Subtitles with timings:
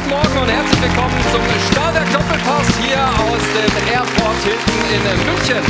[0.00, 1.40] guten Morgen und herzlich willkommen zum
[1.72, 5.62] Stahlwerk Doppelpass hier aus dem Airport Hilton in München.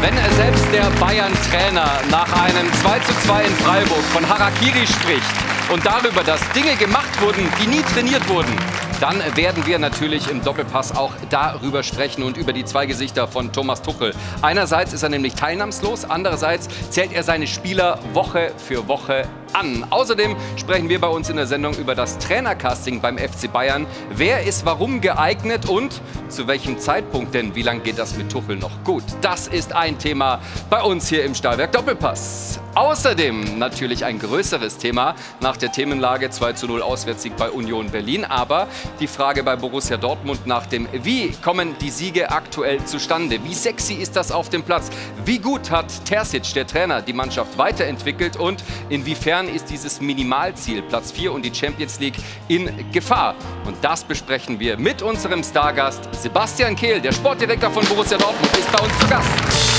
[0.00, 6.40] Wenn selbst der Bayern-Trainer nach einem 2:2 in Freiburg von Harakiri spricht und darüber, dass
[6.52, 8.54] Dinge gemacht wurden, die nie trainiert wurden,
[9.00, 13.52] dann werden wir natürlich im Doppelpass auch darüber sprechen und über die zwei Gesichter von
[13.52, 14.14] Thomas Tuchel.
[14.42, 19.86] Einerseits ist er nämlich teilnahmslos, andererseits zählt er seine Spieler Woche für Woche an.
[19.90, 23.86] Außerdem sprechen wir bei uns in der Sendung über das Trainercasting beim FC Bayern.
[24.10, 27.54] Wer ist warum geeignet und zu welchem Zeitpunkt denn?
[27.54, 29.04] Wie lange geht das mit Tuchel noch gut?
[29.20, 30.40] Das ist ein Thema
[30.70, 32.60] bei uns hier im Stahlwerk Doppelpass.
[32.74, 38.24] Außerdem natürlich ein größeres Thema nach der Themenlage 2 zu 0 Auswärtssieg bei Union Berlin.
[38.24, 38.66] Aber
[38.98, 43.38] die Frage bei Borussia Dortmund nach dem Wie kommen die Siege aktuell zustande?
[43.44, 44.90] Wie sexy ist das auf dem Platz?
[45.24, 51.12] Wie gut hat Terzic, der Trainer, die Mannschaft weiterentwickelt und inwiefern ist dieses Minimalziel Platz
[51.12, 52.16] 4 und die Champions League
[52.48, 53.34] in Gefahr?
[53.64, 58.70] Und das besprechen wir mit unserem Stargast Sebastian Kehl, der Sportdirektor von Borussia Dortmund, ist
[58.72, 59.73] bei uns zu Gast.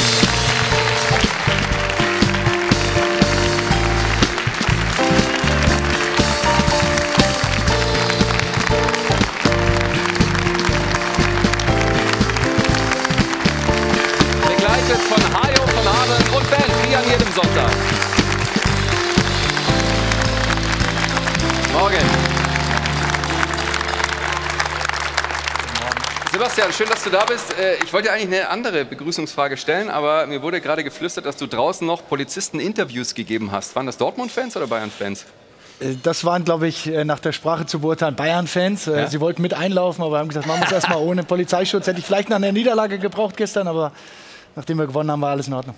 [26.56, 27.54] Sebastian, schön, dass du da bist.
[27.60, 31.48] Äh, Ich wollte eigentlich eine andere Begrüßungsfrage stellen, aber mir wurde gerade geflüstert, dass du
[31.48, 33.76] draußen noch Polizisten Interviews gegeben hast.
[33.76, 35.26] Waren das Dortmund-Fans oder Bayern-Fans?
[35.82, 38.86] Äh, Das waren, glaube ich, äh, nach der Sprache zu beurteilen Bayern-Fans.
[38.86, 39.06] Ja.
[39.08, 41.88] Sie wollten mit einlaufen, aber haben gesagt, machen wir es erstmal ohne Polizeischutz.
[41.88, 43.92] Hätte ich vielleicht nach einer Niederlage gebraucht gestern, aber
[44.56, 45.76] nachdem wir gewonnen haben, war alles in Ordnung.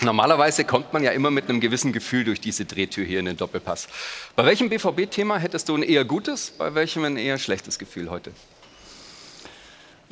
[0.00, 3.36] Normalerweise kommt man ja immer mit einem gewissen Gefühl durch diese Drehtür hier in den
[3.36, 3.86] Doppelpass.
[4.34, 8.32] Bei welchem BVB-Thema hättest du ein eher gutes, bei welchem ein eher schlechtes Gefühl heute?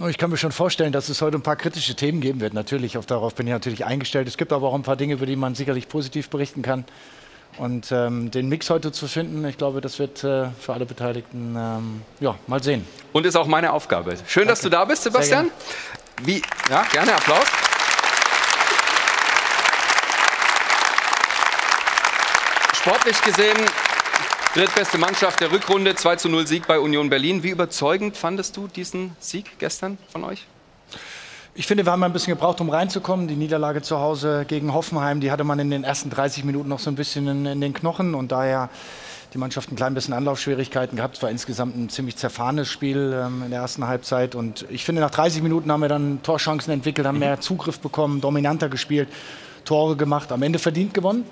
[0.08, 2.54] Ich kann mir schon vorstellen, dass es heute ein paar kritische Themen geben wird.
[2.54, 4.26] Natürlich, auf, darauf bin ich natürlich eingestellt.
[4.28, 6.86] Es gibt aber auch ein paar Dinge, über die man sicherlich positiv berichten kann.
[7.58, 11.54] Und ähm, den Mix heute zu finden, ich glaube, das wird äh, für alle Beteiligten,
[11.54, 12.86] ähm, ja, mal sehen.
[13.12, 14.14] Und ist auch meine Aufgabe.
[14.26, 15.50] Schön, dass du da bist, Sebastian.
[16.22, 16.40] Wie,
[16.70, 17.44] ja, gerne Applaus.
[22.74, 23.58] Sportlich gesehen,
[24.54, 27.44] drittbeste Mannschaft der Rückrunde, 2 zu 0 Sieg bei Union Berlin.
[27.44, 30.44] Wie überzeugend fandest du diesen Sieg gestern von euch?
[31.54, 33.28] Ich finde, wir haben ein bisschen gebraucht, um reinzukommen.
[33.28, 36.80] Die Niederlage zu Hause gegen Hoffenheim, die hatte man in den ersten 30 Minuten noch
[36.80, 38.70] so ein bisschen in, in den Knochen und daher
[39.34, 41.18] die Mannschaft ein klein bisschen Anlaufschwierigkeiten gehabt.
[41.18, 45.00] Es war insgesamt ein ziemlich zerfahrenes Spiel ähm, in der ersten Halbzeit und ich finde,
[45.00, 49.08] nach 30 Minuten haben wir dann Torchancen entwickelt, haben mehr Zugriff bekommen, dominanter gespielt,
[49.64, 51.24] Tore gemacht, am Ende verdient gewonnen.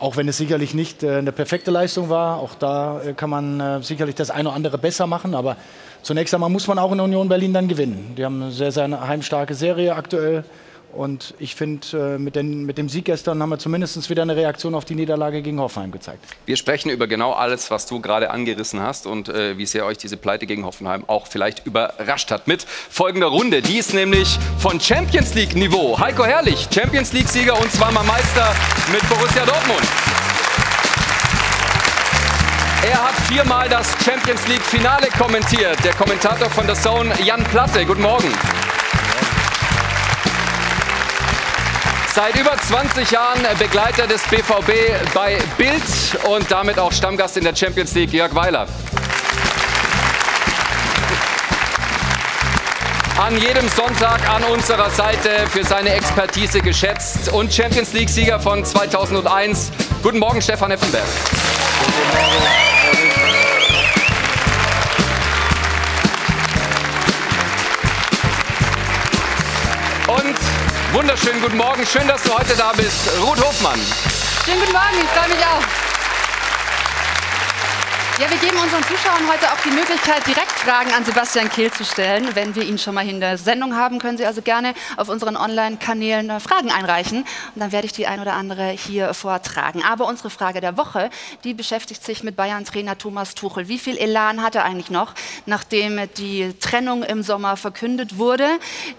[0.00, 3.60] Auch wenn es sicherlich nicht äh, eine perfekte Leistung war, auch da äh, kann man
[3.60, 5.34] äh, sicherlich das eine oder andere besser machen.
[5.34, 5.58] Aber
[6.00, 8.14] zunächst einmal muss man auch in Union Berlin dann gewinnen.
[8.16, 10.44] Die haben eine sehr, sehr heimstarke Serie aktuell.
[10.92, 14.74] Und ich finde, äh, mit, mit dem Sieg gestern haben wir zumindest wieder eine Reaktion
[14.74, 16.24] auf die Niederlage gegen Hoffenheim gezeigt.
[16.46, 19.98] Wir sprechen über genau alles, was du gerade angerissen hast und äh, wie sehr euch
[19.98, 22.48] diese Pleite gegen Hoffenheim auch vielleicht überrascht hat.
[22.48, 23.62] Mit folgender Runde.
[23.62, 25.98] Die ist nämlich von Champions League Niveau.
[25.98, 28.54] Heiko Herrlich, Champions League Sieger und zweimal Meister
[28.92, 29.86] mit Borussia Dortmund.
[32.82, 35.76] Er hat viermal das Champions League Finale kommentiert.
[35.84, 37.84] Der Kommentator von der Zone, Jan Platte.
[37.84, 38.32] Guten Morgen.
[42.12, 45.82] Seit über 20 Jahren Begleiter des BVB bei Bild
[46.24, 48.66] und damit auch Stammgast in der Champions League, Jörg Weiler.
[53.16, 59.70] An jedem Sonntag an unserer Seite für seine Expertise geschätzt und Champions League-Sieger von 2001.
[60.02, 61.04] Guten Morgen, Stefan Effenberg.
[61.04, 62.79] Und
[70.92, 73.78] wunderschönen guten Morgen, schön, dass du heute da bist, Ruth Hofmann.
[74.44, 75.89] Schönen guten Morgen, ich freue mich auch.
[78.20, 81.86] Ja, wir geben unseren Zuschauern heute auch die Möglichkeit, direkt Fragen an Sebastian Kehl zu
[81.86, 82.28] stellen.
[82.34, 85.38] Wenn wir ihn schon mal in der Sendung haben, können Sie also gerne auf unseren
[85.38, 87.20] Online-Kanälen äh, Fragen einreichen.
[87.20, 89.82] Und dann werde ich die ein oder andere hier vortragen.
[89.82, 91.08] Aber unsere Frage der Woche,
[91.44, 93.68] die beschäftigt sich mit Bayern-Trainer Thomas Tuchel.
[93.68, 95.14] Wie viel Elan hat er eigentlich noch,
[95.46, 98.46] nachdem die Trennung im Sommer verkündet wurde?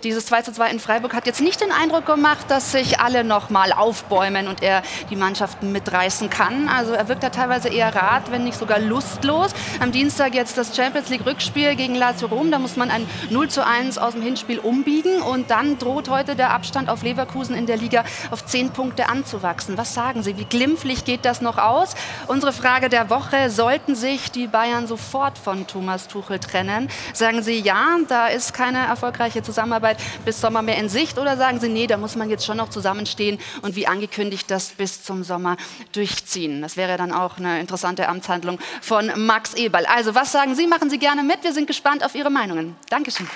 [0.03, 3.23] Dieses 2 zu 2 in Freiburg hat jetzt nicht den Eindruck gemacht, dass sich alle
[3.23, 4.81] noch mal aufbäumen und er
[5.11, 6.67] die Mannschaften mitreißen kann.
[6.67, 8.79] Also er wirkt da teilweise eher rat, wenn nicht sogar
[9.11, 9.51] restlos.
[9.79, 12.51] Am Dienstag jetzt das Champions League Rückspiel gegen Lazio Rom.
[12.51, 15.21] Da muss man ein 0 zu 1 aus dem Hinspiel umbiegen.
[15.21, 19.77] Und dann droht heute der Abstand auf Leverkusen in der Liga auf 10 Punkte anzuwachsen.
[19.77, 20.37] Was sagen Sie?
[20.37, 21.95] Wie glimpflich geht das noch aus?
[22.27, 26.87] Unsere Frage der Woche, sollten sich die Bayern sofort von Thomas Tuchel trennen?
[27.13, 31.17] Sagen Sie ja, da ist keine erfolgreiche Zusammenarbeit bis Sommer mehr in Sicht?
[31.17, 34.69] Oder sagen Sie, nee, da muss man jetzt schon noch zusammenstehen und wie angekündigt das
[34.69, 35.57] bis zum Sommer
[35.91, 36.61] durchziehen?
[36.61, 39.85] Das wäre dann auch eine interessante Amtshandlung von Max Eberl.
[39.85, 40.67] Also, was sagen Sie?
[40.67, 41.43] Machen Sie gerne mit.
[41.43, 42.75] Wir sind gespannt auf Ihre Meinungen.
[42.89, 43.27] Dankeschön.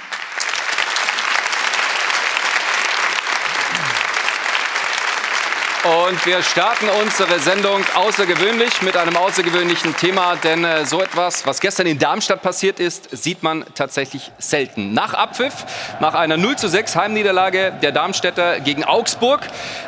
[5.86, 11.60] Und wir starten unsere Sendung außergewöhnlich mit einem außergewöhnlichen Thema, denn äh, so etwas, was
[11.60, 14.96] gestern in Darmstadt passiert ist, sieht man tatsächlich selten.
[14.96, 15.54] Nach Abpfiff,
[16.00, 19.42] nach einer 0 zu 6 Heimniederlage der Darmstädter gegen Augsburg,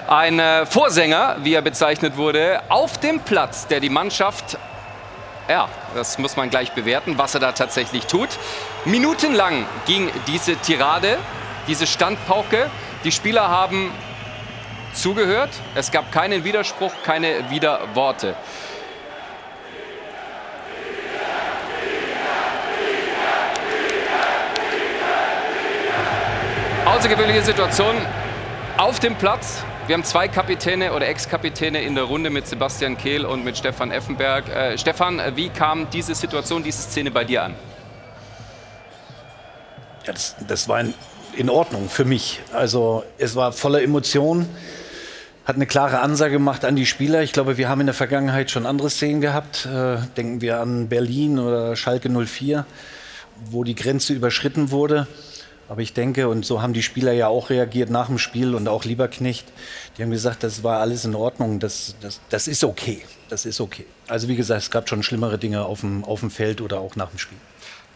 [0.08, 4.60] ein äh, Vorsänger, wie er bezeichnet wurde, auf dem Platz, der die Mannschaft
[5.48, 8.30] ja, das muss man gleich bewerten, was er da tatsächlich tut.
[8.86, 11.18] Minutenlang ging diese Tirade,
[11.68, 12.70] diese Standpauke.
[13.04, 13.92] Die Spieler haben
[14.94, 15.50] zugehört.
[15.76, 18.36] Es gab keinen Widerspruch, keine Widerworte.
[26.86, 27.96] Außergewöhnliche Situation
[28.78, 29.64] auf dem Platz.
[29.88, 33.90] Wir haben zwei Kapitäne oder Ex-Kapitäne in der Runde mit Sebastian Kehl und mit Stefan
[33.90, 34.50] Effenberg.
[34.50, 37.56] Äh, Stefan, wie kam diese Situation, diese Szene bei dir an?
[40.06, 40.94] Ja, das, das war in,
[41.38, 42.42] in Ordnung für mich.
[42.52, 44.50] Also es war voller Emotionen
[45.46, 47.24] hat eine klare Ansage gemacht an die Spieler.
[47.24, 49.66] Ich glaube, wir haben in der Vergangenheit schon andere Szenen gehabt.
[49.66, 52.66] Äh, denken wir an Berlin oder Schalke 04,
[53.46, 55.08] wo die Grenze überschritten wurde.
[55.70, 58.68] Aber ich denke, und so haben die Spieler ja auch reagiert nach dem Spiel und
[58.68, 59.46] auch Lieberknecht,
[59.98, 63.60] die haben gesagt, das war alles in Ordnung, das, das, das ist okay, das ist
[63.60, 63.86] okay.
[64.08, 66.96] Also wie gesagt, es gab schon schlimmere Dinge auf dem, auf dem Feld oder auch
[66.96, 67.38] nach dem Spiel.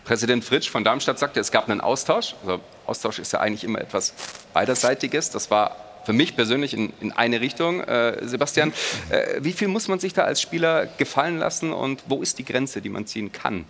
[0.04, 2.36] Präsident Fritsch von Darmstadt sagte, es gab einen Austausch.
[2.42, 4.14] Also Austausch ist ja eigentlich immer etwas
[4.54, 5.30] beiderseitiges.
[5.30, 7.82] Das war für mich persönlich in, in eine Richtung.
[7.82, 8.74] Äh, Sebastian,
[9.10, 12.46] äh, wie viel muss man sich da als Spieler gefallen lassen und wo ist die
[12.46, 13.66] Grenze, die man ziehen kann?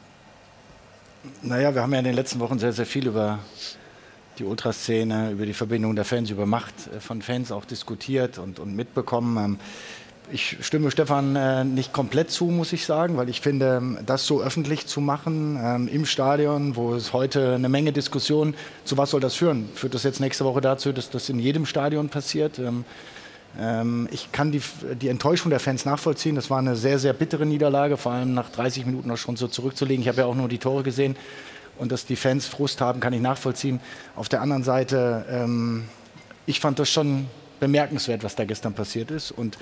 [1.43, 3.39] Naja, wir haben ja in den letzten Wochen sehr, sehr viel über
[4.39, 8.59] die Ultraszene, über die Verbindung der Fans, über Macht äh, von Fans auch diskutiert und,
[8.59, 9.37] und mitbekommen.
[9.37, 9.59] Ähm,
[10.33, 14.25] ich stimme Stefan äh, nicht komplett zu, muss ich sagen, weil ich finde, ähm, das
[14.25, 18.55] so öffentlich zu machen ähm, im Stadion, wo es heute eine Menge Diskussionen,
[18.85, 19.69] zu was soll das führen?
[19.75, 22.61] Führt das jetzt nächste Woche dazu, dass das in jedem Stadion passiert?
[24.11, 24.61] Ich kann die,
[25.01, 26.35] die, Enttäuschung der Fans nachvollziehen.
[26.35, 29.49] Das war eine sehr, sehr bittere Niederlage, vor allem nach 30 Minuten noch schon so
[29.49, 30.01] zurückzulegen.
[30.01, 31.17] Ich habe ja auch nur die Tore gesehen
[31.81, 33.79] und dass die Fans Frust haben, kann ich nachvollziehen.
[34.15, 35.85] Auf der anderen Seite, ähm,
[36.45, 37.25] ich fand das schon
[37.59, 39.57] bemerkenswert, was da gestern passiert ist und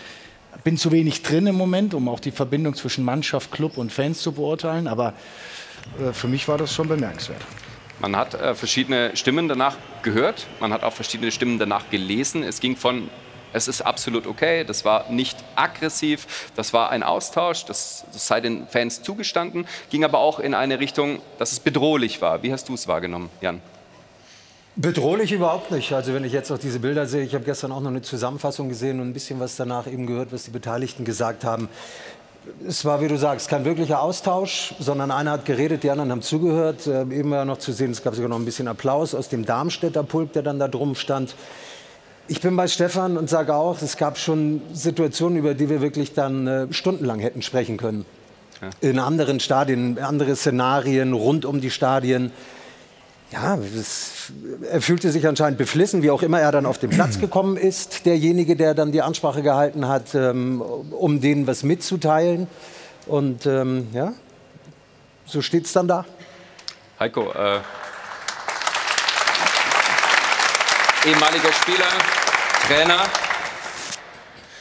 [0.66, 4.22] bin zu wenig drin im Moment, um auch die Verbindung zwischen Mannschaft, Club und Fans
[4.22, 4.88] zu beurteilen.
[4.90, 5.14] Aber
[5.98, 7.42] äh, für mich war das schon bemerkenswert.
[8.02, 12.44] Man hat äh, verschiedene Stimmen danach gehört, man hat auch verschiedene Stimmen danach gelesen.
[12.44, 13.10] Es ging von,
[13.54, 18.42] es ist absolut okay, das war nicht aggressiv, das war ein Austausch, das, das sei
[18.42, 22.44] den Fans zugestanden, ging aber auch in eine Richtung, dass es bedrohlich war.
[22.44, 23.62] Wie hast du es wahrgenommen, Jan?
[24.76, 25.92] Bedrohlich überhaupt nicht.
[25.92, 28.70] Also wenn ich jetzt auch diese Bilder sehe, ich habe gestern auch noch eine Zusammenfassung
[28.70, 31.68] gesehen und ein bisschen was danach eben gehört, was die Beteiligten gesagt haben.
[32.66, 36.22] Es war, wie du sagst, kein wirklicher Austausch, sondern einer hat geredet, die anderen haben
[36.22, 36.88] zugehört.
[36.88, 39.46] Äh, eben war noch zu sehen, es gab sogar noch ein bisschen Applaus aus dem
[39.46, 41.36] Darmstädter Pulk, der dann da drum stand.
[42.30, 46.14] Ich bin bei Stefan und sage auch, es gab schon Situationen, über die wir wirklich
[46.14, 48.06] dann äh, stundenlang hätten sprechen können.
[48.62, 48.70] Ja.
[48.88, 52.32] In anderen Stadien, andere Szenarien rund um die Stadien
[53.32, 54.32] ja, das,
[54.72, 58.06] er fühlte sich anscheinend beflissen, wie auch immer er dann auf den Platz gekommen ist,
[58.06, 62.48] derjenige, der dann die Ansprache gehalten hat, ähm, um denen was mitzuteilen.
[63.06, 64.14] Und ähm, ja,
[65.26, 66.06] so steht es dann da.
[67.00, 67.60] Heiko, äh,
[71.06, 71.88] ehemaliger Spieler,
[72.68, 73.04] Trainer,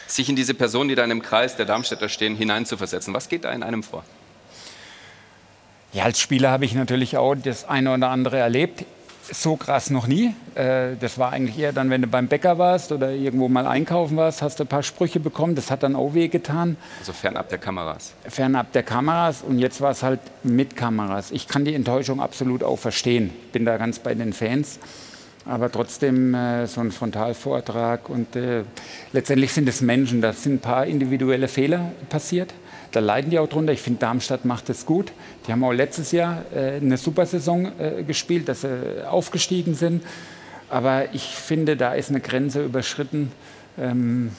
[0.07, 3.12] sich in diese Person, die da in dem Kreis der Darmstädter stehen, hineinzuversetzen.
[3.12, 4.04] Was geht da in einem vor?
[5.92, 8.85] Ja, als Spieler habe ich natürlich auch das eine oder andere erlebt.
[9.30, 10.35] So krass noch nie.
[10.54, 14.16] Äh, das war eigentlich eher dann, wenn du beim Bäcker warst oder irgendwo mal einkaufen
[14.16, 15.54] warst, hast du ein paar Sprüche bekommen.
[15.54, 16.78] Das hat dann auch wehgetan.
[17.00, 18.14] Also fernab der Kameras.
[18.26, 19.42] Fernab der Kameras.
[19.42, 21.30] Und jetzt war es halt mit Kameras.
[21.30, 23.30] Ich kann die Enttäuschung absolut auch verstehen.
[23.52, 24.78] Bin da ganz bei den Fans.
[25.48, 28.10] Aber trotzdem äh, so ein Frontalvortrag.
[28.10, 28.64] Und äh,
[29.12, 30.20] letztendlich sind es Menschen.
[30.20, 32.52] Da sind ein paar individuelle Fehler passiert.
[32.92, 33.72] Da leiden die auch drunter.
[33.72, 35.10] Ich finde, Darmstadt macht es gut.
[35.46, 40.04] Die haben auch letztes Jahr äh, eine super Saison äh, gespielt, dass sie aufgestiegen sind.
[40.68, 43.32] Aber ich finde, da ist eine Grenze überschritten.
[43.78, 44.32] Ähm,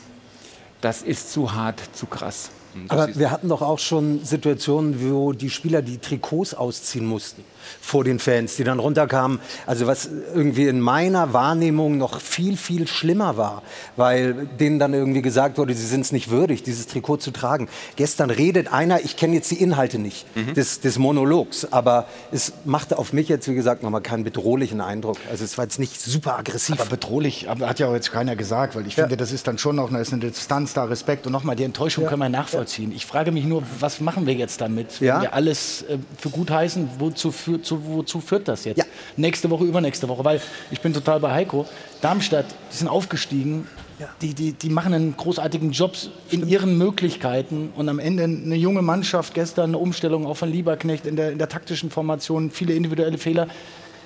[0.79, 2.51] das ist zu hart, zu krass.
[2.87, 7.43] Aber wir hatten doch auch schon Situationen, wo die Spieler die Trikots ausziehen mussten
[7.81, 9.39] vor den Fans, die dann runterkamen.
[9.65, 13.63] Also was irgendwie in meiner Wahrnehmung noch viel, viel schlimmer war,
[13.95, 17.69] weil denen dann irgendwie gesagt wurde, sie sind es nicht würdig, dieses Trikot zu tragen.
[17.95, 20.53] Gestern redet einer, ich kenne jetzt die Inhalte nicht mhm.
[20.53, 25.17] des, des, Monologs, aber es machte auf mich jetzt, wie gesagt, nochmal keinen bedrohlichen Eindruck.
[25.29, 26.79] Also es war jetzt nicht super aggressiv.
[26.79, 29.03] Aber bedrohlich hat ja auch jetzt keiner gesagt, weil ich ja.
[29.03, 32.03] finde, das ist dann schon noch eine, eine Distanz da, Respekt und nochmal, die Enttäuschung
[32.03, 32.09] ja.
[32.09, 32.91] können wir nachvollziehen.
[32.91, 32.97] Ja.
[32.97, 36.51] Ich frage mich nur, was machen wir jetzt damit, wenn wir alles äh, für gut
[36.51, 38.77] heißen, wozu führt zu, wozu führt das jetzt?
[38.77, 38.85] Ja.
[39.17, 40.41] Nächste Woche, übernächste Woche, weil
[40.71, 41.65] ich bin total bei Heiko.
[42.01, 43.67] Darmstadt, die sind aufgestiegen,
[43.99, 44.07] ja.
[44.21, 45.95] die, die, die machen einen großartigen Job
[46.31, 51.05] in ihren Möglichkeiten und am Ende eine junge Mannschaft, gestern eine Umstellung auch von Lieberknecht
[51.05, 53.47] in der, in der taktischen Formation, viele individuelle Fehler.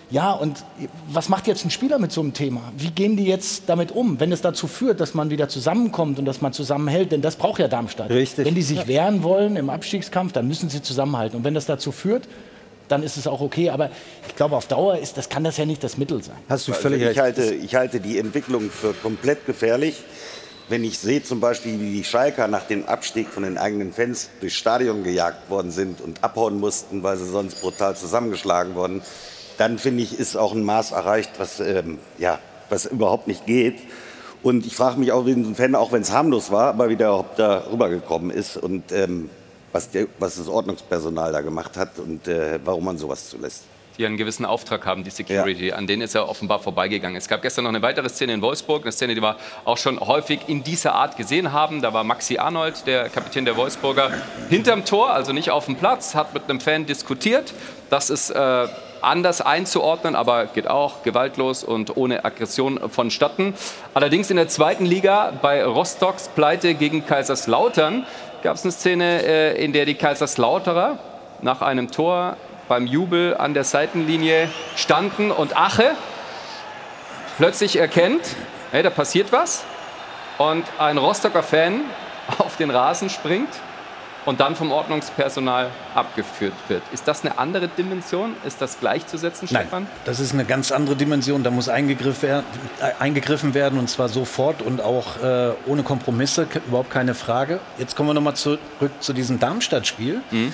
[0.09, 0.63] Ja, und
[1.07, 2.61] was macht jetzt ein Spieler mit so einem Thema?
[2.77, 6.25] Wie gehen die jetzt damit um, wenn es dazu führt, dass man wieder zusammenkommt und
[6.25, 7.11] dass man zusammenhält?
[7.11, 8.11] Denn das braucht ja Darmstadt.
[8.11, 8.45] Richtig.
[8.45, 11.37] Wenn die sich wehren wollen im Abstiegskampf, dann müssen sie zusammenhalten.
[11.37, 12.27] Und wenn das dazu führt,
[12.87, 13.69] dann ist es auch okay.
[13.69, 13.89] Aber
[14.27, 16.35] ich glaube, auf Dauer ist, das kann das ja nicht das Mittel sein.
[16.49, 17.37] Hast du also völlig also ich recht.
[17.37, 20.03] Halte, ich halte die Entwicklung für komplett gefährlich.
[20.69, 24.29] Wenn ich sehe zum Beispiel, wie die Schalker nach dem Abstieg von den eigenen Fans
[24.39, 29.01] durchs Stadion gejagt worden sind und abhauen mussten, weil sie sonst brutal zusammengeschlagen wurden,
[29.57, 33.75] dann finde ich, ist auch ein Maß erreicht, was, ähm, ja, was überhaupt nicht geht.
[34.41, 36.95] Und ich frage mich auch, wie ein Fan, auch wenn es harmlos war, aber wie
[36.95, 38.57] der überhaupt da rübergekommen ist.
[38.57, 39.29] Und ähm,
[39.73, 43.63] was, der, was das Ordnungspersonal da gemacht hat und äh, warum man sowas zulässt
[43.97, 45.67] die einen gewissen Auftrag haben, die Security.
[45.67, 45.75] Ja.
[45.75, 47.15] An denen ist er offenbar vorbeigegangen.
[47.15, 49.99] Es gab gestern noch eine weitere Szene in Wolfsburg, eine Szene, die wir auch schon
[49.99, 51.81] häufig in dieser Art gesehen haben.
[51.81, 54.11] Da war Maxi Arnold, der Kapitän der Wolfsburger,
[54.49, 57.53] hinterm Tor, also nicht auf dem Platz, hat mit einem Fan diskutiert.
[57.89, 58.67] Das ist äh,
[59.03, 63.53] anders einzuordnen, aber geht auch gewaltlos und ohne Aggression vonstatten.
[63.93, 68.05] Allerdings in der zweiten Liga bei Rostocks Pleite gegen Kaiserslautern
[68.43, 70.99] gab es eine Szene, äh, in der die Kaiserslauterer
[71.41, 72.35] nach einem Tor
[72.67, 75.91] beim Jubel an der Seitenlinie standen und Ache
[77.37, 78.35] plötzlich erkennt,
[78.71, 79.63] hey, da passiert was
[80.37, 81.81] und ein Rostocker Fan
[82.37, 83.49] auf den Rasen springt
[84.25, 86.81] und dann vom Ordnungspersonal abgeführt wird.
[86.91, 88.35] Ist das eine andere Dimension?
[88.45, 89.83] Ist das gleichzusetzen, Stefan?
[89.83, 91.43] Nein, das ist eine ganz andere Dimension.
[91.43, 92.45] Da muss eingegriffen werden,
[92.79, 97.59] äh, eingegriffen werden und zwar sofort und auch äh, ohne Kompromisse, überhaupt keine Frage.
[97.77, 98.59] Jetzt kommen wir nochmal zurück
[98.99, 100.21] zu diesem Darmstadt-Spiel.
[100.31, 100.53] Mhm.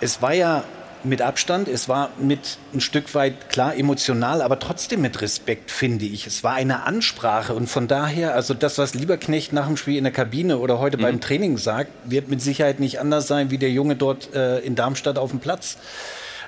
[0.00, 0.64] Es war ja
[1.04, 1.68] mit Abstand.
[1.68, 6.26] Es war mit ein Stück weit klar emotional, aber trotzdem mit Respekt, finde ich.
[6.26, 10.04] Es war eine Ansprache und von daher, also das, was Lieberknecht nach dem Spiel in
[10.04, 11.02] der Kabine oder heute mhm.
[11.02, 14.74] beim Training sagt, wird mit Sicherheit nicht anders sein wie der Junge dort äh, in
[14.74, 15.78] Darmstadt auf dem Platz.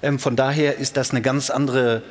[0.03, 2.03] Ähm, von daher ist das eine ganz andere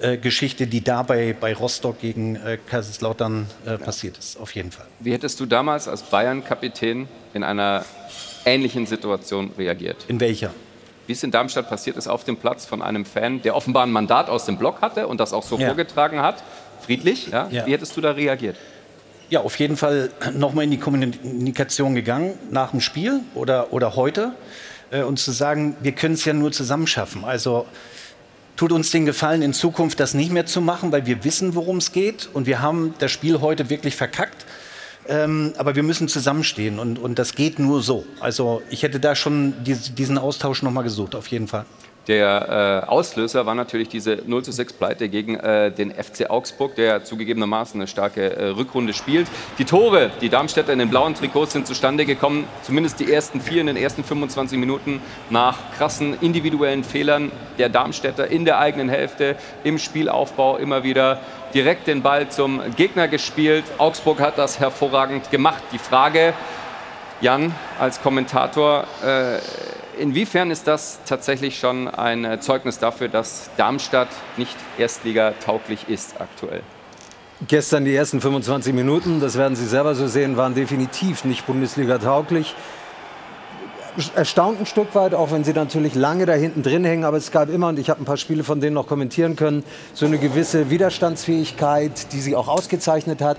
[0.00, 4.86] äh, Geschichte, die dabei bei Rostock gegen äh, Kaiserslautern äh, passiert ist, auf jeden Fall.
[5.00, 7.84] Wie hättest du damals als Bayern-Kapitän in einer
[8.44, 10.04] ähnlichen Situation reagiert?
[10.08, 10.50] In welcher?
[11.08, 13.90] Wie es in Darmstadt passiert ist, auf dem Platz von einem Fan, der offenbar ein
[13.90, 15.66] Mandat aus dem Block hatte und das auch so ja.
[15.66, 16.44] vorgetragen hat,
[16.82, 17.28] friedlich.
[17.28, 17.48] Ja?
[17.50, 17.66] ja?
[17.66, 18.56] Wie hättest du da reagiert?
[19.30, 24.32] Ja, auf jeden Fall nochmal in die Kommunikation gegangen nach dem Spiel oder, oder heute
[24.90, 27.24] äh, und zu sagen, wir können es ja nur zusammen schaffen.
[27.24, 27.66] Also
[28.56, 31.78] tut uns den Gefallen, in Zukunft das nicht mehr zu machen, weil wir wissen, worum
[31.78, 34.44] es geht und wir haben das Spiel heute wirklich verkackt.
[35.08, 38.04] Ähm, aber wir müssen zusammenstehen und, und das geht nur so.
[38.20, 41.64] Also ich hätte da schon diesen Austausch nochmal gesucht, auf jeden Fall.
[42.08, 46.74] Der äh, Auslöser war natürlich diese 0 zu 6 Pleite gegen äh, den FC Augsburg,
[46.74, 49.28] der zugegebenermaßen eine starke äh, Rückrunde spielt.
[49.58, 53.60] Die Tore, die Darmstädter in den blauen Trikots sind zustande gekommen, zumindest die ersten vier
[53.60, 59.36] in den ersten 25 Minuten nach krassen individuellen Fehlern der Darmstädter in der eigenen Hälfte,
[59.62, 61.20] im Spielaufbau immer wieder
[61.54, 63.64] direkt den Ball zum Gegner gespielt.
[63.78, 65.62] Augsburg hat das hervorragend gemacht.
[65.72, 66.34] Die Frage,
[67.20, 69.38] Jan, als Kommentator, äh,
[70.00, 76.62] inwiefern ist das tatsächlich schon ein Zeugnis dafür, dass Darmstadt nicht Erstliga-tauglich ist aktuell?
[77.46, 82.54] Gestern die ersten 25 Minuten, das werden Sie selber so sehen, waren definitiv nicht Bundesliga-tauglich
[84.14, 87.04] erstaunt ein Stück weit, auch wenn sie natürlich lange da hinten drin hängen.
[87.04, 89.64] Aber es gab immer, und ich habe ein paar Spiele von denen noch kommentieren können,
[89.94, 93.38] so eine gewisse Widerstandsfähigkeit, die sie auch ausgezeichnet hat.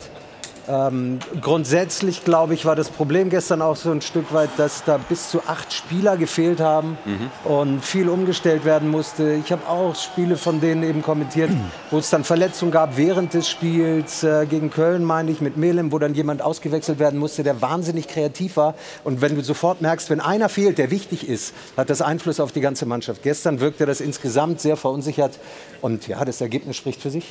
[0.69, 4.97] Ähm, grundsätzlich, glaube ich, war das Problem gestern auch so ein Stück weit, dass da
[4.97, 7.51] bis zu acht Spieler gefehlt haben mhm.
[7.51, 9.33] und viel umgestellt werden musste.
[9.43, 11.49] Ich habe auch Spiele von denen eben kommentiert,
[11.89, 14.23] wo es dann Verletzungen gab während des Spiels.
[14.23, 18.07] Äh, gegen Köln, meine ich, mit Melem, wo dann jemand ausgewechselt werden musste, der wahnsinnig
[18.07, 18.75] kreativ war.
[19.03, 22.51] Und wenn du sofort merkst, wenn einer fehlt, der wichtig ist, hat das Einfluss auf
[22.51, 23.23] die ganze Mannschaft.
[23.23, 25.39] Gestern wirkte das insgesamt sehr verunsichert.
[25.81, 27.25] Und ja, das Ergebnis spricht für sich.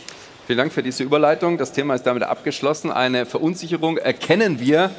[0.48, 1.58] Vielen Dank für diese Überleitung.
[1.58, 2.90] Das Thema ist damit abgeschlossen.
[2.90, 4.90] Eine Verunsicherung erkennen wir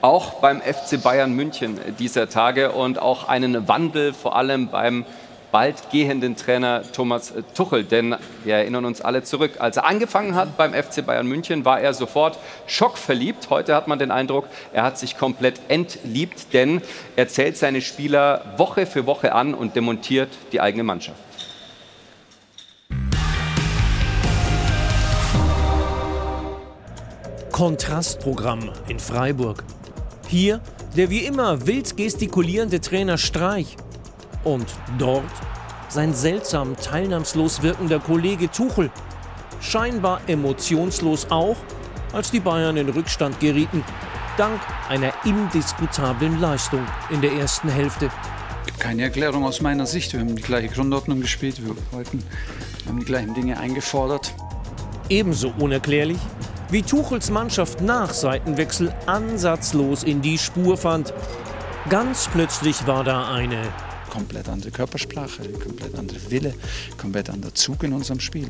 [0.00, 5.04] auch beim FC Bayern München dieser Tage und auch einen Wandel vor allem beim
[5.52, 7.84] bald gehenden Trainer Thomas Tuchel.
[7.84, 9.56] Denn wir erinnern uns alle zurück.
[9.58, 13.50] Als er angefangen hat beim FC Bayern München, war er sofort schockverliebt.
[13.50, 16.80] Heute hat man den Eindruck, er hat sich komplett entliebt, denn
[17.14, 21.18] er zählt seine Spieler Woche für Woche an und demontiert die eigene Mannschaft.
[27.54, 29.62] Kontrastprogramm in Freiburg.
[30.26, 30.60] Hier
[30.96, 33.76] der wie immer wild gestikulierende Trainer Streich.
[34.42, 34.66] Und
[34.98, 35.22] dort
[35.88, 38.90] sein seltsam teilnahmslos wirkender Kollege Tuchel.
[39.60, 41.54] Scheinbar emotionslos auch,
[42.12, 43.84] als die Bayern in Rückstand gerieten,
[44.36, 48.10] dank einer indiskutablen Leistung in der ersten Hälfte.
[48.80, 50.12] Keine Erklärung aus meiner Sicht.
[50.12, 54.34] Wir haben die gleiche Grundordnung gespielt, wir wollten, wir haben die gleichen Dinge eingefordert.
[55.08, 56.18] Ebenso unerklärlich
[56.74, 61.14] wie Tuchels Mannschaft nach Seitenwechsel ansatzlos in die Spur fand.
[61.88, 63.62] Ganz plötzlich war da eine
[64.10, 66.52] komplett andere Körpersprache, komplett andere Wille,
[66.96, 68.48] komplett anderer Zug in unserem Spiel.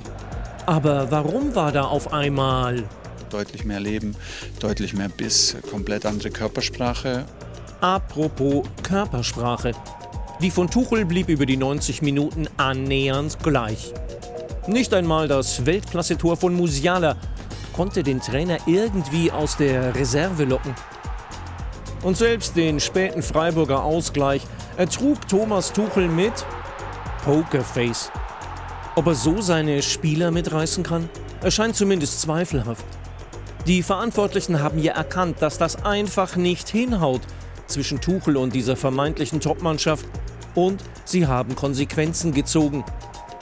[0.65, 2.85] Aber warum war da auf einmal
[3.29, 4.17] deutlich mehr Leben,
[4.59, 7.27] deutlich mehr Biss, komplett andere Körpersprache?
[7.83, 9.73] Apropos Körpersprache.
[10.41, 13.93] Die von Tuchel blieb über die 90 Minuten annähernd gleich.
[14.67, 17.17] Nicht einmal das Weltklasse-Tor von Musiala
[17.75, 20.75] konnte den Trainer irgendwie aus der Reserve locken.
[22.03, 24.43] Und selbst den späten Freiburger Ausgleich
[24.77, 26.33] ertrug Thomas Tuchel mit
[27.25, 28.11] Pokerface.
[28.97, 31.09] Ob er so seine Spieler mitreißen kann,
[31.43, 32.85] erscheint zumindest zweifelhaft.
[33.67, 37.23] Die Verantwortlichen haben ja erkannt, dass das einfach nicht hinhaut
[37.67, 40.07] zwischen Tuchel und dieser vermeintlichen Topmannschaft
[40.55, 42.85] und sie haben Konsequenzen gezogen.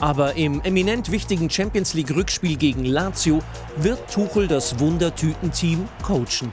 [0.02, 3.38] Aber im eminent wichtigen Champions League Rückspiel gegen Lazio
[3.76, 6.50] wird Tuchel das Wundertüten-Team coachen.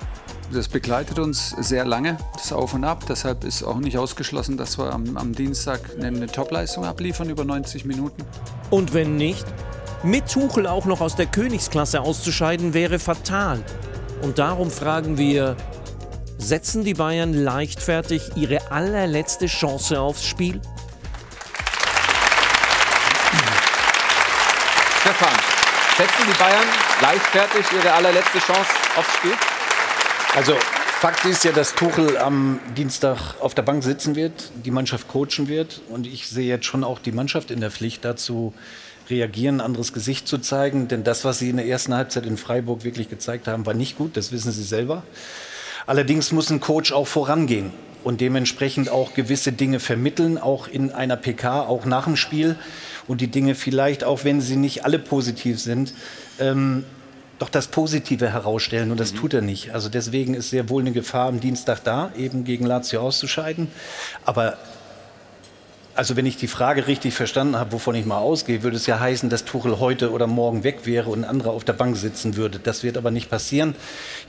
[0.53, 3.05] Das begleitet uns sehr lange, das Auf und Ab.
[3.09, 7.85] Deshalb ist auch nicht ausgeschlossen, dass wir am, am Dienstag eine Topleistung abliefern über 90
[7.85, 8.23] Minuten.
[8.69, 9.47] Und wenn nicht,
[10.03, 13.63] mit Tuchel auch noch aus der Königsklasse auszuscheiden, wäre fatal.
[14.21, 15.57] Und darum fragen wir,
[16.37, 20.61] setzen die Bayern leichtfertig ihre allerletzte Chance aufs Spiel?
[25.09, 25.33] Stefan,
[25.97, 26.67] setzen die Bayern
[27.01, 29.31] leichtfertig ihre allerletzte Chance aufs Spiel?
[30.35, 30.53] Also
[30.99, 35.47] Fakt ist ja, dass Tuchel am Dienstag auf der Bank sitzen wird, die Mannschaft coachen
[35.47, 35.81] wird.
[35.89, 38.53] Und ich sehe jetzt schon auch die Mannschaft in der Pflicht dazu,
[39.09, 40.87] reagieren, ein anderes Gesicht zu zeigen.
[40.89, 43.97] Denn das, was sie in der ersten Halbzeit in Freiburg wirklich gezeigt haben, war nicht
[43.97, 44.15] gut.
[44.15, 45.01] Das wissen sie selber.
[45.87, 51.17] Allerdings muss ein Coach auch vorangehen und dementsprechend auch gewisse Dinge vermitteln, auch in einer
[51.17, 52.57] PK, auch nach dem Spiel
[53.09, 55.93] und die Dinge vielleicht, auch wenn sie nicht alle positiv sind,
[56.39, 56.85] ähm,
[57.39, 59.17] doch das Positive herausstellen und das mhm.
[59.17, 59.73] tut er nicht.
[59.73, 63.69] Also deswegen ist sehr wohl eine Gefahr am Dienstag da, eben gegen Lazio auszuscheiden.
[64.25, 64.57] Aber
[65.95, 68.99] also wenn ich die Frage richtig verstanden habe, wovon ich mal ausgehe, würde es ja
[68.99, 72.37] heißen, dass Tuchel heute oder morgen weg wäre und ein anderer auf der Bank sitzen
[72.37, 72.59] würde.
[72.59, 73.75] Das wird aber nicht passieren.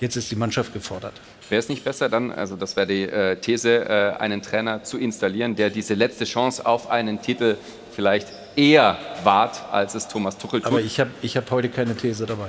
[0.01, 1.13] Jetzt ist die Mannschaft gefordert.
[1.49, 4.99] Wäre es nicht besser dann, also das wäre die äh, These, äh, einen Trainer zu
[4.99, 7.57] installieren, der diese letzte Chance auf einen Titel
[7.93, 10.67] vielleicht eher wahrt, als es Thomas Tuchel tut?
[10.67, 12.49] Aber ich habe ich hab heute keine These dabei.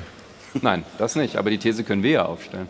[0.53, 1.37] Nein, das nicht.
[1.37, 2.67] Aber die These können wir ja aufstellen.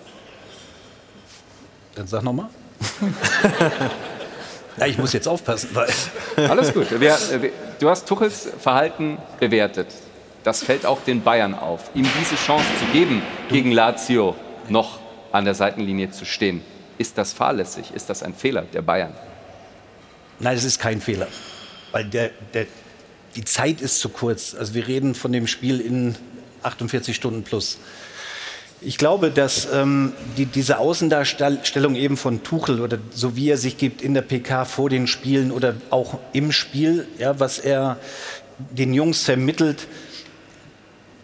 [1.96, 2.50] Dann sag nochmal.
[4.78, 5.70] ja, ich muss jetzt aufpassen.
[5.74, 5.90] Weil
[6.50, 6.90] Alles gut.
[6.92, 9.88] Wir, wir, du hast Tuchels Verhalten bewertet.
[10.44, 11.92] Das fällt auch den Bayern auf.
[11.94, 14.36] Ihm diese Chance zu geben, gegen Lazio
[14.70, 15.00] noch
[15.32, 16.64] an der Seitenlinie zu stehen.
[16.98, 17.92] Ist das fahrlässig?
[17.94, 19.14] Ist das ein Fehler der Bayern?
[20.40, 21.28] Nein, es ist kein Fehler.
[21.92, 22.66] Weil der, der,
[23.36, 24.56] die Zeit ist zu kurz.
[24.56, 26.16] Also wir reden von dem Spiel in
[26.64, 27.78] 48 Stunden plus.
[28.84, 33.78] Ich glaube, dass ähm, die, diese Außendarstellung eben von Tuchel oder so wie er sich
[33.78, 38.00] gibt in der PK vor den Spielen oder auch im Spiel, ja, was er
[38.72, 39.88] den Jungs vermittelt,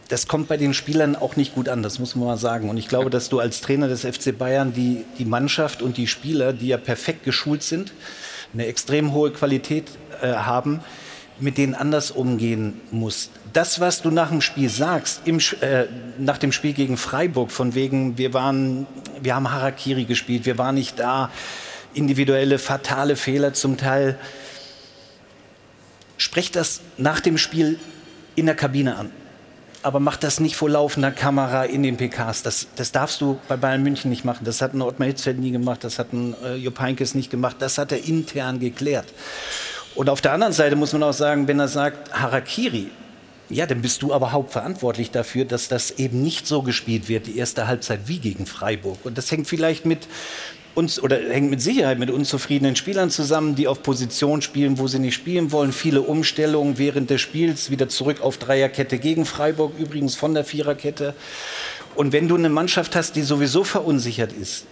[0.08, 2.70] das kommt bei den Spielern auch nicht gut an, das muss man mal sagen.
[2.70, 6.08] Und ich glaube, dass du als Trainer des FC Bayern die, die Mannschaft und die
[6.08, 7.92] Spieler, die ja perfekt geschult sind,
[8.54, 9.86] eine extrem hohe Qualität
[10.22, 10.82] äh, haben,
[11.40, 13.32] mit denen anders umgehen musst.
[13.54, 15.86] Das, was du nach dem Spiel sagst, im, äh,
[16.18, 18.88] nach dem Spiel gegen Freiburg, von wegen, wir waren,
[19.22, 21.32] wir haben Harakiri gespielt, wir waren nicht da,
[21.94, 24.18] individuelle, fatale Fehler zum Teil.
[26.18, 27.80] Sprech das nach dem Spiel
[28.36, 29.12] in der Kabine an.
[29.84, 32.44] Aber mach das nicht vor laufender Kamera in den PKs.
[32.44, 34.44] Das, das darfst du bei Bayern München nicht machen.
[34.44, 37.58] Das hat ein Ottmar Hitzfeld nie gemacht, das hat ein äh, Jupp Heynckes nicht gemacht.
[37.60, 39.06] Das hat er intern geklärt.
[39.98, 42.92] Und auf der anderen Seite muss man auch sagen, wenn er sagt Harakiri,
[43.50, 47.38] Ja, dann bist du aber hauptverantwortlich dafür, dass das eben nicht so gespielt wird, die
[47.38, 49.00] erste Halbzeit wie gegen Freiburg.
[49.06, 50.08] Und das hängt vielleicht mit
[50.76, 55.00] uns oder hängt mit Sicherheit mit unzufriedenen Spielern zusammen, die auf Position spielen, wo sie
[55.00, 55.72] nicht spielen wollen.
[55.72, 61.16] Viele Umstellungen während des Spiels, wieder zurück auf Dreierkette gegen Freiburg, übrigens von der Viererkette.
[61.96, 64.66] Und wenn du eine Mannschaft hast, die sowieso verunsichert ist,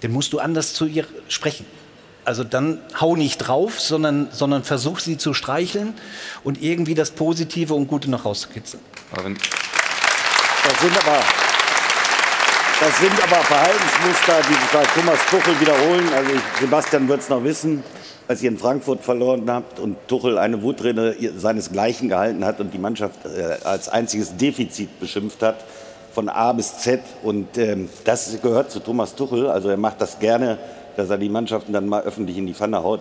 [0.00, 1.66] dann musst du anders zu ihr sprechen.
[2.24, 5.94] Also dann hau nicht drauf, sondern, sondern versuch sie zu streicheln
[6.44, 8.82] und irgendwie das Positive und Gute noch rauszukitzeln.
[9.12, 11.18] Das sind aber,
[12.78, 16.08] das sind aber Verhaltensmuster, die sich bei Thomas Tuchel wiederholen.
[16.14, 17.82] Also ich, Sebastian wird es noch wissen,
[18.28, 22.78] als ihr in Frankfurt verloren habt und Tuchel eine Wutrinne seinesgleichen gehalten hat und die
[22.78, 25.64] Mannschaft äh, als einziges Defizit beschimpft hat,
[26.14, 27.00] von A bis Z.
[27.24, 29.48] Und ähm, das gehört zu Thomas Tuchel.
[29.48, 30.58] Also er macht das gerne
[30.96, 33.00] dass er die Mannschaften dann mal öffentlich in die Pfanne haut.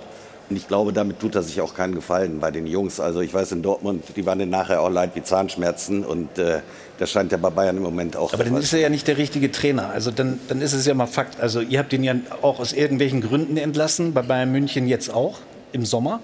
[0.49, 2.99] Und ich glaube, damit tut er sich auch keinen Gefallen bei den Jungs.
[2.99, 6.03] Also ich weiß, in Dortmund, die waren dann nachher auch leid wie Zahnschmerzen.
[6.03, 6.59] Und äh,
[6.97, 9.17] das scheint ja bei Bayern im Moment auch Aber dann ist er ja nicht der
[9.17, 9.91] richtige Trainer.
[9.91, 11.39] Also dann, dann ist es ja mal Fakt.
[11.39, 15.39] Also ihr habt ihn ja auch aus irgendwelchen Gründen entlassen, bei Bayern München jetzt auch
[15.71, 16.19] im Sommer.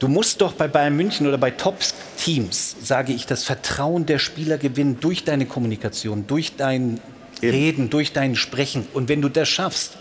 [0.00, 4.58] Du musst doch bei Bayern München oder bei Top-Teams, sage ich, das Vertrauen der Spieler
[4.58, 7.00] gewinnen durch deine Kommunikation, durch dein
[7.42, 8.86] Reden, durch dein Sprechen.
[8.92, 9.96] Und wenn du das schaffst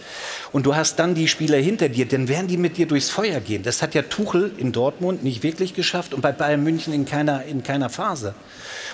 [0.52, 3.39] und du hast dann die Spieler hinter dir, dann werden die mit dir durchs Feuer
[3.39, 3.63] gehen.
[3.63, 7.43] Das hat ja Tuchel in Dortmund nicht wirklich geschafft und bei Bayern München in keiner,
[7.45, 8.36] in keiner Phase.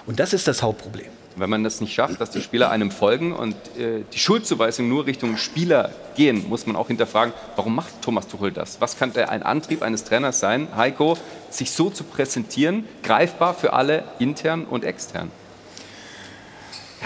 [0.05, 1.07] Und das ist das Hauptproblem.
[1.37, 5.05] Wenn man das nicht schafft, dass die Spieler einem folgen und äh, die Schuldzuweisung nur
[5.05, 8.79] Richtung Spieler gehen, muss man auch hinterfragen, warum macht Thomas Tuchel das?
[8.79, 11.17] Was könnte ein Antrieb eines Trainers sein, Heiko,
[11.49, 15.29] sich so zu präsentieren, greifbar für alle intern und extern?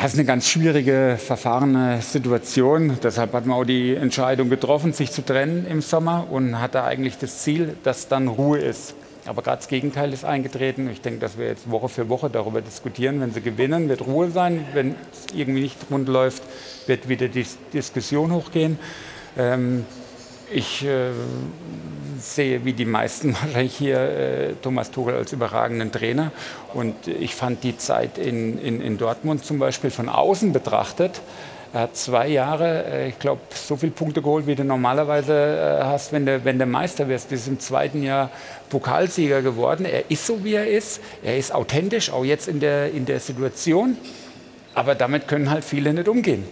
[0.02, 2.98] Das ist eine ganz schwierige, verfahrene Situation.
[3.04, 7.18] Deshalb hat man auch die Entscheidung getroffen, sich zu trennen im Sommer und hatte eigentlich
[7.18, 8.96] das Ziel, dass dann Ruhe ist.
[9.26, 10.90] Aber gerade das Gegenteil ist eingetreten.
[10.90, 13.20] Ich denke, dass wir jetzt Woche für Woche darüber diskutieren.
[13.20, 14.64] Wenn sie gewinnen, wird Ruhe sein.
[14.74, 16.44] Wenn es irgendwie nicht rund läuft,
[16.88, 18.80] wird wieder die Diskussion hochgehen.
[19.38, 19.86] Ähm,
[20.50, 21.10] ich äh,
[22.20, 26.32] sehe, wie die meisten wahrscheinlich hier, äh, Thomas Tuchel als überragenden Trainer.
[26.74, 31.22] Und ich fand die Zeit in, in, in Dortmund zum Beispiel von außen betrachtet,
[31.72, 35.84] er hat zwei Jahre, äh, ich glaube, so viele Punkte geholt, wie du normalerweise äh,
[35.84, 37.30] hast, wenn du, wenn du Meister wirst.
[37.30, 38.32] Wir sind im zweiten Jahr
[38.70, 39.86] Pokalsieger geworden.
[39.86, 41.00] Er ist so, wie er ist.
[41.24, 43.98] Er ist authentisch, auch jetzt in der, in der Situation.
[44.74, 46.44] Aber damit können halt viele nicht umgehen.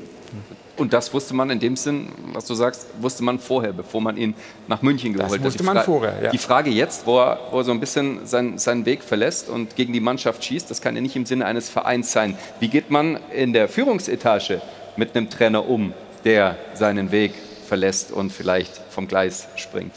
[0.78, 4.16] Und das wusste man in dem Sinn, was du sagst, wusste man vorher, bevor man
[4.16, 4.36] ihn
[4.68, 5.40] nach München geholt hat.
[5.40, 6.30] Das wusste man vorher, ja.
[6.30, 9.76] Die Frage jetzt, wo er, wo er so ein bisschen sein, seinen Weg verlässt und
[9.76, 12.38] gegen die Mannschaft schießt, das kann ja nicht im Sinne eines Vereins sein.
[12.60, 14.62] Wie geht man in der Führungsetage
[14.96, 17.34] mit einem Trainer um, der seinen Weg
[17.68, 19.94] verlässt und vielleicht vom Gleis springt?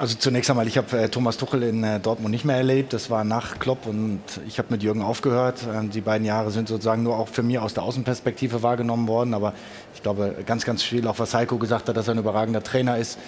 [0.00, 2.92] Also zunächst einmal, ich habe äh, Thomas Tuchel in äh, Dortmund nicht mehr erlebt.
[2.92, 5.64] Das war nach Klopp und ich habe mit Jürgen aufgehört.
[5.64, 9.34] Äh, die beiden Jahre sind sozusagen nur auch für mich aus der Außenperspektive wahrgenommen worden.
[9.34, 9.54] Aber
[9.96, 12.96] ich glaube, ganz, ganz viel, auch was Heiko gesagt hat, dass er ein überragender Trainer
[12.96, 13.18] ist.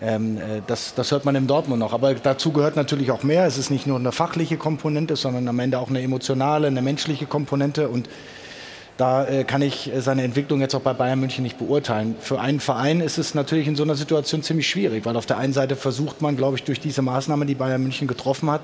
[0.00, 1.92] Ähm, äh, das, das, hört man in Dortmund noch.
[1.92, 3.44] Aber dazu gehört natürlich auch mehr.
[3.44, 7.26] Es ist nicht nur eine fachliche Komponente, sondern am Ende auch eine emotionale, eine menschliche
[7.26, 7.88] Komponente.
[7.88, 8.08] Und
[9.00, 12.16] da äh, kann ich äh, seine Entwicklung jetzt auch bei Bayern München nicht beurteilen.
[12.20, 15.38] Für einen Verein ist es natürlich in so einer Situation ziemlich schwierig, weil auf der
[15.38, 18.60] einen Seite versucht man, glaube ich, durch diese Maßnahme, die Bayern München getroffen hat,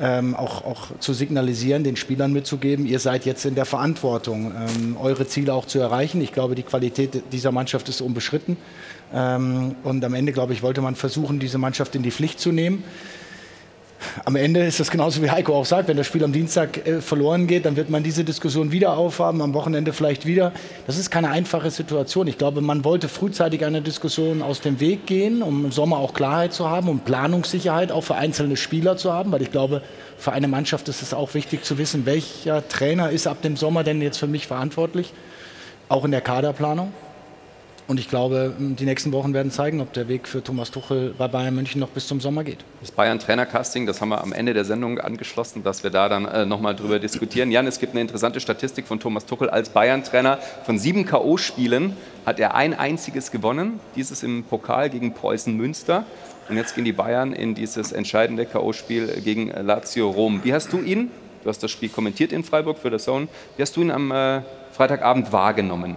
[0.00, 4.96] ähm, auch, auch, zu signalisieren, den Spielern mitzugeben, ihr seid jetzt in der Verantwortung, ähm,
[4.96, 6.20] eure Ziele auch zu erreichen.
[6.20, 8.56] Ich glaube, die Qualität dieser Mannschaft ist unbeschritten.
[9.12, 12.52] Ähm, und am Ende, glaube ich, wollte man versuchen, diese Mannschaft in die Pflicht zu
[12.52, 12.84] nehmen
[14.24, 17.00] am Ende ist das genauso wie Heiko auch sagt, wenn das Spiel am Dienstag äh,
[17.00, 20.52] verloren geht, dann wird man diese Diskussion wieder aufhaben, am Wochenende vielleicht wieder.
[20.86, 22.26] Das ist keine einfache Situation.
[22.26, 26.14] Ich glaube, man wollte frühzeitig eine Diskussion aus dem Weg gehen, um im Sommer auch
[26.14, 29.82] Klarheit zu haben, um Planungssicherheit auch für einzelne Spieler zu haben, weil ich glaube,
[30.16, 33.84] für eine Mannschaft ist es auch wichtig zu wissen, welcher Trainer ist ab dem Sommer
[33.84, 35.12] denn jetzt für mich verantwortlich,
[35.88, 36.92] auch in der Kaderplanung.
[37.88, 41.26] Und ich glaube, die nächsten Wochen werden zeigen, ob der Weg für Thomas Tuchel bei
[41.26, 42.58] Bayern München noch bis zum Sommer geht.
[42.82, 46.44] Das Bayern-Trainer-Casting, das haben wir am Ende der Sendung angeschlossen, dass wir da dann äh,
[46.44, 47.50] nochmal drüber diskutieren.
[47.50, 50.38] Jan, es gibt eine interessante Statistik von Thomas Tuchel als Bayern-Trainer.
[50.66, 51.92] Von sieben K.O.-Spielen
[52.26, 56.04] hat er ein einziges gewonnen, dieses im Pokal gegen Preußen Münster.
[56.50, 60.44] Und jetzt gehen die Bayern in dieses entscheidende K.O.-Spiel gegen Lazio Rom.
[60.44, 61.10] Wie hast du ihn,
[61.42, 64.10] du hast das Spiel kommentiert in Freiburg für das Zone, wie hast du ihn am
[64.10, 65.96] äh, Freitagabend wahrgenommen?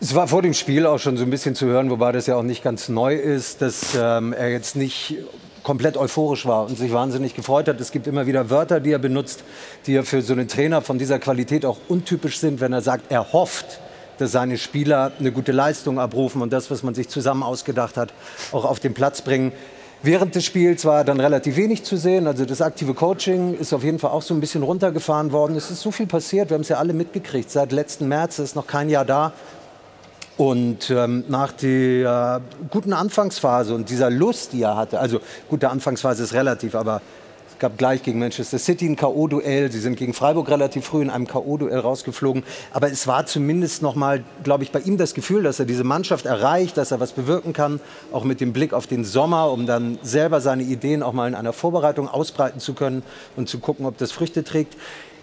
[0.00, 2.36] Es war vor dem Spiel auch schon so ein bisschen zu hören, wobei das ja
[2.36, 5.16] auch nicht ganz neu ist, dass ähm, er jetzt nicht
[5.64, 7.80] komplett euphorisch war und sich wahnsinnig gefreut hat.
[7.80, 9.42] Es gibt immer wieder Wörter, die er benutzt,
[9.86, 13.10] die ja für so einen Trainer von dieser Qualität auch untypisch sind, wenn er sagt,
[13.10, 13.80] er hofft,
[14.18, 18.12] dass seine Spieler eine gute Leistung abrufen und das, was man sich zusammen ausgedacht hat,
[18.52, 19.50] auch auf den Platz bringen.
[20.04, 22.28] Während des Spiels war dann relativ wenig zu sehen.
[22.28, 25.56] Also das aktive Coaching ist auf jeden Fall auch so ein bisschen runtergefahren worden.
[25.56, 26.50] Es ist so viel passiert.
[26.50, 27.50] Wir haben es ja alle mitgekriegt.
[27.50, 29.32] Seit letzten März ist noch kein Jahr da.
[30.38, 36.22] Und ähm, nach der guten Anfangsphase und dieser Lust, die er hatte, also gute Anfangsphase
[36.22, 37.02] ist relativ, aber
[37.50, 39.72] es gab gleich gegen Manchester City ein K.O.-Duell.
[39.72, 42.44] Sie sind gegen Freiburg relativ früh in einem K.O.-Duell rausgeflogen.
[42.72, 45.82] Aber es war zumindest noch mal, glaube ich, bei ihm das Gefühl, dass er diese
[45.82, 47.80] Mannschaft erreicht, dass er was bewirken kann,
[48.12, 51.34] auch mit dem Blick auf den Sommer, um dann selber seine Ideen auch mal in
[51.34, 53.02] einer Vorbereitung ausbreiten zu können
[53.34, 54.76] und zu gucken, ob das Früchte trägt.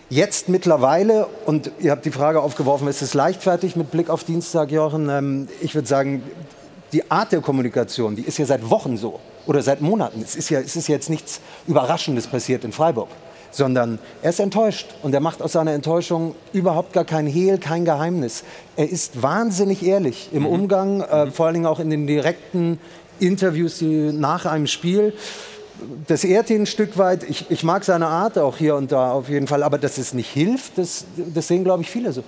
[0.10, 4.72] Jetzt mittlerweile, und ihr habt die Frage aufgeworfen, ist es leichtfertig mit Blick auf Dienstag,
[4.72, 5.10] Jochen?
[5.10, 6.22] Ähm, ich würde sagen,
[6.94, 10.22] die Art der Kommunikation, die ist ja seit Wochen so oder seit Monaten.
[10.22, 13.10] Es ist ja, es ist jetzt nichts Überraschendes passiert in Freiburg,
[13.50, 17.84] sondern er ist enttäuscht und er macht aus seiner Enttäuschung überhaupt gar kein Hehl, kein
[17.84, 18.44] Geheimnis.
[18.76, 20.50] Er ist wahnsinnig ehrlich im mhm.
[20.50, 22.80] Umgang, äh, vor allen Dingen auch in den direkten
[23.20, 25.14] Interviews nach einem Spiel.
[26.08, 27.24] Das ehrt ihn ein Stück weit.
[27.24, 30.14] Ich, ich mag seine Art auch hier und da auf jeden Fall, aber dass es
[30.14, 32.24] nicht hilft, das, das sehen, glaube ich, viele so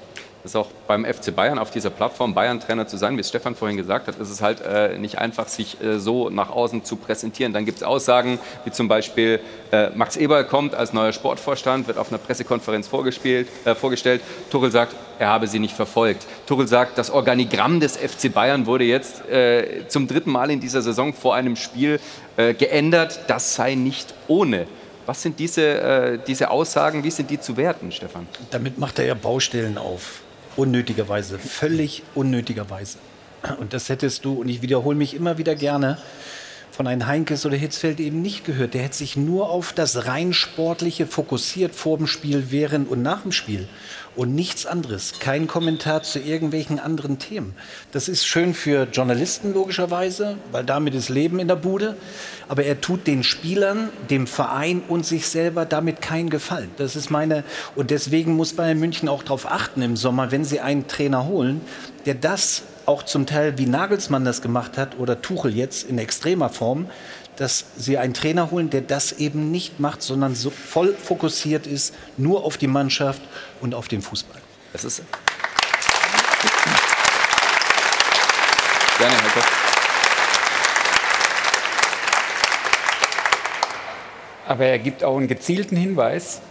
[0.48, 3.78] ist auch beim FC Bayern auf dieser Plattform Bayern-Trainer zu sein, wie es Stefan vorhin
[3.78, 7.54] gesagt hat, ist es halt äh, nicht einfach, sich äh, so nach außen zu präsentieren.
[7.54, 9.40] Dann gibt es Aussagen, wie zum Beispiel
[9.72, 14.22] äh, Max Eberl kommt als neuer Sportvorstand, wird auf einer Pressekonferenz äh, vorgestellt.
[14.50, 16.26] Tuchel sagt, er habe sie nicht verfolgt.
[16.48, 20.82] Tuchel sagt, das Organigramm des FC Bayern wurde jetzt äh, zum dritten Mal in dieser
[20.82, 22.00] Saison vor einem Spiel
[22.38, 23.20] äh, geändert.
[23.28, 24.68] Das sei nicht ohne.
[25.06, 28.28] Was sind diese, diese Aussagen, wie sind die zu werten, Stefan?
[28.52, 30.22] Damit macht er ja Baustellen auf.
[30.58, 32.98] Unnötigerweise, völlig unnötigerweise.
[33.60, 35.98] Und das hättest du, und ich wiederhole mich immer wieder gerne,
[36.72, 38.74] von einem Heinkes oder Hitzfeld eben nicht gehört.
[38.74, 43.22] Der hätte sich nur auf das rein Sportliche fokussiert vor dem Spiel, während und nach
[43.22, 43.67] dem Spiel
[44.17, 45.13] und nichts anderes.
[45.19, 47.56] Kein Kommentar zu irgendwelchen anderen Themen.
[47.91, 51.95] Das ist schön für Journalisten logischerweise, weil damit ist Leben in der Bude.
[52.49, 56.71] Aber er tut den Spielern, dem Verein und sich selber damit keinen Gefallen.
[56.77, 57.43] Das ist meine
[57.75, 61.62] und deswegen muss Bayern München auch darauf achten im Sommer, wenn sie einen Trainer holen,
[62.06, 66.49] der das auch zum Teil wie Nagelsmann das gemacht hat oder Tuchel jetzt in extremer
[66.49, 66.89] Form,
[67.38, 71.93] dass sie einen Trainer holen, der das eben nicht macht, sondern so voll fokussiert ist
[72.17, 73.21] nur auf die Mannschaft
[73.62, 74.41] und auf den Fußball.
[74.73, 75.02] Das ist
[78.97, 79.47] Gerne, Herr Koch.
[84.47, 86.41] Aber er gibt auch einen gezielten Hinweis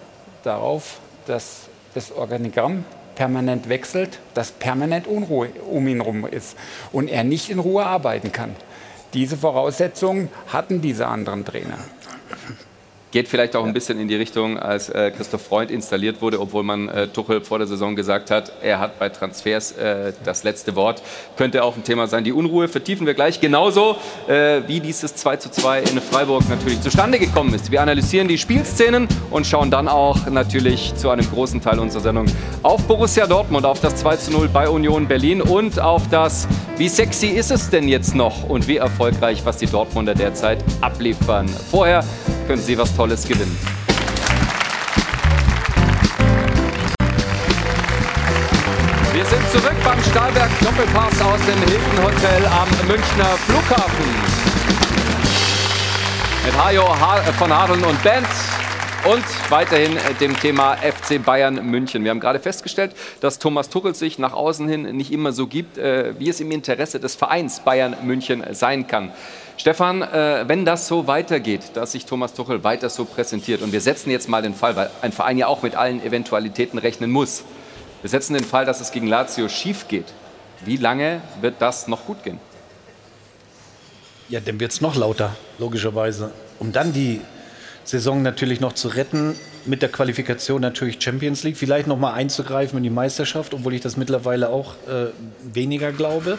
[0.44, 1.62] darauf, dass
[1.94, 2.85] das Organigramm
[3.16, 6.57] permanent wechselt, dass permanent Unruhe um ihn herum ist
[6.92, 8.55] und er nicht in Ruhe arbeiten kann.
[9.16, 11.79] Diese Voraussetzungen hatten diese anderen Trainer.
[13.16, 16.62] Geht vielleicht auch ein bisschen in die Richtung, als äh, Christoph Freund installiert wurde, obwohl
[16.62, 20.76] man äh, Tuchel vor der Saison gesagt hat, er hat bei Transfers äh, das letzte
[20.76, 21.02] Wort.
[21.38, 22.24] Könnte auch ein Thema sein.
[22.24, 23.96] Die Unruhe vertiefen wir gleich genauso,
[24.29, 27.70] äh, wie dieses 2 zu 2 in Freiburg natürlich zustande gekommen ist.
[27.70, 32.26] Wir analysieren die Spielszenen und schauen dann auch natürlich zu einem großen Teil unserer Sendung
[32.62, 36.90] auf Borussia Dortmund, auf das 2 zu 0 bei Union Berlin und auf das, wie
[36.90, 41.48] sexy ist es denn jetzt noch und wie erfolgreich, was die Dortmunder derzeit abliefern.
[41.70, 42.05] Vorher
[42.46, 43.57] können Sie was Tolles gewinnen.
[49.12, 54.07] Wir sind zurück beim Stahlberg Doppelpass aus dem Hilton Hotel am Münchner Flughafen.
[56.45, 56.85] Mit Hajo
[57.38, 58.27] von Hadeln und Band.
[59.05, 62.03] Und weiterhin dem Thema FC Bayern München.
[62.03, 62.90] Wir haben gerade festgestellt,
[63.21, 66.51] dass Thomas Tuchel sich nach außen hin nicht immer so gibt, äh, wie es im
[66.51, 69.12] Interesse des Vereins Bayern München sein kann.
[69.57, 73.81] Stefan, äh, wenn das so weitergeht, dass sich Thomas Tuchel weiter so präsentiert, und wir
[73.81, 77.45] setzen jetzt mal den Fall, weil ein Verein ja auch mit allen Eventualitäten rechnen muss,
[78.03, 80.07] wir setzen den Fall, dass es gegen Lazio schief geht.
[80.64, 82.38] Wie lange wird das noch gut gehen?
[84.29, 86.33] Ja, dann wird es noch lauter, logischerweise.
[86.59, 87.21] Um dann die
[87.85, 92.77] Saison natürlich noch zu retten, mit der Qualifikation natürlich Champions League, vielleicht noch mal einzugreifen
[92.79, 95.07] in die Meisterschaft, obwohl ich das mittlerweile auch äh,
[95.42, 96.38] weniger glaube.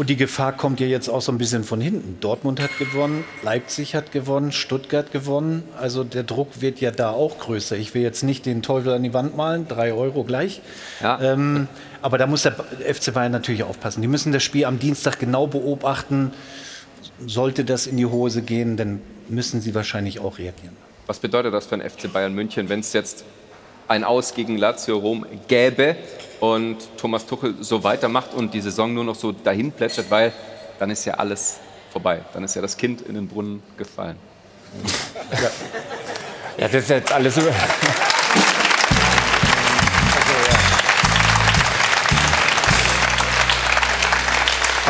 [0.00, 2.16] Und die Gefahr kommt ja jetzt auch so ein bisschen von hinten.
[2.22, 5.62] Dortmund hat gewonnen, Leipzig hat gewonnen, Stuttgart gewonnen.
[5.78, 7.76] Also der Druck wird ja da auch größer.
[7.76, 10.62] Ich will jetzt nicht den Teufel an die Wand malen, drei Euro gleich.
[11.02, 11.20] Ja.
[11.20, 11.68] Ähm,
[12.00, 14.00] aber da muss der FC Bayern natürlich aufpassen.
[14.00, 16.32] Die müssen das Spiel am Dienstag genau beobachten.
[17.26, 20.78] Sollte das in die Hose gehen, dann müssen sie wahrscheinlich auch reagieren.
[21.08, 23.22] Was bedeutet das für den FC Bayern München, wenn es jetzt
[23.90, 25.96] ein Aus gegen Lazio Rom gäbe?
[26.40, 30.32] und Thomas Tuchel so weitermacht und die Saison nur noch so dahin plätschert, weil
[30.78, 31.60] dann ist ja alles
[31.92, 32.22] vorbei.
[32.32, 34.16] Dann ist ja das Kind in den Brunnen gefallen.
[35.32, 35.50] Ja,
[36.56, 37.52] ja das ist jetzt alles über.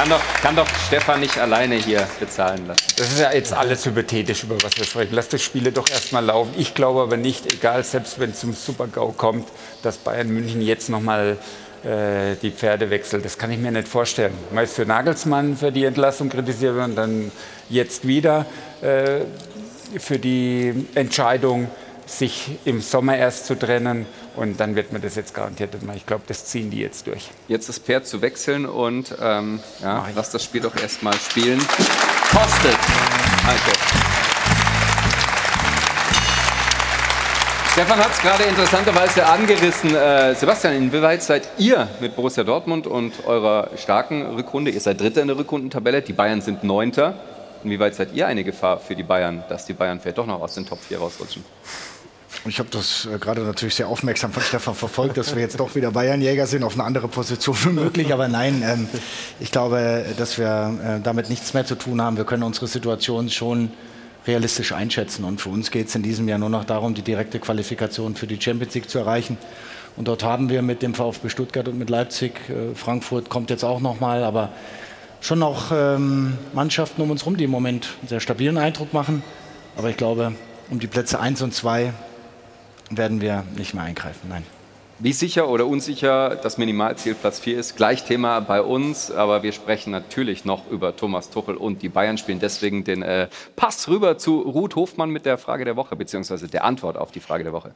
[0.00, 2.80] Kann doch, kann doch Stefan nicht alleine hier bezahlen lassen.
[2.96, 5.10] Das ist ja jetzt alles hypothetisch, über was wir sprechen.
[5.12, 6.54] Lass das Spiele doch erstmal laufen.
[6.56, 9.46] Ich glaube aber nicht, egal, selbst wenn es zum Super-GAU kommt,
[9.82, 11.36] dass Bayern München jetzt nochmal
[11.84, 13.26] äh, die Pferde wechselt.
[13.26, 14.32] Das kann ich mir nicht vorstellen.
[14.54, 17.30] Meist für Nagelsmann für die Entlassung kritisiert und dann
[17.68, 18.46] jetzt wieder
[18.80, 19.20] äh,
[19.98, 21.68] für die Entscheidung,
[22.06, 24.06] sich im Sommer erst zu trennen.
[24.36, 25.96] Und dann wird man das jetzt garantiert machen.
[25.96, 27.30] Ich glaube, das ziehen die jetzt durch.
[27.48, 31.58] Jetzt das Pferd zu wechseln und ähm, ja, lass das Spiel doch erstmal spielen.
[32.30, 32.78] Kostet.
[33.44, 34.10] Danke.
[37.72, 39.94] Stefan hat es gerade interessanterweise angerissen.
[39.94, 44.70] Äh, Sebastian, inwieweit seid ihr mit Borussia Dortmund und eurer starken Rückrunde?
[44.70, 47.14] Ihr seid Dritter in der Rückrundentabelle, die Bayern sind Neunter.
[47.62, 50.54] Inwieweit seid ihr eine Gefahr für die Bayern, dass die Bayern vielleicht doch noch aus
[50.54, 51.44] den Top 4 rausrutschen?
[52.46, 55.74] Ich habe das äh, gerade natürlich sehr aufmerksam von Stefan verfolgt, dass wir jetzt doch
[55.74, 58.14] wieder Bayernjäger sind, auf eine andere Position möglich.
[58.14, 58.88] Aber nein, ähm,
[59.40, 62.16] ich glaube, dass wir äh, damit nichts mehr zu tun haben.
[62.16, 63.70] Wir können unsere Situation schon
[64.26, 65.24] realistisch einschätzen.
[65.24, 68.26] Und für uns geht es in diesem Jahr nur noch darum, die direkte Qualifikation für
[68.26, 69.36] die Champions League zu erreichen.
[69.96, 73.64] Und dort haben wir mit dem VfB Stuttgart und mit Leipzig, äh, Frankfurt kommt jetzt
[73.64, 74.50] auch noch mal, aber
[75.20, 79.22] schon noch ähm, Mannschaften um uns herum, die im Moment einen sehr stabilen Eindruck machen.
[79.76, 80.32] Aber ich glaube,
[80.70, 81.92] um die Plätze 1 und 2
[82.90, 84.28] werden wir nicht mehr eingreifen.
[84.28, 84.44] Nein.
[85.02, 89.52] Wie sicher oder unsicher das Minimalziel Platz 4 ist, gleich Thema bei uns, aber wir
[89.52, 94.18] sprechen natürlich noch über Thomas Tuchel und die Bayern spielen deswegen den äh, Pass rüber
[94.18, 97.54] zu Ruth Hofmann mit der Frage der Woche, beziehungsweise der Antwort auf die Frage der
[97.54, 97.74] Woche.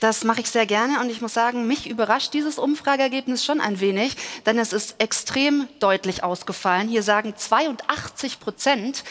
[0.00, 3.80] Das mache ich sehr gerne und ich muss sagen, mich überrascht dieses Umfrageergebnis schon ein
[3.80, 6.88] wenig, denn es ist extrem deutlich ausgefallen.
[6.88, 9.04] Hier sagen 82 Prozent,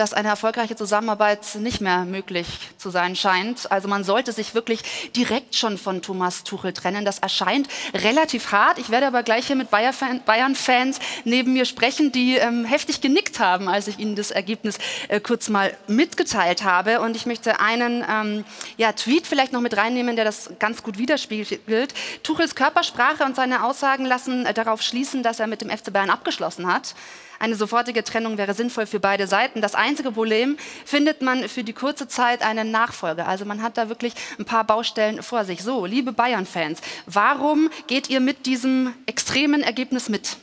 [0.00, 2.46] dass eine erfolgreiche Zusammenarbeit nicht mehr möglich
[2.78, 3.70] zu sein scheint.
[3.70, 7.04] Also man sollte sich wirklich direkt schon von Thomas Tuchel trennen.
[7.04, 8.78] Das erscheint relativ hart.
[8.78, 13.68] Ich werde aber gleich hier mit Bayern-Fans neben mir sprechen, die ähm, heftig genickt haben,
[13.68, 17.00] als ich ihnen das Ergebnis äh, kurz mal mitgeteilt habe.
[17.02, 18.44] Und ich möchte einen ähm,
[18.78, 21.92] ja, Tweet vielleicht noch mit reinnehmen, der das ganz gut widerspiegelt.
[22.22, 26.08] Tuchels Körpersprache und seine Aussagen lassen äh, darauf schließen, dass er mit dem FC Bayern
[26.08, 26.94] abgeschlossen hat.
[27.40, 29.62] Eine sofortige Trennung wäre sinnvoll für beide Seiten.
[29.62, 33.26] Das einzige Problem findet man für die kurze Zeit einen Nachfolger.
[33.26, 35.62] Also man hat da wirklich ein paar Baustellen vor sich.
[35.62, 40.36] So, liebe Bayern-Fans, warum geht ihr mit diesem extremen Ergebnis mit?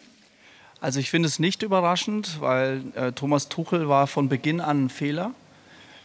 [0.82, 4.90] Also ich finde es nicht überraschend, weil äh, Thomas Tuchel war von Beginn an ein
[4.90, 5.36] Fehler.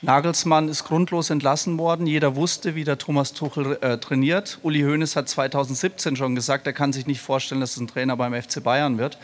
[0.03, 2.07] Nagelsmann ist grundlos entlassen worden.
[2.07, 4.59] Jeder wusste, wie der Thomas Tuchel äh, trainiert.
[4.63, 8.17] Uli Hoeneß hat 2017 schon gesagt, er kann sich nicht vorstellen, dass es ein Trainer
[8.17, 9.17] beim FC Bayern wird.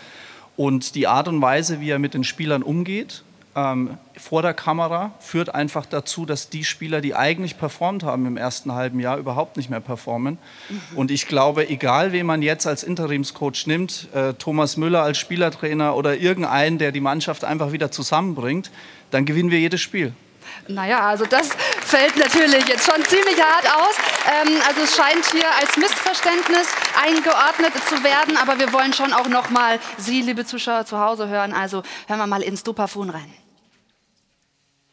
[0.59, 3.23] Und die Art und Weise, wie er mit den Spielern umgeht,
[3.55, 8.37] ähm, vor der Kamera, führt einfach dazu, dass die Spieler, die eigentlich performt haben im
[8.37, 10.37] ersten halben Jahr, überhaupt nicht mehr performen.
[10.69, 10.99] Mhm.
[10.99, 15.95] Und ich glaube, egal wen man jetzt als Interimscoach nimmt, äh, Thomas Müller als Spielertrainer
[15.95, 18.73] oder irgendeinen, der die Mannschaft einfach wieder zusammenbringt,
[19.13, 20.13] dann gewinnen wir jedes Spiel.
[20.67, 21.51] Naja, also das
[21.85, 23.95] fällt natürlich jetzt schon ziemlich hart aus.
[24.29, 26.69] Ähm, also es scheint hier als Missverständnis
[27.03, 31.29] eingeordnet zu werden, aber wir wollen schon auch noch mal Sie, liebe Zuschauer zu Hause
[31.29, 31.53] hören.
[31.55, 33.48] Also hören wir mal ins Dopafon rein.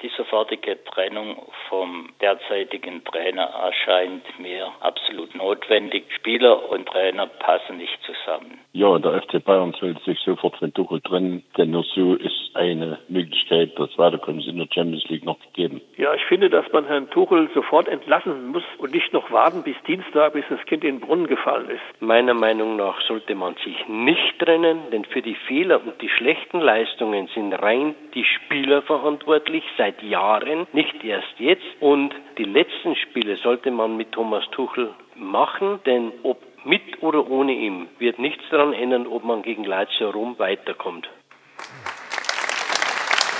[0.05, 1.35] Die sofortige Trennung
[1.67, 6.03] vom derzeitigen Trainer erscheint mir absolut notwendig.
[6.15, 8.59] Spieler und Trainer passen nicht zusammen.
[8.73, 12.99] Ja, der FC Bayern sollte sich sofort von Tuchel trennen, denn nur so ist eine
[13.07, 15.81] Möglichkeit, das Weiterkommen in der Champions League noch gegeben.
[15.97, 19.75] Ja, ich finde, dass man Herrn Tuchel sofort entlassen muss und nicht noch warten bis
[19.87, 22.01] Dienstag, bis das Kind in den Brunnen gefallen ist.
[22.01, 26.59] Meiner Meinung nach sollte man sich nicht trennen, denn für die Fehler und die schlechten
[26.59, 31.65] Leistungen sind rein die Spieler verantwortlich seit Jahren, nicht erst jetzt.
[31.79, 37.53] Und die letzten Spiele sollte man mit Thomas Tuchel machen, denn ob mit oder ohne
[37.53, 41.07] ihm wird nichts daran ändern, ob man gegen Lazio Rom weiterkommt.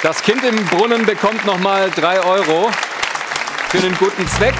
[0.04, 2.70] Das Kind im Brunnen bekommt nochmal drei Euro
[3.70, 4.54] für einen guten Zweck.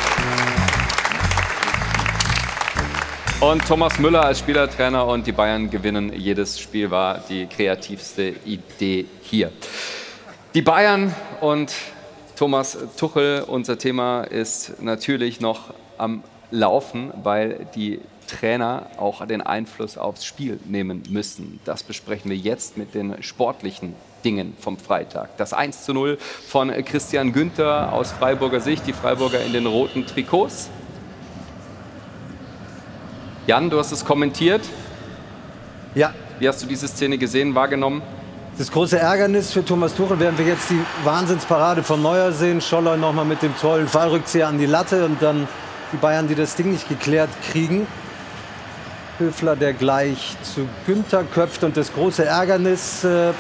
[3.42, 9.06] Und Thomas Müller als Spielertrainer und die Bayern gewinnen jedes Spiel war die kreativste Idee
[9.22, 9.52] hier.
[10.56, 11.76] Die Bayern und
[12.38, 19.98] Thomas Tuchel, unser Thema ist natürlich noch am Laufen, weil die Trainer auch den Einfluss
[19.98, 21.60] aufs Spiel nehmen müssen.
[21.66, 25.36] Das besprechen wir jetzt mit den sportlichen Dingen vom Freitag.
[25.36, 30.08] Das 1 zu 0 von Christian Günther aus Freiburger Sicht, die Freiburger in den roten
[30.08, 30.70] Trikots.
[33.46, 34.62] Jan, du hast es kommentiert.
[35.96, 36.14] Ja.
[36.40, 38.02] Wie hast du diese Szene gesehen, wahrgenommen?
[38.58, 42.96] Das große Ärgernis für Thomas Tuchel, während wir jetzt die Wahnsinnsparade von Neuer sehen, Scholler
[42.96, 45.46] nochmal mit dem tollen Fallrückzieher an die Latte und dann
[45.92, 47.86] die Bayern, die das Ding nicht geklärt kriegen.
[49.18, 51.66] Höfler, der gleich zu Günther köpft.
[51.66, 53.34] Und das große Ärgernis äh,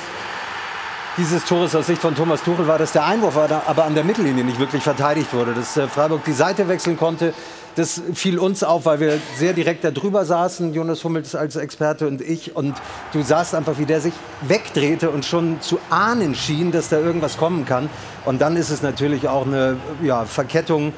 [1.17, 4.43] dieses Tores aus Sicht von Thomas Tuchel war, dass der Einwurf aber an der Mittellinie
[4.43, 5.53] nicht wirklich verteidigt wurde.
[5.53, 7.33] Dass äh, Freiburg die Seite wechseln konnte,
[7.75, 12.07] das fiel uns auf, weil wir sehr direkt da drüber saßen, Jonas Hummels als Experte
[12.07, 12.55] und ich.
[12.55, 12.75] Und
[13.11, 17.37] du sahst einfach, wie der sich wegdrehte und schon zu ahnen schien, dass da irgendwas
[17.37, 17.89] kommen kann.
[18.25, 20.93] Und dann ist es natürlich auch eine ja, Verkettung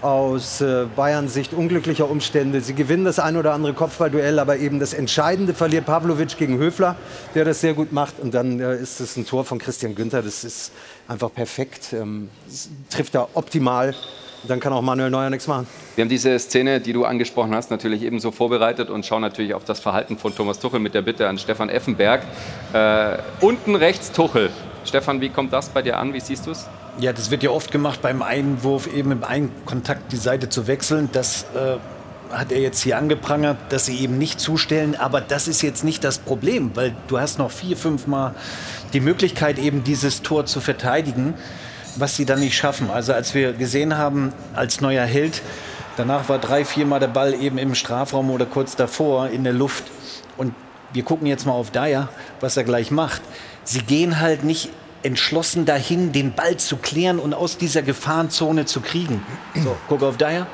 [0.00, 2.60] aus äh, Bayerns Sicht unglücklicher Umstände.
[2.60, 6.96] Sie gewinnen das ein oder andere Kopfballduell, aber eben das Entscheidende verliert Pavlovic gegen Höfler,
[7.34, 8.18] der das sehr gut macht.
[8.20, 10.22] Und dann äh, ist es ein Tor von Christian Günther.
[10.22, 10.72] Das ist
[11.08, 11.92] einfach perfekt.
[11.92, 12.30] Ähm,
[12.90, 13.94] trifft er optimal.
[14.44, 15.66] Dann kann auch Manuel Neuer nichts machen.
[15.94, 19.64] Wir haben diese Szene, die du angesprochen hast, natürlich ebenso vorbereitet und schauen natürlich auf
[19.64, 22.22] das Verhalten von Thomas Tuchel mit der Bitte an Stefan Effenberg.
[22.72, 24.50] Äh, unten rechts Tuchel.
[24.84, 26.12] Stefan, wie kommt das bei dir an?
[26.12, 26.68] Wie siehst du es?
[26.98, 31.08] Ja, das wird ja oft gemacht beim Einwurf, eben im Einkontakt die Seite zu wechseln.
[31.12, 31.76] Das äh,
[32.34, 34.96] hat er jetzt hier angeprangert, dass sie eben nicht zustellen.
[34.96, 38.34] Aber das ist jetzt nicht das Problem, weil du hast noch vier, fünf Mal
[38.92, 41.34] die Möglichkeit, eben dieses Tor zu verteidigen,
[41.96, 42.90] was sie dann nicht schaffen.
[42.90, 45.42] Also als wir gesehen haben, als neuer Held,
[45.96, 49.84] danach war drei, viermal der Ball eben im Strafraum oder kurz davor in der Luft.
[50.36, 50.54] Und
[50.92, 52.08] wir gucken jetzt mal auf Dyer,
[52.40, 53.22] was er gleich macht.
[53.64, 54.70] Sie gehen halt nicht
[55.02, 59.22] entschlossen dahin, den Ball zu klären und aus dieser Gefahrenzone zu kriegen.
[59.54, 60.46] So, guck auf Dyer.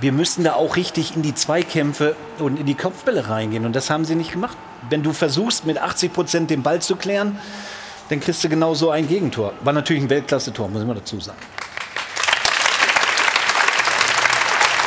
[0.00, 3.64] Wir müssen da auch richtig in die Zweikämpfe und in die Kopfbälle reingehen.
[3.64, 4.56] Und das haben sie nicht gemacht.
[4.88, 7.38] Wenn du versuchst, mit 80 Prozent den Ball zu klären,
[8.12, 9.54] dann kriegst du genau so ein Gegentor.
[9.64, 11.38] War natürlich ein Weltklasse-Tor, muss ich mal dazu sagen.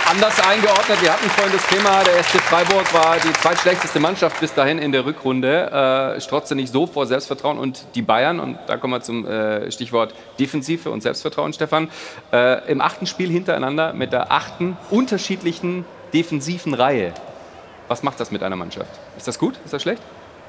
[0.07, 1.01] anders eingeordnet.
[1.01, 4.93] Wir hatten vorhin das Thema, der SC Freiburg war die zweitschlechteste Mannschaft bis dahin in
[4.93, 9.01] der Rückrunde, äh, strotzte nicht so vor Selbstvertrauen und die Bayern, und da kommen wir
[9.01, 11.89] zum äh, Stichwort Defensive und Selbstvertrauen, Stefan,
[12.31, 17.13] äh, im achten Spiel hintereinander mit der achten unterschiedlichen defensiven Reihe.
[17.89, 18.91] Was macht das mit einer Mannschaft?
[19.17, 19.55] Ist das gut?
[19.65, 20.01] Ist das schlecht?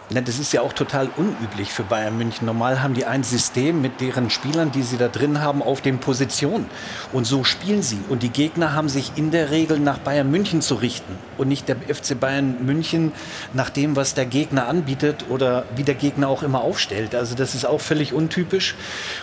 [0.09, 2.47] Das ist ja auch total unüblich für Bayern München.
[2.47, 5.99] Normal haben die ein System mit deren Spielern, die sie da drin haben, auf den
[5.99, 6.67] Positionen.
[7.13, 7.99] Und so spielen sie.
[8.09, 11.19] Und die Gegner haben sich in der Regel nach Bayern München zu richten.
[11.39, 13.11] Und nicht der FC Bayern München
[13.53, 17.17] nach dem, was der Gegner anbietet oder wie der Gegner auch immer aufstellt.
[17.17, 18.77] Also das ist auch völlig untypisch.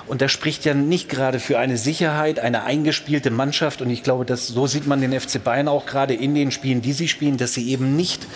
[0.07, 3.81] Und das spricht ja nicht gerade für eine Sicherheit, eine eingespielte Mannschaft.
[3.81, 6.81] Und ich glaube, dass, so sieht man den FC Bayern auch gerade in den Spielen,
[6.81, 8.27] die sie spielen, dass sie eben nicht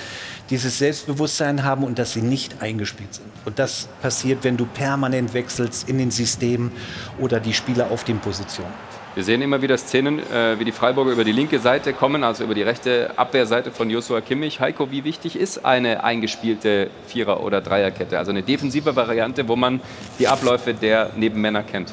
[0.50, 3.28] dieses Selbstbewusstsein haben und dass sie nicht eingespielt sind.
[3.46, 6.72] Und das passiert, wenn du permanent wechselst in den Systemen
[7.20, 8.74] oder die Spieler auf den Positionen.
[9.16, 12.44] Wir sehen immer wieder Szenen, äh, wie die Freiburger über die linke Seite kommen, also
[12.44, 14.60] über die rechte Abwehrseite von Joshua Kimmich.
[14.60, 19.82] Heiko, wie wichtig ist eine eingespielte Vierer- oder Dreierkette, also eine defensive Variante, wo man
[20.20, 21.92] die Abläufe der Nebenmänner kennt?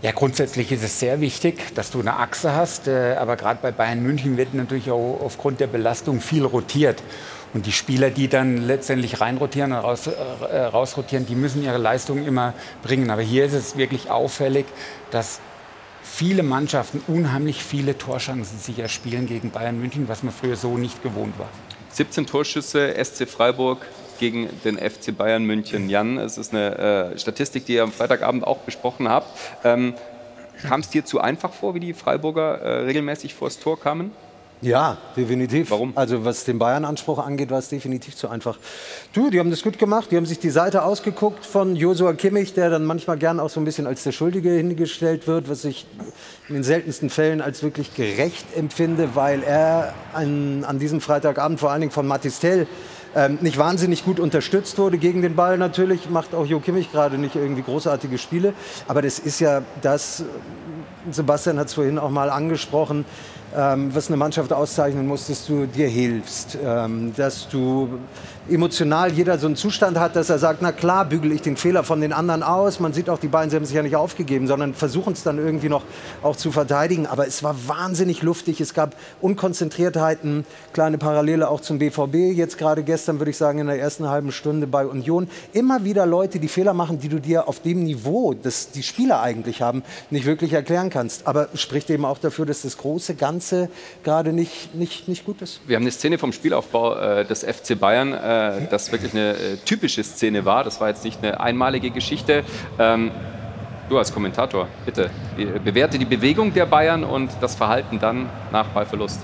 [0.00, 2.86] Ja, grundsätzlich ist es sehr wichtig, dass du eine Achse hast.
[2.86, 7.02] Äh, aber gerade bei Bayern München wird natürlich auch aufgrund der Belastung viel rotiert.
[7.52, 12.24] Und die Spieler, die dann letztendlich reinrotieren und raus, äh, rausrotieren, die müssen ihre Leistungen
[12.26, 13.10] immer bringen.
[13.10, 14.66] Aber hier ist es wirklich auffällig,
[15.10, 15.40] dass
[16.04, 21.02] viele Mannschaften unheimlich viele Torschancen sich erspielen gegen Bayern München, was man früher so nicht
[21.02, 21.48] gewohnt war.
[21.90, 23.84] 17 Torschüsse, SC Freiburg
[24.18, 25.88] gegen den FC Bayern München.
[25.88, 29.28] Jan, es ist eine äh, Statistik, die ihr am Freitagabend auch besprochen habt.
[29.64, 29.94] Ähm,
[30.62, 34.10] Kam es dir zu einfach vor, wie die Freiburger äh, regelmäßig vors Tor kamen?
[34.60, 35.70] Ja, definitiv.
[35.70, 35.92] Warum?
[35.94, 38.58] Also was den Bayern-Anspruch angeht, war es definitiv zu einfach.
[39.12, 40.10] Du, die haben das gut gemacht.
[40.10, 43.60] Die haben sich die Seite ausgeguckt von Josua Kimmich, der dann manchmal gern auch so
[43.60, 45.86] ein bisschen als der Schuldige hingestellt wird, was ich
[46.48, 51.70] in den seltensten Fällen als wirklich gerecht empfinde, weil er an, an diesem Freitagabend vor
[51.70, 52.66] allen Dingen von Matistel
[53.18, 57.18] ähm, nicht wahnsinnig gut unterstützt wurde gegen den Ball natürlich, macht auch Jo Kimmich gerade
[57.18, 58.52] nicht irgendwie großartige Spiele.
[58.86, 60.22] Aber das ist ja das,
[61.10, 63.04] Sebastian hat es vorhin auch mal angesprochen,
[63.56, 67.98] ähm, was eine Mannschaft auszeichnen muss, dass du dir hilfst, ähm, dass du
[68.50, 71.84] emotional jeder so einen Zustand hat, dass er sagt, na klar, bügel ich den Fehler
[71.84, 72.80] von den anderen aus.
[72.80, 75.68] Man sieht auch, die beiden haben sich ja nicht aufgegeben, sondern versuchen es dann irgendwie
[75.68, 75.82] noch
[76.22, 77.06] auch zu verteidigen.
[77.06, 78.60] Aber es war wahnsinnig luftig.
[78.60, 82.36] Es gab Unkonzentriertheiten, kleine Parallele auch zum BVB.
[82.36, 85.28] Jetzt gerade gestern, würde ich sagen, in der ersten halben Stunde bei Union.
[85.52, 89.20] Immer wieder Leute, die Fehler machen, die du dir auf dem Niveau, das die Spieler
[89.20, 91.26] eigentlich haben, nicht wirklich erklären kannst.
[91.26, 93.68] Aber spricht eben auch dafür, dass das große Ganze
[94.04, 95.60] gerade nicht, nicht, nicht gut ist.
[95.66, 98.12] Wir haben eine Szene vom Spielaufbau äh, des FC Bayern.
[98.12, 100.64] Äh, äh, das wirklich eine äh, typische Szene war.
[100.64, 102.44] Das war jetzt nicht eine einmalige Geschichte.
[102.78, 103.10] Ähm,
[103.88, 105.10] du als Kommentator, bitte,
[105.64, 109.20] bewerte die Bewegung der Bayern und das Verhalten dann nach Ballverlust.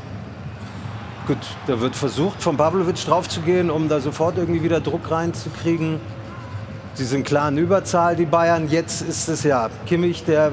[1.26, 6.00] Gut, da wird versucht, von Pavlovic draufzugehen, um da sofort irgendwie wieder Druck reinzukriegen.
[6.94, 8.68] Sie sind klar in Überzahl, die Bayern.
[8.68, 10.52] Jetzt ist es ja Kimmich, der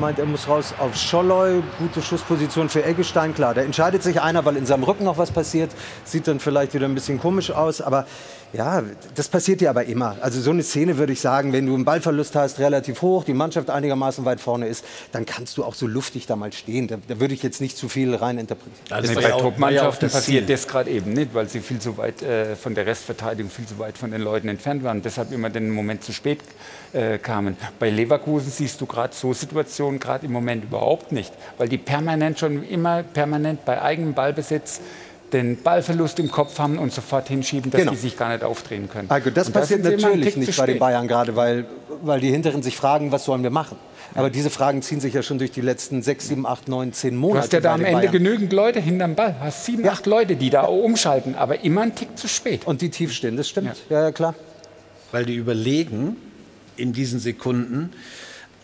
[0.00, 1.62] meint, er muss raus auf Scholloy.
[1.78, 3.54] Gute Schussposition für Eggestein, klar.
[3.54, 5.70] Da entscheidet sich einer, weil in seinem Rücken noch was passiert.
[6.04, 7.80] Sieht dann vielleicht wieder ein bisschen komisch aus.
[7.80, 8.06] Aber
[8.52, 8.82] ja,
[9.14, 10.16] das passiert ja aber immer.
[10.20, 13.34] Also so eine Szene würde ich sagen, wenn du einen Ballverlust hast, relativ hoch, die
[13.34, 16.88] Mannschaft einigermaßen weit vorne ist, dann kannst du auch so luftig da mal stehen.
[16.88, 18.86] Da, da würde ich jetzt nicht zu viel rein interpretieren.
[18.90, 22.74] Also bei Top-Mannschaften passiert das gerade eben nicht, weil sie viel zu weit äh, von
[22.74, 25.02] der Restverteidigung, viel zu weit von den Leuten entfernt waren.
[25.02, 26.40] Deshalb immer den Moment zu spät
[26.92, 27.56] äh, kamen.
[27.78, 32.38] Bei Leverkusen siehst du gerade so Situationen gerade im Moment überhaupt nicht, weil die permanent
[32.38, 34.80] schon immer permanent bei eigenem Ballbesitz
[35.32, 37.92] den Ballverlust im Kopf haben und sofort hinschieben, dass Genau.
[37.92, 39.10] die sich gar nicht aufdrehen können.
[39.10, 40.78] Also das Und da passiert natürlich nicht bei den.
[40.78, 41.66] Bayern gerade, weil,
[42.02, 43.76] weil die Hinteren sich fragen, was sollen wir machen.
[44.14, 47.14] Aber diese Fragen ziehen sich ja schon durch die letzten sechs, sieben, acht, neun, zehn
[47.14, 47.38] Monate.
[47.38, 48.12] Du hast ja da am Ende Bayern.
[48.12, 49.34] genügend Leute hinterm Ball.
[49.38, 52.66] Du hast sieben, acht Leute, die da umschalten, aber immer einen Tick zu spät.
[52.66, 53.76] Und die tief stehen, das stimmt.
[53.88, 54.34] Ja, ja, klar.
[55.12, 56.16] Weil die überlegen
[56.76, 57.92] in diesen Sekunden,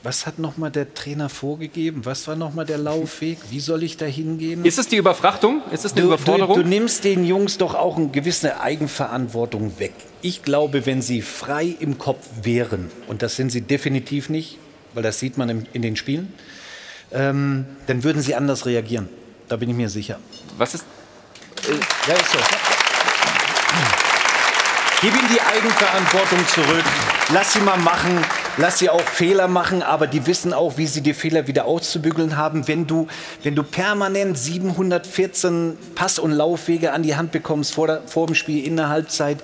[0.02, 2.04] was hat nochmal der Trainer vorgegeben?
[2.04, 3.38] Was war nochmal der Laufweg?
[3.50, 4.64] Wie soll ich da hingehen?
[4.64, 5.62] Ist es die Überfrachtung?
[5.72, 6.56] Ist es eine Du, Überforderung?
[6.56, 9.94] du, du nimmst den Jungs doch auch eine gewisse Eigenverantwortung weg.
[10.22, 14.58] Ich glaube, wenn sie frei im Kopf wären, und das sind sie definitiv nicht,
[14.94, 16.32] weil das sieht man im, in den Spielen,
[17.12, 19.08] ähm, dann würden sie anders reagieren.
[19.48, 20.18] Da bin ich mir sicher.
[20.56, 20.84] Was ist.
[22.08, 22.38] Ja, ist so.
[25.00, 26.84] Gib ihnen die Eigenverantwortung zurück.
[27.32, 28.24] Lass sie mal machen.
[28.58, 32.38] Lass sie auch Fehler machen, aber die wissen auch, wie sie die Fehler wieder auszubügeln
[32.38, 32.66] haben.
[32.66, 33.06] Wenn du,
[33.42, 38.34] wenn du permanent 714 Pass- und Laufwege an die Hand bekommst vor, der, vor dem
[38.34, 39.40] Spiel in der Halbzeit,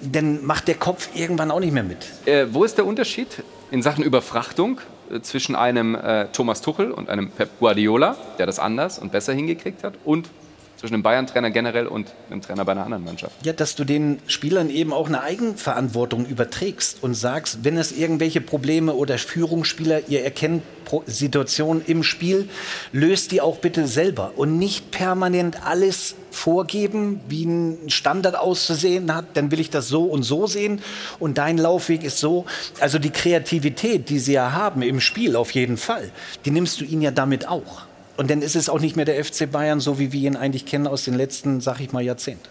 [0.00, 2.06] dann macht der Kopf irgendwann auch nicht mehr mit.
[2.24, 3.42] Äh, wo ist der Unterschied
[3.72, 4.80] in Sachen Überfrachtung
[5.10, 9.32] äh, zwischen einem äh, Thomas Tuchel und einem Pep Guardiola, der das anders und besser
[9.32, 10.28] hingekriegt hat, und
[10.76, 13.34] zwischen dem Bayern-Trainer generell und einem Trainer bei einer anderen Mannschaft?
[13.44, 18.40] Ja, dass du den Spielern eben auch eine Eigenverantwortung überträgst und sagst, wenn es irgendwelche
[18.40, 20.62] Probleme oder Führungsspieler, ihr erkennt
[21.06, 22.48] Situationen im Spiel,
[22.92, 29.24] löst die auch bitte selber und nicht permanent alles vorgeben, wie ein Standard auszusehen hat,
[29.34, 30.80] dann will ich das so und so sehen
[31.18, 32.44] und dein Laufweg ist so.
[32.78, 36.10] Also die Kreativität, die sie ja haben im Spiel auf jeden Fall,
[36.44, 37.85] die nimmst du ihnen ja damit auch.
[38.16, 40.66] Und dann ist es auch nicht mehr der FC Bayern, so wie wir ihn eigentlich
[40.66, 42.48] kennen aus den letzten, sag ich mal, Jahrzehnten.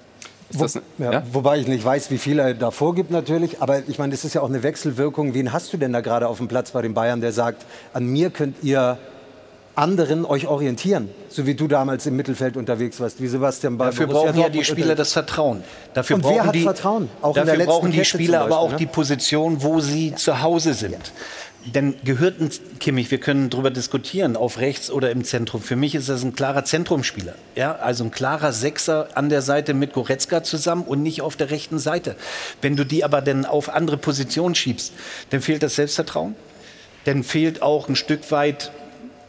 [0.51, 0.67] Wo,
[0.99, 3.61] ja, Wobei ich nicht weiß, wie viel er da vorgibt natürlich.
[3.61, 5.33] Aber ich meine, das ist ja auch eine Wechselwirkung.
[5.33, 8.05] Wen hast du denn da gerade auf dem Platz bei den Bayern, der sagt, an
[8.05, 8.99] mir könnt ihr
[9.75, 14.07] anderen euch orientieren, so wie du damals im Mittelfeld unterwegs warst, wie Sebastian bei Dafür
[14.07, 15.63] Borussia brauchen ja die Spieler das Vertrauen.
[15.93, 17.09] Dafür Und brauchen wer hat die, Vertrauen?
[17.21, 18.91] Auch in der letzten brauchen die Kette Spieler zum aber auch Beispiel, die ne?
[18.91, 21.11] Position, wo sie zu Hause sind.
[21.65, 25.61] Denn gehört ein Kimmich, wir können darüber diskutieren, auf rechts oder im Zentrum.
[25.61, 27.33] Für mich ist das ein klarer Zentrumspieler.
[27.55, 31.49] Ja, also ein klarer Sechser an der Seite mit Goretzka zusammen und nicht auf der
[31.49, 32.15] rechten Seite.
[32.61, 34.93] Wenn du die aber dann auf andere Positionen schiebst,
[35.31, 36.35] dann fehlt das Selbstvertrauen.
[37.05, 38.71] Dann fehlt auch ein Stück weit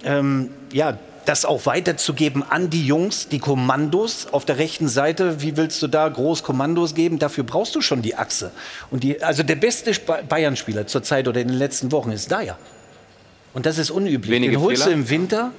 [0.04, 5.42] ähm, ja, das auch weiterzugeben an die Jungs, die Kommandos auf der rechten Seite.
[5.42, 7.18] Wie willst du da groß Kommandos geben?
[7.18, 8.52] Dafür brauchst du schon die Achse.
[8.90, 12.56] Und die, also der beste Sp- Bayern-Spieler zurzeit oder in den letzten Wochen ist Dyer.
[13.52, 14.30] Und das ist unüblich.
[14.30, 15.52] Wenige Den holst du im Winter.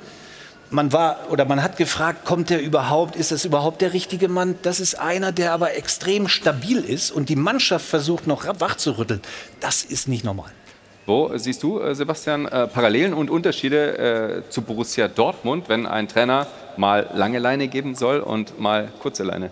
[0.70, 3.16] Man war oder man hat gefragt, kommt der überhaupt?
[3.16, 4.56] Ist das überhaupt der richtige Mann?
[4.64, 8.98] Das ist einer, der aber extrem stabil ist und die Mannschaft versucht noch wach zu
[8.98, 9.22] rütteln.
[9.62, 10.52] Das ist nicht normal.
[11.08, 16.10] Wo siehst du, äh, Sebastian, äh, Parallelen und Unterschiede äh, zu Borussia Dortmund, wenn ein
[16.10, 19.50] Trainer mal lange Leine geben soll und mal kurze Leine?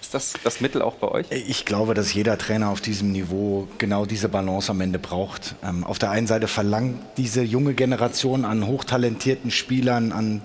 [0.00, 1.26] Ist das das Mittel auch bei euch?
[1.30, 5.56] Ich glaube, dass jeder Trainer auf diesem Niveau genau diese Balance am Ende braucht.
[5.62, 10.40] Ähm, auf der einen Seite verlangt diese junge Generation an hochtalentierten Spielern, an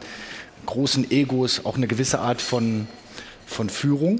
[0.65, 2.89] großen Egos auch eine gewisse Art von,
[3.45, 4.19] von Führung.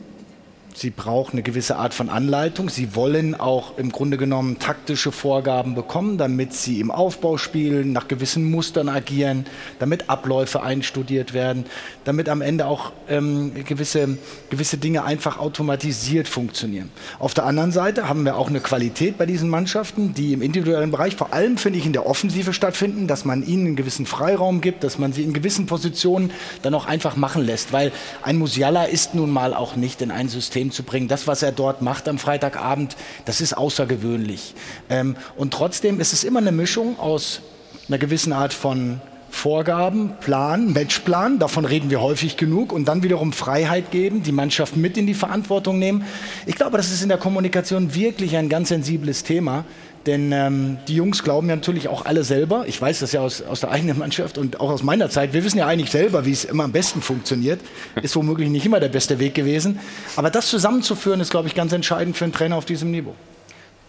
[0.76, 2.70] Sie braucht eine gewisse Art von Anleitung.
[2.70, 8.50] Sie wollen auch im Grunde genommen taktische Vorgaben bekommen, damit sie im Aufbauspiel nach gewissen
[8.50, 9.46] Mustern agieren,
[9.80, 11.66] damit Abläufe einstudiert werden,
[12.06, 14.18] damit am Ende auch ähm, gewisse,
[14.50, 16.90] gewisse Dinge einfach automatisiert funktionieren.
[17.20, 20.92] Auf der anderen Seite haben wir auch eine Qualität bei diesen Mannschaften, die im individuellen
[20.92, 24.62] Bereich, vor allem finde ich in der Offensive stattfinden, dass man ihnen einen gewissen Freiraum
[24.62, 26.32] gibt, dass man sie in gewissen Positionen
[26.64, 27.92] dann auch einfach machen lässt, weil
[28.24, 31.08] ein Musiala ist nun mal auch nicht in ein System zu bringen.
[31.08, 32.96] Das, was er dort macht am Freitagabend,
[33.26, 34.56] das ist außergewöhnlich.
[34.90, 37.42] Ähm, und trotzdem ist es immer eine Mischung aus
[37.88, 39.02] einer gewissen Art von
[39.34, 44.78] Vorgaben, Plan, Matchplan, davon reden wir häufig genug, und dann wiederum Freiheit geben, die Mannschaft
[44.78, 46.06] mit in die Verantwortung nehmen.
[46.46, 49.66] Ich glaube, das ist in der Kommunikation wirklich ein ganz sensibles Thema.
[50.06, 53.42] Denn ähm, die Jungs glauben ja natürlich auch alle selber, ich weiß das ja aus,
[53.42, 56.32] aus der eigenen Mannschaft und auch aus meiner Zeit, wir wissen ja eigentlich selber, wie
[56.32, 57.60] es immer am besten funktioniert.
[58.02, 59.80] Ist womöglich nicht immer der beste Weg gewesen.
[60.16, 63.16] Aber das zusammenzuführen, ist, glaube ich, ganz entscheidend für einen Trainer auf diesem Niveau.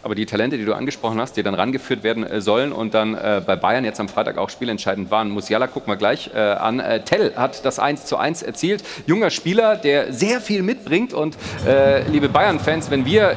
[0.05, 3.15] Aber die Talente, die du angesprochen hast, die dann rangeführt werden äh, sollen und dann
[3.15, 5.31] äh, bei Bayern jetzt am Freitag auch spielentscheidend waren.
[5.31, 6.79] Musiala gucken wir gleich äh, an.
[6.79, 8.85] Äh, Tell hat das 1 zu 1 erzielt.
[9.07, 11.15] Junger Spieler, der sehr viel mitbringt.
[11.15, 13.35] Und äh, liebe Bayern-Fans, wenn wir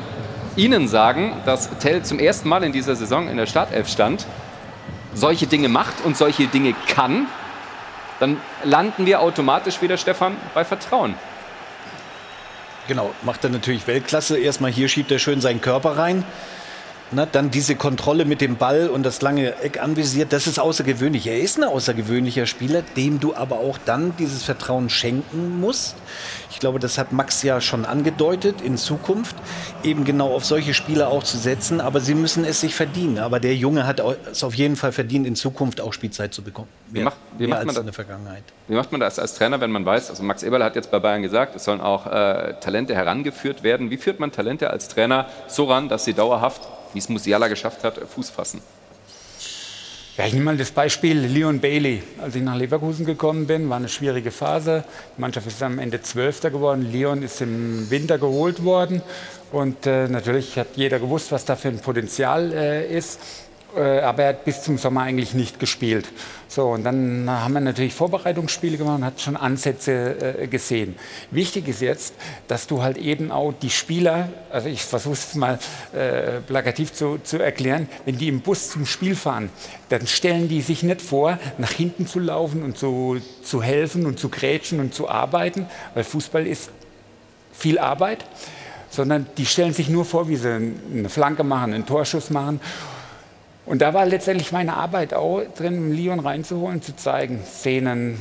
[0.57, 4.28] Ihnen sagen, dass Tell zum ersten Mal in dieser Saison in der Startelf stand,
[5.13, 7.28] solche Dinge macht und solche Dinge kann,
[8.20, 11.15] dann landen wir automatisch wieder, Stefan, bei Vertrauen.
[12.89, 14.38] Genau, macht er natürlich Weltklasse.
[14.38, 16.26] Erstmal hier schiebt er schön seinen Körper rein.
[17.10, 21.26] Na, dann diese Kontrolle mit dem Ball und das lange Eck anvisiert, das ist außergewöhnlich.
[21.28, 25.95] Er ist ein außergewöhnlicher Spieler, dem du aber auch dann dieses Vertrauen schenken musst.
[26.51, 29.38] Ich glaube, das hat Max ja schon angedeutet, in Zukunft
[29.84, 31.80] eben genau auf solche Spieler auch zu setzen.
[31.80, 33.20] Aber sie müssen es sich verdienen.
[33.20, 36.68] Aber der Junge hat es auf jeden Fall verdient, in Zukunft auch Spielzeit zu bekommen.
[36.89, 38.43] Wie macht, wie macht man das in der Vergangenheit.
[38.68, 40.99] Wie macht man das als Trainer, wenn man weiß, also Max Eberl hat jetzt bei
[40.99, 43.91] Bayern gesagt, es sollen auch äh, Talente herangeführt werden.
[43.91, 46.68] Wie führt man Talente als Trainer so ran, dass sie dauerhaft
[46.98, 48.60] wie es Musiala geschafft hat, Fuß fassen.
[50.18, 52.02] Ja, ich nehme mal das Beispiel Leon Bailey.
[52.20, 54.84] Als ich nach Leverkusen gekommen bin, war eine schwierige Phase.
[55.16, 56.91] Die Mannschaft ist am Ende Zwölfter geworden.
[56.91, 59.04] Leon ist im Winter geholt worden.
[59.52, 63.20] Und äh, natürlich hat jeder gewusst, was da für ein Potenzial äh, ist.
[63.78, 66.08] Äh, aber er hat bis zum Sommer eigentlich nicht gespielt.
[66.48, 70.96] So, und dann haben wir natürlich Vorbereitungsspiele gemacht und hat schon Ansätze äh, gesehen.
[71.30, 72.16] Wichtig ist jetzt,
[72.48, 75.60] dass du halt eben auch die Spieler, also ich versuche es mal
[75.94, 79.50] äh, plakativ zu, zu erklären, wenn die im Bus zum Spiel fahren,
[79.90, 84.20] dann stellen die sich nicht vor, nach hinten zu laufen und zu, zu helfen und
[84.20, 86.72] zu grätschen und zu arbeiten, weil Fußball ist
[87.52, 88.26] viel Arbeit,
[88.90, 92.60] sondern die stellen sich nur vor, wie sie eine Flanke machen, einen Torschuss machen.
[93.68, 98.18] Und da war letztendlich meine Arbeit auch drin, Leon reinzuholen, zu zeigen, Szenen,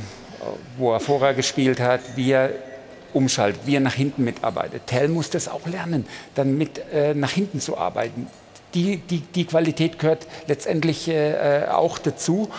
[0.77, 2.51] wo er vorher gespielt hat, wie er
[3.13, 4.83] umschaltet, wie er nach hinten mitarbeitet.
[4.87, 8.27] Tell muss das auch lernen, dann mit äh, nach hinten zu arbeiten.
[8.73, 12.49] Die, die, die Qualität gehört letztendlich äh, äh auch dazu.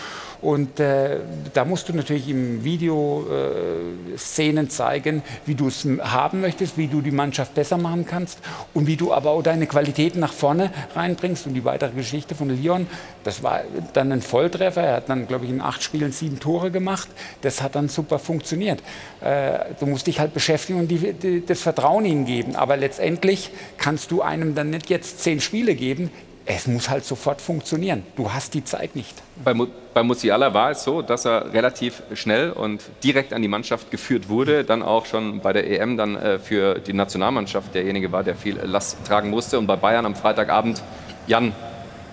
[0.41, 1.19] Und äh,
[1.53, 6.87] da musst du natürlich im Video äh, Szenen zeigen, wie du es haben möchtest, wie
[6.87, 8.39] du die Mannschaft besser machen kannst
[8.73, 11.47] und wie du aber auch deine Qualitäten nach vorne reinbringst.
[11.47, 12.87] Und die weitere Geschichte von Lyon,
[13.23, 13.61] das war
[13.93, 14.81] dann ein Volltreffer.
[14.81, 17.09] Er hat dann, glaube ich, in acht Spielen sieben Tore gemacht.
[17.41, 18.81] Das hat dann super funktioniert.
[19.21, 22.55] Äh, du musst dich halt beschäftigen und die, die, das Vertrauen ihnen geben.
[22.55, 26.09] Aber letztendlich kannst du einem dann nicht jetzt zehn Spiele geben
[26.51, 28.03] es muss halt sofort funktionieren.
[28.15, 29.21] Du hast die Zeit nicht.
[29.43, 29.53] Bei,
[29.93, 34.29] bei Musiala war es so, dass er relativ schnell und direkt an die Mannschaft geführt
[34.29, 38.35] wurde, dann auch schon bei der EM dann äh, für die Nationalmannschaft derjenige war, der
[38.35, 39.59] viel Last tragen musste.
[39.59, 40.81] Und bei Bayern am Freitagabend,
[41.27, 41.53] Jan,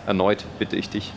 [0.06, 1.14] erneut bitte ich dich,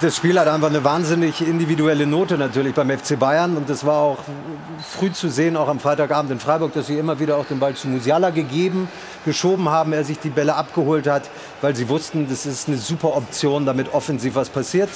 [0.00, 3.56] das Spiel hat einfach eine wahnsinnig individuelle Note natürlich beim FC Bayern.
[3.56, 4.18] Und das war auch
[4.80, 7.74] früh zu sehen, auch am Freitagabend in Freiburg, dass sie immer wieder auch den Ball
[7.74, 8.88] zu Musiala gegeben,
[9.24, 11.30] geschoben haben, er sich die Bälle abgeholt hat,
[11.60, 14.90] weil sie wussten, das ist eine super Option, damit offensiv was passiert.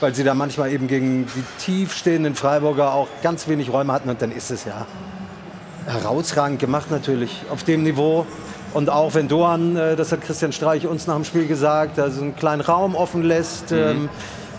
[0.00, 4.08] Weil sie da manchmal eben gegen die tiefstehenden Freiburger auch ganz wenig Räume hatten.
[4.08, 4.86] Und dann ist es ja
[5.86, 8.26] herausragend gemacht natürlich auf dem Niveau.
[8.72, 12.22] Und auch wenn Doan, äh, das hat Christian Streich uns nach dem Spiel gesagt, also
[12.22, 13.78] einen kleinen Raum offen lässt, mhm.
[13.78, 14.08] ähm,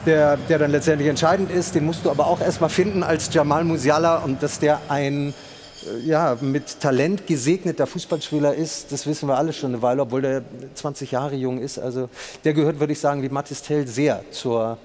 [0.06, 3.64] der, der dann letztendlich entscheidend ist, den musst du aber auch erstmal finden als Jamal
[3.64, 5.34] Musiala und dass der ein
[5.86, 10.22] äh, ja, mit Talent gesegneter Fußballspieler ist, das wissen wir alle schon eine Weile, obwohl
[10.22, 10.42] der
[10.74, 11.80] 20 Jahre jung ist.
[11.80, 12.10] Also
[12.44, 14.78] der gehört, würde ich sagen, wie Mathis Tell sehr zur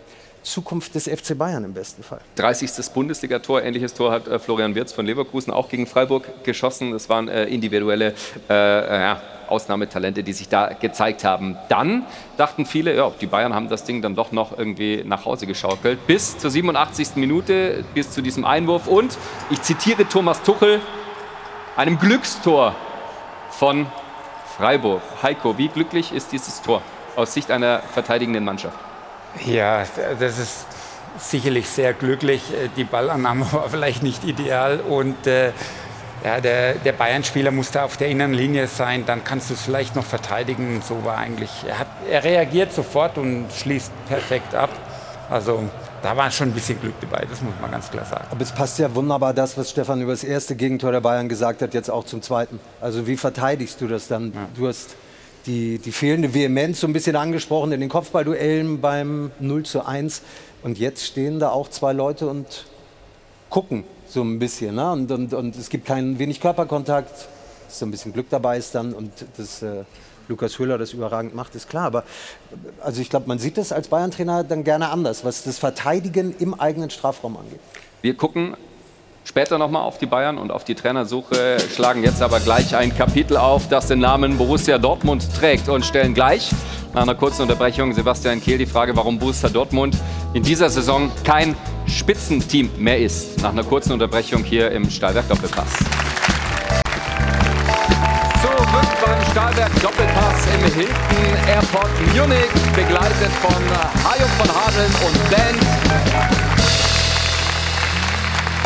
[0.47, 2.21] Zukunft des FC Bayern im besten Fall.
[2.37, 2.71] 30.
[2.95, 6.93] Bundesligator, ähnliches Tor hat äh, Florian Wirz von Leverkusen auch gegen Freiburg geschossen.
[6.93, 8.15] Das waren äh, individuelle
[8.49, 11.57] äh, äh, ja, Ausnahmetalente, die sich da gezeigt haben.
[11.69, 15.49] Dann dachten viele, ja, die Bayern haben das Ding dann doch noch irgendwie nach Hause
[15.49, 16.07] geschaukelt.
[16.07, 17.17] Bis zur 87.
[17.17, 19.19] Minute, bis zu diesem Einwurf und,
[19.51, 20.81] ich zitiere Thomas Tuchel,
[21.77, 22.77] einem Glückstor
[23.51, 23.87] von
[24.57, 25.03] Freiburg.
[25.23, 26.83] Heiko, wie glücklich ist dieses Tor
[27.17, 28.79] aus Sicht einer verteidigenden Mannschaft?
[29.45, 29.85] Ja,
[30.19, 30.67] das ist
[31.19, 32.43] sicherlich sehr glücklich.
[32.53, 35.53] Äh, die Ballannahme war vielleicht nicht ideal und äh,
[36.25, 39.95] ja, der, der Bayern-Spieler musste auf der inneren Linie sein, dann kannst du es vielleicht
[39.95, 40.83] noch verteidigen.
[40.83, 44.71] So war eigentlich, er, hat, er reagiert sofort und schließt perfekt ab.
[45.31, 45.65] Also
[46.03, 48.27] da war schon ein bisschen Glück dabei, das muss man ganz klar sagen.
[48.31, 51.63] Aber es passt ja wunderbar das, was Stefan über das erste Gegentor der Bayern gesagt
[51.63, 52.61] hat, jetzt auch zum zweiten.
[52.81, 54.33] Also wie verteidigst du das dann?
[54.33, 54.49] Ja.
[54.55, 54.97] Du hast
[55.47, 60.23] die, die fehlende Vehemenz so ein bisschen angesprochen in den Kopfballduellen beim 0 zu 1.
[60.63, 62.67] Und jetzt stehen da auch zwei Leute und
[63.51, 64.75] gucken so ein bisschen.
[64.75, 64.93] Ne?
[64.93, 67.29] Und, und, und es gibt keinen wenig Körperkontakt.
[67.69, 69.85] So ein bisschen Glück dabei ist dann und das äh,
[70.29, 71.87] Lukas Höhler das überragend macht, ist klar.
[71.87, 72.05] Aber
[72.81, 76.55] also ich glaube, man sieht das als Bayern-Trainer dann gerne anders, was das Verteidigen im
[76.55, 77.61] eigenen Strafraum angeht.
[78.03, 78.57] Wir gucken
[79.27, 83.37] später nochmal auf die Bayern und auf die Trainersuche, schlagen jetzt aber gleich ein Kapitel
[83.37, 86.51] auf, das den Namen Borussia Dortmund trägt und stellen gleich
[86.95, 89.97] nach einer kurzen Unterbrechung Sebastian Kehl die Frage, warum Borussia Dortmund
[90.33, 91.55] in dieser Saison kein
[91.87, 93.43] Spitzenteam mehr ist.
[93.43, 95.73] Nach einer kurzen Unterbrechung hier im Stahlwerk Doppelpass.
[98.41, 98.67] Zurück
[99.05, 103.55] beim Stahlwerk Doppelpass im Hilton Airport Munich, begleitet von
[104.05, 106.86] Hajo von Hadeln und Band.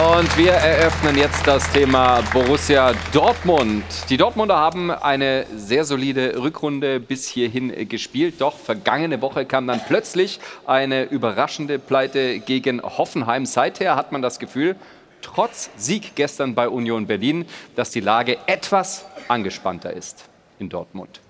[0.00, 3.84] Und wir eröffnen jetzt das Thema Borussia Dortmund.
[4.08, 8.40] Die Dortmunder haben eine sehr solide Rückrunde bis hierhin gespielt.
[8.40, 13.44] Doch vergangene Woche kam dann plötzlich eine überraschende Pleite gegen Hoffenheim.
[13.44, 14.76] Seither hat man das Gefühl,
[15.20, 17.44] trotz Sieg gestern bei Union Berlin,
[17.76, 20.24] dass die Lage etwas angespannter ist
[20.58, 21.20] in Dortmund.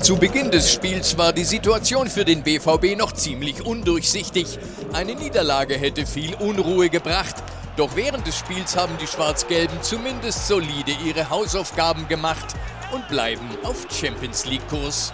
[0.00, 4.58] Zu Beginn des Spiels war die Situation für den BVB noch ziemlich undurchsichtig.
[4.92, 7.36] Eine Niederlage hätte viel Unruhe gebracht.
[7.76, 12.54] Doch während des Spiels haben die Schwarz-Gelben zumindest solide ihre Hausaufgaben gemacht
[12.92, 15.12] und bleiben auf Champions League-Kurs.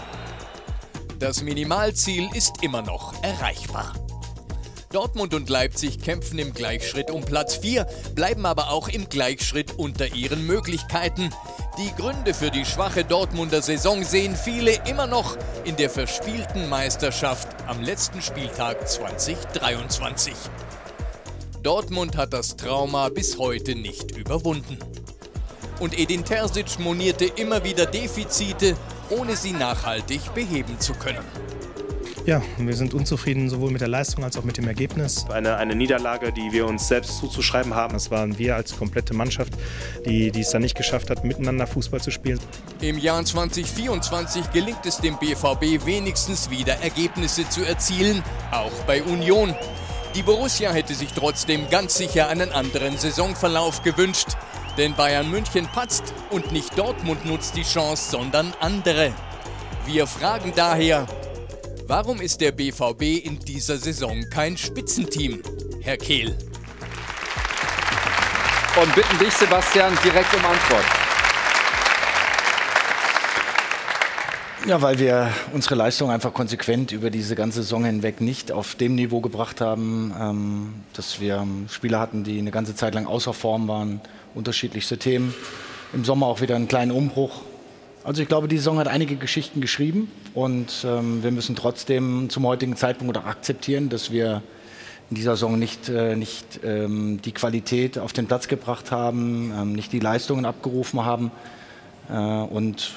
[1.19, 3.93] Das Minimalziel ist immer noch erreichbar.
[4.93, 7.87] Dortmund und Leipzig kämpfen im Gleichschritt um Platz 4,
[8.17, 11.31] bleiben aber auch im Gleichschritt unter ihren Möglichkeiten.
[11.79, 17.47] Die Gründe für die schwache Dortmunder Saison sehen viele immer noch in der verspielten Meisterschaft
[17.69, 20.35] am letzten Spieltag 2023.
[21.63, 24.77] Dortmund hat das Trauma bis heute nicht überwunden.
[25.79, 28.77] Und Edin Terzic monierte immer wieder Defizite,
[29.09, 31.25] ohne sie nachhaltig beheben zu können.
[32.31, 35.27] Ja, wir sind unzufrieden sowohl mit der Leistung als auch mit dem Ergebnis.
[35.31, 37.95] Eine, eine Niederlage, die wir uns selbst zuzuschreiben haben.
[37.95, 39.55] Das waren wir als komplette Mannschaft,
[40.07, 42.39] die, die es dann nicht geschafft hat, miteinander Fußball zu spielen.
[42.83, 48.23] Im Jahr 2024 gelingt es dem BVB wenigstens wieder Ergebnisse zu erzielen,
[48.53, 49.53] auch bei Union.
[50.15, 54.37] Die Borussia hätte sich trotzdem ganz sicher einen anderen Saisonverlauf gewünscht.
[54.79, 59.13] Denn Bayern München patzt und nicht Dortmund nutzt die Chance, sondern andere.
[59.85, 61.09] Wir fragen daher,
[61.91, 65.43] Warum ist der BVB in dieser Saison kein Spitzenteam,
[65.81, 66.39] Herr Kehl?
[68.81, 70.85] Und bitten dich, Sebastian, direkt um Antwort.
[74.69, 78.95] Ja, weil wir unsere Leistung einfach konsequent über diese ganze Saison hinweg nicht auf dem
[78.95, 83.67] Niveau gebracht haben, ähm, dass wir Spieler hatten, die eine ganze Zeit lang außer Form
[83.67, 84.01] waren,
[84.37, 85.35] unterschiedlichste Themen.
[85.93, 87.41] Im Sommer auch wieder einen kleinen Umbruch.
[88.03, 92.47] Also ich glaube, die Saison hat einige Geschichten geschrieben und ähm, wir müssen trotzdem zum
[92.47, 94.43] heutigen Zeitpunkt auch akzeptieren, dass wir
[95.11, 99.73] in dieser Saison nicht, äh, nicht ähm, die Qualität auf den Platz gebracht haben, ähm,
[99.75, 101.31] nicht die Leistungen abgerufen haben
[102.09, 102.93] äh, und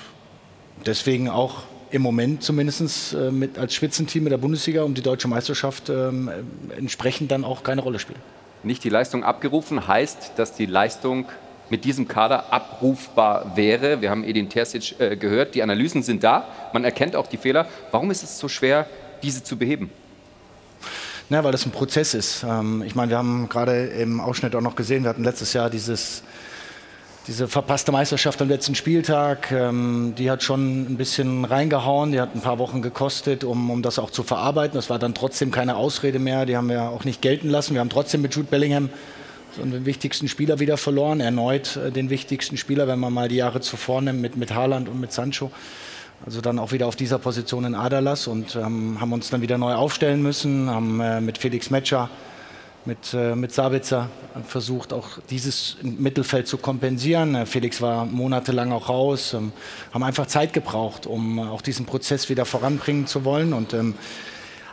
[0.86, 5.28] deswegen auch im Moment zumindest äh, mit, als Spitzenteam in der Bundesliga um die deutsche
[5.28, 6.30] Meisterschaft ähm,
[6.78, 8.22] entsprechend dann auch keine Rolle spielen.
[8.64, 11.26] Nicht die Leistung abgerufen heißt, dass die Leistung
[11.74, 14.00] mit diesem Kader abrufbar wäre.
[14.00, 17.66] Wir haben Edin Terzic äh, gehört, die Analysen sind da, man erkennt auch die Fehler.
[17.90, 18.86] Warum ist es so schwer,
[19.24, 19.90] diese zu beheben?
[21.30, 22.46] Na, weil das ein Prozess ist.
[22.48, 25.72] Ähm, ich meine, wir haben gerade im Ausschnitt auch noch gesehen, wir hatten letztes Jahr
[25.72, 26.22] dieses,
[27.26, 29.52] diese verpasste Meisterschaft am letzten Spieltag.
[29.52, 33.82] Ähm, die hat schon ein bisschen reingehauen, die hat ein paar Wochen gekostet, um, um
[33.82, 34.76] das auch zu verarbeiten.
[34.76, 37.74] Das war dann trotzdem keine Ausrede mehr, die haben wir auch nicht gelten lassen.
[37.74, 38.92] Wir haben trotzdem mit Jude Bellingham
[39.56, 43.36] so den wichtigsten Spieler wieder verloren, erneut äh, den wichtigsten Spieler, wenn man mal die
[43.36, 45.51] Jahre zuvor nimmt mit, mit Haaland und mit Sancho.
[46.26, 49.58] Also dann auch wieder auf dieser Position in Adalas und ähm, haben uns dann wieder
[49.58, 52.10] neu aufstellen müssen, haben äh, mit Felix Metscher,
[52.86, 54.10] mit, äh, mit Sabitzer
[54.47, 57.36] versucht, auch dieses Mittelfeld zu kompensieren.
[57.36, 59.51] Äh, Felix war monatelang auch raus, ähm,
[59.93, 63.95] haben einfach Zeit gebraucht, um auch diesen Prozess wieder voranbringen zu wollen und ähm,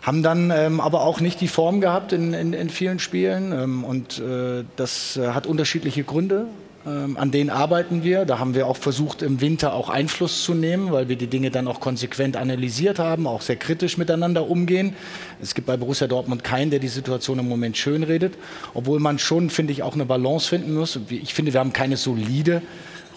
[0.02, 3.84] haben dann ähm, aber auch nicht die Form gehabt in, in, in vielen Spielen ähm,
[3.84, 6.46] und äh, das äh, hat unterschiedliche Gründe.
[6.86, 8.24] Ähm, an denen arbeiten wir.
[8.24, 11.50] Da haben wir auch versucht, im Winter auch Einfluss zu nehmen, weil wir die Dinge
[11.50, 14.94] dann auch konsequent analysiert haben, auch sehr kritisch miteinander umgehen.
[15.42, 18.32] Es gibt bei Borussia Dortmund keinen, der die Situation im Moment schönredet,
[18.72, 20.98] obwohl man schon, finde ich, auch eine Balance finden muss.
[21.10, 22.62] Ich finde, wir haben keine solide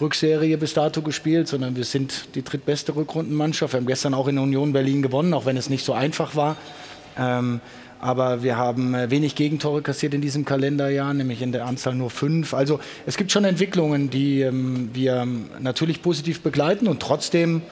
[0.00, 3.74] Rückserie bis dato gespielt, sondern wir sind die drittbeste Rückrundenmannschaft.
[3.74, 6.56] Wir haben gestern auch in Union Berlin gewonnen, auch wenn es nicht so einfach war.
[7.18, 7.60] Ähm,
[8.00, 12.10] aber wir haben äh, wenig Gegentore kassiert in diesem Kalenderjahr, nämlich in der Anzahl nur
[12.10, 12.52] fünf.
[12.52, 15.26] Also es gibt schon Entwicklungen, die ähm, wir
[15.60, 17.62] natürlich positiv begleiten und trotzdem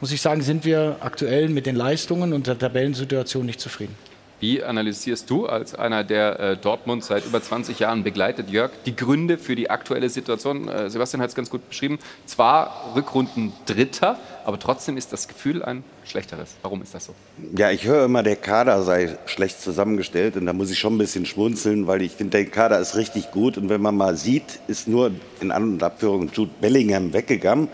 [0.00, 3.94] muss ich sagen, sind wir aktuell mit den Leistungen und der Tabellensituation nicht zufrieden.
[4.40, 8.94] Wie analysierst du als einer, der äh, Dortmund seit über 20 Jahren begleitet, Jörg, die
[8.94, 10.68] Gründe für die aktuelle Situation?
[10.68, 11.98] Äh, Sebastian hat es ganz gut beschrieben.
[12.26, 16.56] Zwar Rückrunden Dritter, aber trotzdem ist das Gefühl ein schlechteres.
[16.62, 17.14] Warum ist das so?
[17.56, 20.98] Ja, ich höre immer, der Kader sei schlecht zusammengestellt und da muss ich schon ein
[20.98, 24.60] bisschen schmunzeln, weil ich finde, der Kader ist richtig gut und wenn man mal sieht,
[24.66, 27.68] ist nur in An- und Abführung Jude Bellingham weggegangen.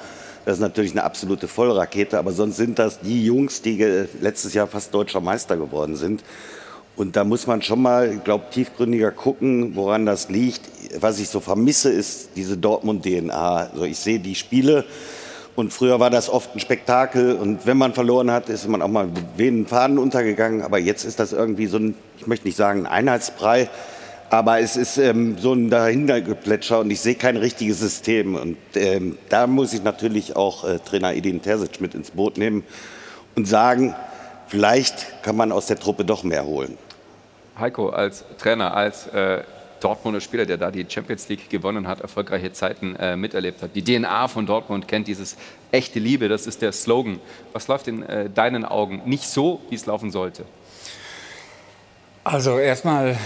[0.45, 3.82] Das ist natürlich eine absolute Vollrakete, aber sonst sind das die Jungs, die
[4.20, 6.22] letztes Jahr fast deutscher Meister geworden sind.
[6.97, 10.62] Und da muss man schon mal, ich glaube, tiefgründiger gucken, woran das liegt.
[11.01, 13.70] Was ich so vermisse, ist diese Dortmund-DNA.
[13.72, 14.84] Also ich sehe die Spiele
[15.57, 18.88] und früher war das oft ein Spektakel und wenn man verloren hat, ist man auch
[18.88, 20.62] mal wenigen Faden untergegangen.
[20.62, 23.68] Aber jetzt ist das irgendwie so ein, ich möchte nicht sagen ein Einheitsbrei,
[24.30, 28.36] aber es ist ähm, so ein Dahintergeplätscher und ich sehe kein richtiges System.
[28.36, 32.64] Und ähm, da muss ich natürlich auch äh, Trainer Edin Terzic mit ins Boot nehmen
[33.34, 33.94] und sagen,
[34.46, 36.78] vielleicht kann man aus der Truppe doch mehr holen.
[37.58, 39.42] Heiko, als Trainer, als äh,
[39.80, 43.82] Dortmunder Spieler, der da die Champions League gewonnen hat, erfolgreiche Zeiten äh, miterlebt hat, die
[43.82, 45.36] DNA von Dortmund kennt, dieses
[45.72, 47.18] echte Liebe, das ist der Slogan.
[47.52, 50.44] Was läuft in äh, deinen Augen nicht so, wie es laufen sollte?
[52.22, 53.16] Also erstmal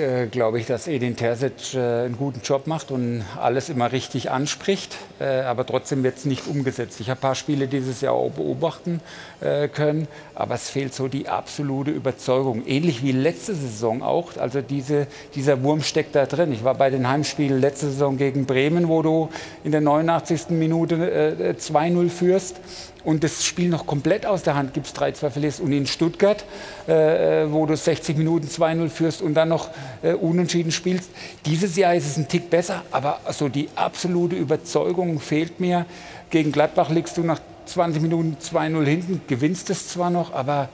[0.00, 4.30] äh, glaube ich, dass Edin Terzic äh, einen guten Job macht und alles immer richtig
[4.30, 6.98] anspricht, äh, aber trotzdem wird es nicht umgesetzt.
[7.00, 9.00] Ich habe ein paar Spiele dieses Jahr auch beobachten
[9.40, 12.66] äh, können, aber es fehlt so die absolute Überzeugung.
[12.66, 16.52] Ähnlich wie letzte Saison auch, also diese, dieser Wurm steckt da drin.
[16.52, 19.28] Ich war bei den Heimspielen letzte Saison gegen Bremen, wo du
[19.62, 20.50] in der 89.
[20.50, 20.94] Minute
[21.38, 22.56] äh, 2-0 führst
[23.04, 26.44] und das Spiel noch komplett aus der Hand gibst, 3-2 verlierst und in Stuttgart,
[26.86, 29.70] äh, wo du 60 Minuten 2-0 führst und dann noch
[30.02, 31.10] äh, unentschieden spielst.
[31.46, 35.86] Dieses Jahr ist es ein Tick besser, aber so die absolute Überzeugung fehlt mir.
[36.30, 40.68] Gegen Gladbach liegst du nach 20 Minuten 2-0 hinten, gewinnst es zwar noch, aber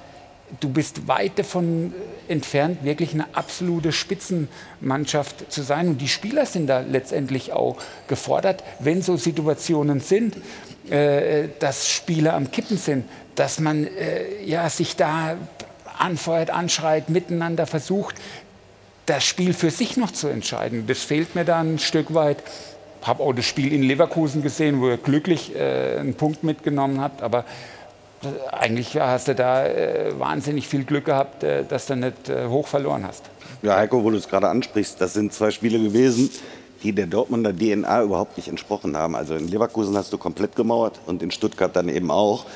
[0.60, 1.92] du bist weit davon
[2.28, 5.88] entfernt, wirklich eine absolute Spitzenmannschaft zu sein.
[5.88, 7.76] Und die Spieler sind da letztendlich auch
[8.08, 10.36] gefordert, wenn so Situationen sind,
[10.91, 15.37] äh, dass Spieler am Kippen sind, dass man äh, ja, sich da
[15.99, 18.16] anfeuert, anschreit, miteinander versucht,
[19.07, 20.87] das Spiel für sich noch zu entscheiden.
[20.87, 22.39] Das fehlt mir da ein Stück weit.
[23.01, 27.01] Ich habe auch das Spiel in Leverkusen gesehen, wo er glücklich äh, einen Punkt mitgenommen
[27.01, 27.22] hat.
[27.22, 27.45] Aber
[28.22, 32.47] äh, eigentlich hast du da äh, wahnsinnig viel Glück gehabt, äh, dass du nicht äh,
[32.49, 33.24] hoch verloren hast.
[33.62, 36.30] Ja, Heiko, wo du es gerade ansprichst, das sind zwei Spiele gewesen,
[36.87, 39.16] die der Dortmunder DNA überhaupt nicht entsprochen haben.
[39.16, 42.47] Also in Leverkusen hast du komplett gemauert und in Stuttgart dann eben auch.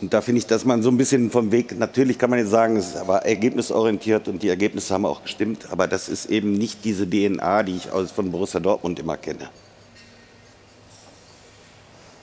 [0.00, 2.50] Und da finde ich, dass man so ein bisschen vom Weg, natürlich kann man jetzt
[2.50, 6.84] sagen, es aber ergebnisorientiert und die Ergebnisse haben auch gestimmt, aber das ist eben nicht
[6.84, 9.50] diese DNA, die ich aus, von Borussia Dortmund immer kenne.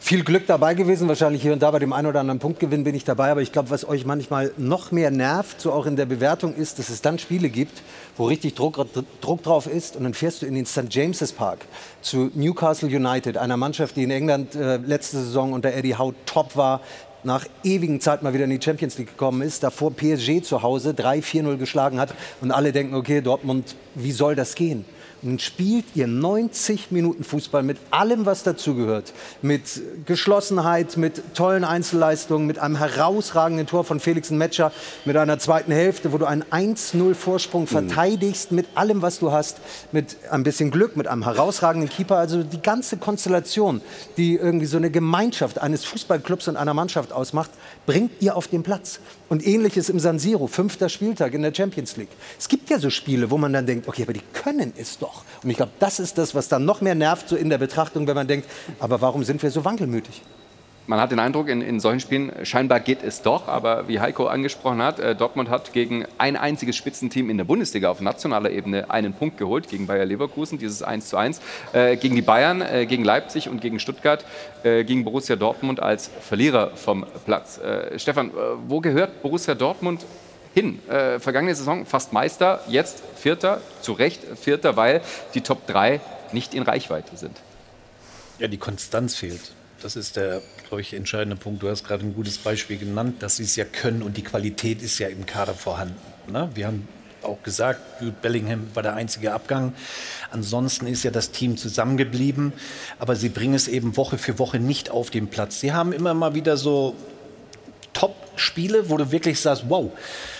[0.08, 2.95] Viel Glück dabei gewesen, wahrscheinlich hier und da bei dem einen oder anderen Punktgewinn bin
[2.95, 3.30] ich dabei.
[3.30, 6.80] Aber ich glaube, was euch manchmal noch mehr nervt, so auch in der Bewertung, ist,
[6.80, 7.82] dass es dann Spiele gibt,
[8.16, 8.80] wo richtig Druck,
[9.20, 9.97] Druck drauf ist.
[9.97, 10.86] Und dann fährst du in den St.
[10.91, 11.66] James's Park
[12.01, 16.55] zu Newcastle United, einer Mannschaft, die in England äh, letzte Saison unter Eddie Howe top
[16.55, 16.80] war,
[17.26, 20.91] nach ewigen Zeit mal wieder in die Champions League gekommen ist, davor PSG zu Hause
[20.91, 24.86] 3-4-0 geschlagen hat und alle denken, okay, Dortmund, wie soll das gehen?
[25.24, 29.13] Und spielt ihr 90 Minuten Fußball mit allem, was dazugehört.
[29.41, 29.63] Mit
[30.05, 34.72] Geschlossenheit, mit tollen Einzelleistungen, mit einem herausragenden Tor von Felix Metscher,
[35.05, 39.57] mit einer zweiten Hälfte, wo du einen 1-0 Vorsprung verteidigst, mit allem, was du hast,
[39.91, 42.18] mit ein bisschen Glück, mit einem herausragenden Keeper.
[42.18, 43.82] Also die ganze Konstellation,
[44.18, 47.49] die irgendwie so eine Gemeinschaft eines Fußballclubs und einer Mannschaft ausmacht,
[47.88, 48.99] bringt ihr auf den Platz.
[49.29, 52.11] Und ähnliches im San Siro, fünfter Spieltag in der Champions League.
[52.38, 55.23] Es gibt ja so Spiele, wo man dann denkt, okay, aber die können es doch.
[55.41, 58.05] Und ich glaube, das ist das, was dann noch mehr nervt, so in der Betrachtung,
[58.05, 58.47] wenn man denkt,
[58.79, 60.21] aber warum sind wir so wankelmütig?
[60.89, 64.27] Man hat den Eindruck, in, in solchen Spielen scheinbar geht es doch, aber wie Heiko
[64.27, 68.89] angesprochen hat, äh, Dortmund hat gegen ein einziges Spitzenteam in der Bundesliga auf nationaler Ebene
[68.89, 71.41] einen Punkt geholt, gegen Bayer Leverkusen, dieses 1 zu 1,
[71.73, 74.23] äh, gegen die Bayern, äh, gegen Leipzig und gegen Stuttgart,
[74.63, 77.57] äh, gegen Borussia Dortmund als Verlierer vom Platz.
[77.57, 78.33] Äh, Stefan, äh,
[78.67, 80.05] wo gehört Borussia Dortmund
[80.53, 80.79] hin?
[80.88, 85.01] Äh, vergangene Saison fast Meister, jetzt Vierter, zu Recht Vierter, weil
[85.33, 85.99] die Top 3
[86.31, 87.35] nicht in Reichweite sind.
[88.39, 89.51] Ja, die Konstanz fehlt.
[89.82, 91.61] Das ist der, glaube ich, entscheidende Punkt.
[91.61, 94.82] Du hast gerade ein gutes Beispiel genannt, dass sie es ja können und die Qualität
[94.82, 95.95] ist ja im Kader vorhanden.
[96.32, 96.49] Ne?
[96.55, 96.88] Wir haben
[97.21, 97.80] auch gesagt,
[98.21, 99.73] Bellingham war der einzige Abgang.
[100.32, 102.53] Ansonsten ist ja das Team zusammengeblieben,
[102.99, 105.59] aber sie bringen es eben Woche für Woche nicht auf den Platz.
[105.59, 106.95] Sie haben immer mal wieder so
[107.93, 109.91] Top-Spiele, wo du wirklich sagst, wow,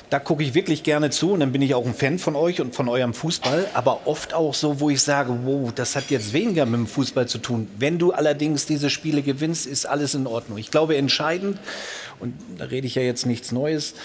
[0.10, 2.62] da gucke ich wirklich gerne zu und dann bin ich auch ein Fan von euch
[2.62, 6.32] und von eurem Fußball, aber oft auch so, wo ich sage, wow, das hat jetzt
[6.32, 7.68] weniger mit dem Fußball zu tun.
[7.78, 10.58] Wenn du allerdings diese Spiele gewinnst, ist alles in Ordnung.
[10.58, 11.60] Ich glaube, entscheidend,
[12.20, 13.96] und da rede ich ja jetzt nichts Neues,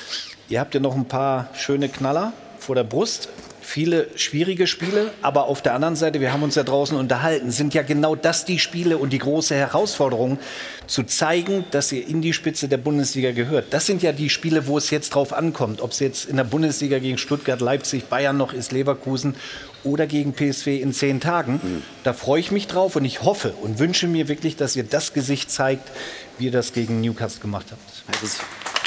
[0.48, 3.28] ihr habt ja noch ein paar schöne Knaller vor der Brust.
[3.62, 7.74] Viele schwierige Spiele, aber auf der anderen Seite, wir haben uns ja draußen unterhalten, sind
[7.74, 10.38] ja genau das die Spiele und die große Herausforderung,
[10.86, 13.66] zu zeigen, dass ihr in die Spitze der Bundesliga gehört.
[13.70, 16.44] Das sind ja die Spiele, wo es jetzt drauf ankommt, ob es jetzt in der
[16.44, 19.36] Bundesliga gegen Stuttgart, Leipzig, Bayern noch ist, Leverkusen
[19.84, 21.60] oder gegen PSV in zehn Tagen.
[21.62, 21.82] Mhm.
[22.04, 25.12] Da freue ich mich drauf und ich hoffe und wünsche mir wirklich, dass ihr das
[25.12, 25.90] Gesicht zeigt,
[26.38, 28.81] wie ihr das gegen Newcastle gemacht habt.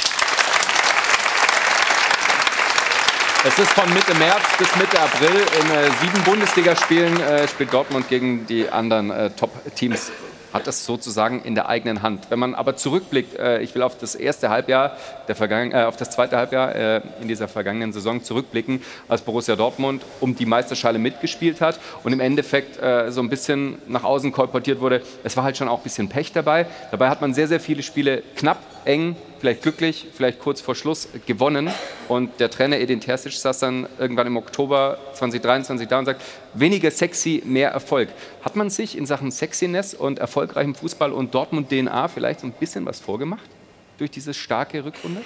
[3.47, 5.29] Es ist von Mitte März bis Mitte April.
[5.29, 10.11] In äh, sieben Bundesligaspielen äh, spielt Dortmund gegen die anderen äh, Top-Teams.
[10.51, 12.25] Hat das sozusagen in der eigenen Hand.
[12.29, 15.95] Wenn man aber zurückblickt, äh, ich will auf das erste Halbjahr, der Vergangen, äh, auf
[15.95, 20.97] das zweite Halbjahr äh, in dieser vergangenen Saison zurückblicken, als Borussia Dortmund um die Meisterschale
[20.97, 22.79] mitgespielt hat und im Endeffekt
[23.09, 25.03] so ein bisschen nach außen kolportiert wurde.
[25.23, 26.65] Es war halt schon auch ein bisschen Pech dabei.
[26.89, 31.07] Dabei hat man sehr, sehr viele Spiele knapp, eng, vielleicht glücklich, vielleicht kurz vor Schluss
[31.25, 31.69] gewonnen.
[32.07, 36.21] Und der Trainer Edin Terzic saß dann irgendwann im Oktober 2023 da und sagt,
[36.53, 38.09] weniger sexy, mehr Erfolg.
[38.43, 42.85] Hat man sich in Sachen Sexiness und erfolgreichem Fußball und Dortmund-DNA vielleicht so ein bisschen
[42.85, 43.49] was vorgemacht
[43.97, 45.21] durch diese starke Rückrunde?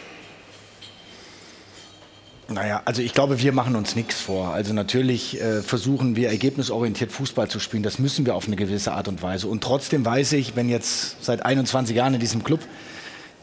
[2.51, 4.53] Naja, also ich glaube, wir machen uns nichts vor.
[4.53, 7.84] Also natürlich äh, versuchen wir ergebnisorientiert Fußball zu spielen.
[7.84, 9.47] Das müssen wir auf eine gewisse Art und Weise.
[9.47, 12.62] Und trotzdem weiß ich, wenn jetzt seit 21 Jahren in diesem Club,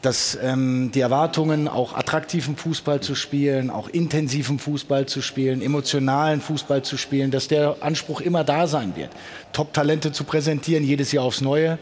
[0.06, 6.40] dass ähm, die Erwartungen, auch attraktiven Fußball zu spielen, auch intensiven Fußball zu spielen, emotionalen
[6.40, 9.10] Fußball zu spielen, dass der Anspruch immer da sein wird.
[9.52, 11.80] Top-Talente zu präsentieren, jedes Jahr aufs Neue,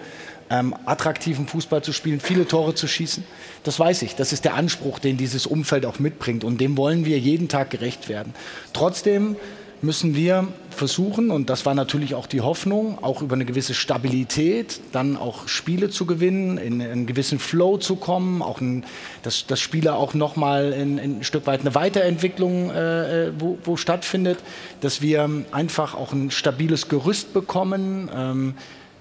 [0.48, 3.24] ähm, attraktiven Fußball zu spielen, viele Tore zu schießen.
[3.62, 4.16] Das weiß ich.
[4.16, 6.44] Das ist der Anspruch, den dieses Umfeld auch mitbringt.
[6.44, 8.32] Und dem wollen wir jeden Tag gerecht werden.
[8.72, 9.36] Trotzdem
[9.82, 14.80] müssen wir versuchen, und das war natürlich auch die Hoffnung, auch über eine gewisse Stabilität
[14.92, 18.84] dann auch Spiele zu gewinnen, in einen gewissen Flow zu kommen, auch ein,
[19.22, 23.76] dass, dass Spieler auch nochmal in, in ein Stück weit eine Weiterentwicklung äh, wo, wo
[23.76, 24.38] stattfindet,
[24.80, 28.10] dass wir einfach auch ein stabiles Gerüst bekommen.
[28.14, 28.54] Ähm,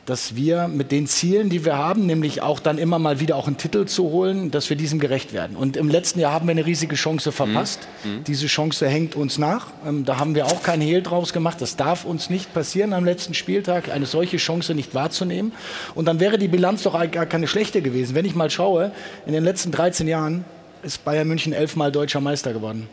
[0.05, 3.47] dass wir mit den Zielen, die wir haben, nämlich auch dann immer mal wieder auch
[3.47, 5.55] einen Titel zu holen, dass wir diesem gerecht werden.
[5.55, 7.87] Und im letzten Jahr haben wir eine riesige Chance verpasst.
[8.03, 8.23] Mhm.
[8.25, 9.67] Diese Chance hängt uns nach.
[9.87, 11.61] Ähm, da haben wir auch keinen Hehl draus gemacht.
[11.61, 15.53] Das darf uns nicht passieren am letzten Spieltag, eine solche Chance nicht wahrzunehmen.
[15.95, 18.13] Und dann wäre die Bilanz doch gar keine schlechte gewesen.
[18.13, 18.91] Wenn ich mal schaue,
[19.25, 20.43] in den letzten 13 Jahren
[20.83, 22.89] ist Bayern München elfmal deutscher Meister geworden.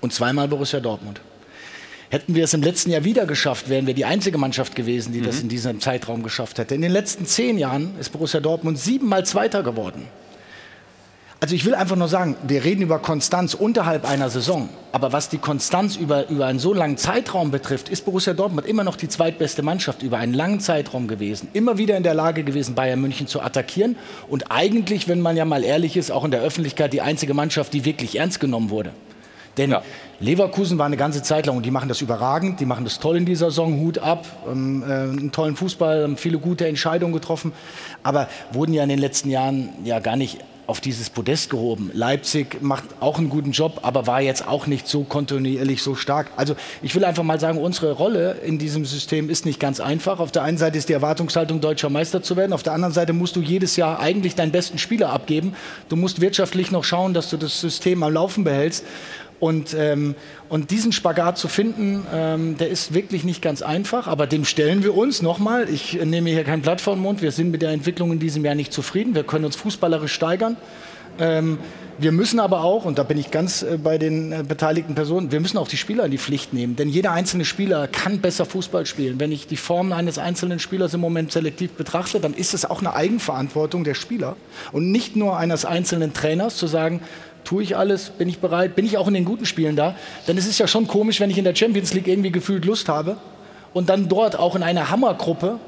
[0.00, 1.20] Und zweimal Borussia Dortmund.
[2.10, 5.20] Hätten wir es im letzten Jahr wieder geschafft, wären wir die einzige Mannschaft gewesen, die
[5.20, 6.74] das in diesem Zeitraum geschafft hätte.
[6.74, 10.08] In den letzten zehn Jahren ist Borussia Dortmund siebenmal Zweiter geworden.
[11.38, 14.68] Also ich will einfach nur sagen, wir reden über Konstanz unterhalb einer Saison.
[14.90, 18.82] Aber was die Konstanz über, über einen so langen Zeitraum betrifft, ist Borussia Dortmund immer
[18.82, 21.48] noch die zweitbeste Mannschaft über einen langen Zeitraum gewesen.
[21.52, 23.94] Immer wieder in der Lage gewesen, Bayern München zu attackieren.
[24.28, 27.72] Und eigentlich, wenn man ja mal ehrlich ist, auch in der Öffentlichkeit die einzige Mannschaft,
[27.72, 28.90] die wirklich ernst genommen wurde.
[29.56, 29.74] Denn
[30.20, 33.16] Leverkusen war eine ganze Zeit lang und die machen das überragend, die machen das toll
[33.16, 37.52] in dieser Saison, Hut ab, ähm, äh, einen tollen Fußball, haben viele gute Entscheidungen getroffen,
[38.02, 40.38] aber wurden ja in den letzten Jahren ja gar nicht
[40.70, 41.90] auf dieses Podest gehoben.
[41.94, 46.30] Leipzig macht auch einen guten Job, aber war jetzt auch nicht so kontinuierlich so stark.
[46.36, 50.20] Also ich will einfach mal sagen, unsere Rolle in diesem System ist nicht ganz einfach.
[50.20, 52.52] Auf der einen Seite ist die Erwartungshaltung, deutscher Meister zu werden.
[52.52, 55.54] Auf der anderen Seite musst du jedes Jahr eigentlich deinen besten Spieler abgeben.
[55.88, 58.84] Du musst wirtschaftlich noch schauen, dass du das System am Laufen behältst.
[59.40, 60.14] Und, ähm,
[60.50, 64.84] und diesen Spagat zu finden, ähm, der ist wirklich nicht ganz einfach, aber dem stellen
[64.84, 65.68] wir uns nochmal.
[65.70, 67.22] Ich nehme hier kein Blatt vor den Mund.
[67.22, 69.14] Wir sind mit der Entwicklung in diesem Jahr nicht zufrieden.
[69.14, 70.58] Wir können uns fußballerisch steigern.
[71.18, 71.58] Ähm,
[71.98, 75.32] wir müssen aber auch, und da bin ich ganz äh, bei den äh, beteiligten Personen,
[75.32, 76.76] wir müssen auch die Spieler in die Pflicht nehmen.
[76.76, 79.20] Denn jeder einzelne Spieler kann besser Fußball spielen.
[79.20, 82.80] Wenn ich die Form eines einzelnen Spielers im Moment selektiv betrachte, dann ist es auch
[82.80, 84.36] eine Eigenverantwortung der Spieler
[84.72, 87.00] und nicht nur eines einzelnen Trainers zu sagen,
[87.44, 89.94] tue ich alles, bin ich bereit, bin ich auch in den guten Spielen da.
[90.28, 92.88] Denn es ist ja schon komisch, wenn ich in der Champions League irgendwie gefühlt Lust
[92.88, 93.16] habe
[93.72, 95.58] und dann dort auch in einer Hammergruppe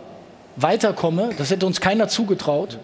[0.56, 1.30] weiterkomme.
[1.38, 2.78] Das hätte uns keiner zugetraut.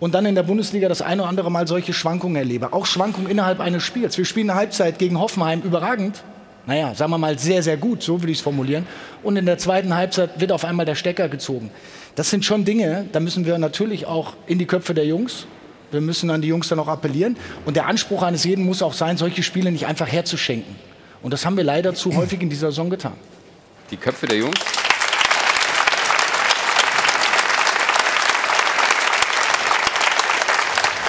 [0.00, 2.72] Und dann in der Bundesliga das eine oder andere Mal solche Schwankungen erlebe.
[2.72, 4.18] Auch Schwankungen innerhalb eines Spiels.
[4.18, 6.24] Wir spielen eine Halbzeit gegen Hoffenheim überragend.
[6.66, 8.86] Naja, sagen wir mal sehr, sehr gut, so würde ich es formulieren.
[9.22, 11.70] Und in der zweiten Halbzeit wird auf einmal der Stecker gezogen.
[12.14, 15.46] Das sind schon Dinge, da müssen wir natürlich auch in die Köpfe der Jungs,
[15.92, 17.36] wir müssen an die Jungs dann auch appellieren.
[17.64, 20.74] Und der Anspruch eines jeden muss auch sein, solche Spiele nicht einfach herzuschenken.
[21.22, 23.14] Und das haben wir leider zu häufig in dieser Saison getan.
[23.90, 24.58] Die Köpfe der Jungs.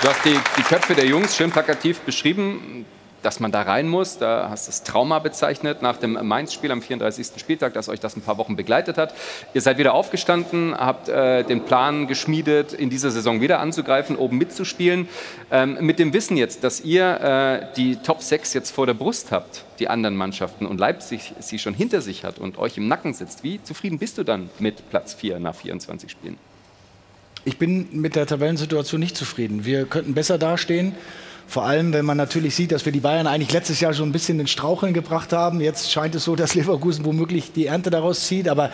[0.01, 2.85] Du hast die, die Köpfe der Jungs schön plakativ beschrieben.
[3.23, 4.17] Dass man da rein muss.
[4.17, 7.27] Da hast du das Trauma bezeichnet nach dem Mainz-Spiel am 34.
[7.37, 9.13] Spieltag, dass euch das ein paar Wochen begleitet hat.
[9.53, 14.37] Ihr seid wieder aufgestanden, habt äh, den Plan geschmiedet, in dieser Saison wieder anzugreifen, oben
[14.37, 15.07] mitzuspielen.
[15.51, 19.31] Ähm, mit dem Wissen jetzt, dass ihr äh, die Top 6 jetzt vor der Brust
[19.31, 23.13] habt, die anderen Mannschaften, und Leipzig sie schon hinter sich hat und euch im Nacken
[23.13, 26.37] sitzt, wie zufrieden bist du dann mit Platz 4 nach 24 Spielen?
[27.45, 29.65] Ich bin mit der Tabellensituation nicht zufrieden.
[29.65, 30.95] Wir könnten besser dastehen.
[31.47, 34.11] Vor allem, wenn man natürlich sieht, dass wir die Bayern eigentlich letztes Jahr schon ein
[34.11, 35.61] bisschen in Straucheln gebracht haben.
[35.61, 38.47] Jetzt scheint es so, dass Leverkusen womöglich die Ernte daraus zieht.
[38.47, 38.71] Aber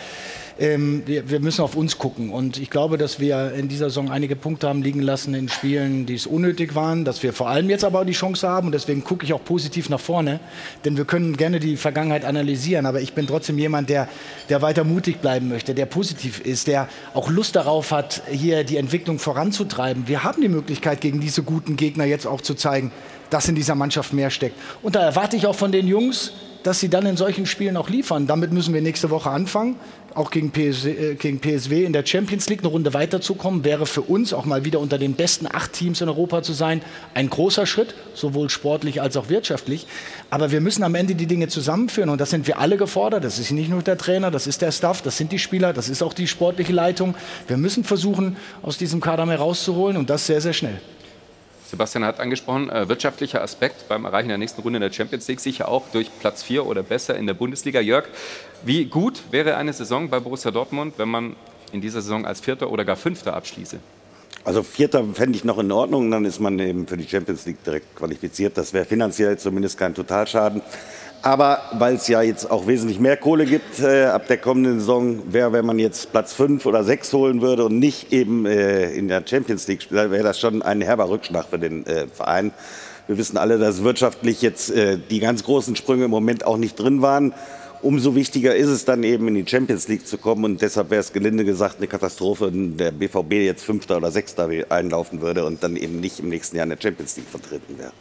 [0.60, 2.30] ähm, wir, müssen auf uns gucken.
[2.30, 6.04] Und ich glaube, dass wir in dieser Saison einige Punkte haben liegen lassen in Spielen,
[6.04, 8.66] die es unnötig waren, dass wir vor allem jetzt aber die Chance haben.
[8.66, 10.38] Und deswegen gucke ich auch positiv nach vorne.
[10.84, 12.84] Denn wir können gerne die Vergangenheit analysieren.
[12.84, 14.06] Aber ich bin trotzdem jemand, der,
[14.50, 18.76] der weiter mutig bleiben möchte, der positiv ist, der auch Lust darauf hat, hier die
[18.76, 20.08] Entwicklung voranzutreiben.
[20.08, 22.92] Wir haben die Möglichkeit, gegen diese guten Gegner jetzt auch zu zeigen,
[23.30, 24.56] dass in dieser Mannschaft mehr steckt.
[24.82, 26.32] Und da erwarte ich auch von den Jungs,
[26.62, 28.26] dass sie dann in solchen Spielen auch liefern.
[28.26, 29.76] Damit müssen wir nächste Woche anfangen.
[30.14, 34.02] Auch gegen, PS, äh, gegen PSW in der Champions League eine Runde weiterzukommen, wäre für
[34.02, 36.82] uns auch mal wieder unter den besten acht Teams in Europa zu sein,
[37.14, 39.86] ein großer Schritt, sowohl sportlich als auch wirtschaftlich.
[40.30, 43.24] Aber wir müssen am Ende die Dinge zusammenführen und das sind wir alle gefordert.
[43.24, 45.88] Das ist nicht nur der Trainer, das ist der Staff, das sind die Spieler, das
[45.88, 47.14] ist auch die sportliche Leitung.
[47.46, 50.80] Wir müssen versuchen, aus diesem Kader mehr rauszuholen und das sehr, sehr schnell.
[51.70, 55.38] Sebastian hat angesprochen, äh, wirtschaftlicher Aspekt beim Erreichen der nächsten Runde in der Champions League,
[55.38, 57.80] sicher auch durch Platz 4 oder besser in der Bundesliga.
[57.80, 58.06] Jörg,
[58.64, 61.36] wie gut wäre eine Saison bei Borussia Dortmund, wenn man
[61.72, 63.78] in dieser Saison als Vierter oder gar Fünfter abschließe?
[64.42, 67.62] Also Vierter fände ich noch in Ordnung, dann ist man eben für die Champions League
[67.62, 68.56] direkt qualifiziert.
[68.56, 70.62] Das wäre finanziell zumindest kein Totalschaden.
[71.22, 75.20] Aber weil es ja jetzt auch wesentlich mehr Kohle gibt äh, ab der kommenden Saison,
[75.30, 79.08] wäre, wenn man jetzt Platz 5 oder 6 holen würde und nicht eben äh, in
[79.08, 82.52] der Champions League spielt, wäre das schon ein herber Rückschlag für den äh, Verein.
[83.06, 86.78] Wir wissen alle, dass wirtschaftlich jetzt äh, die ganz großen Sprünge im Moment auch nicht
[86.78, 87.34] drin waren.
[87.82, 91.00] Umso wichtiger ist es dann eben in die Champions League zu kommen und deshalb wäre
[91.00, 95.62] es gelinde gesagt eine Katastrophe, wenn der BVB jetzt Fünfter oder Sechster einlaufen würde und
[95.62, 97.92] dann eben nicht im nächsten Jahr in der Champions League vertreten wäre.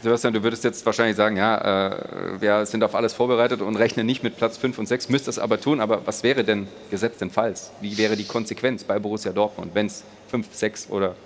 [0.00, 4.06] Sebastian, du würdest jetzt wahrscheinlich sagen, ja, äh, wir sind auf alles vorbereitet und rechnen
[4.06, 5.80] nicht mit Platz 5 und 6, müsst es aber tun.
[5.80, 7.72] Aber was wäre denn gesetztenfalls?
[7.80, 11.16] Wie wäre die Konsequenz bei Borussia Dortmund, wenn es 5, 6 oder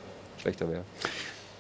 [0.40, 0.84] schlechter wäre?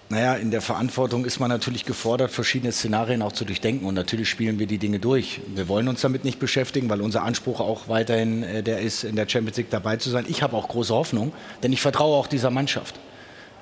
[0.08, 3.86] Naja, in der Verantwortung ist man natürlich gefordert, verschiedene Szenarien auch zu durchdenken.
[3.86, 5.40] Und natürlich spielen wir die Dinge durch.
[5.54, 9.16] Wir wollen uns damit nicht beschäftigen, weil unser Anspruch auch weiterhin äh, der ist, in
[9.16, 10.26] der Champions League dabei zu sein.
[10.28, 11.32] Ich habe auch große Hoffnung,
[11.62, 13.00] denn ich vertraue auch dieser Mannschaft.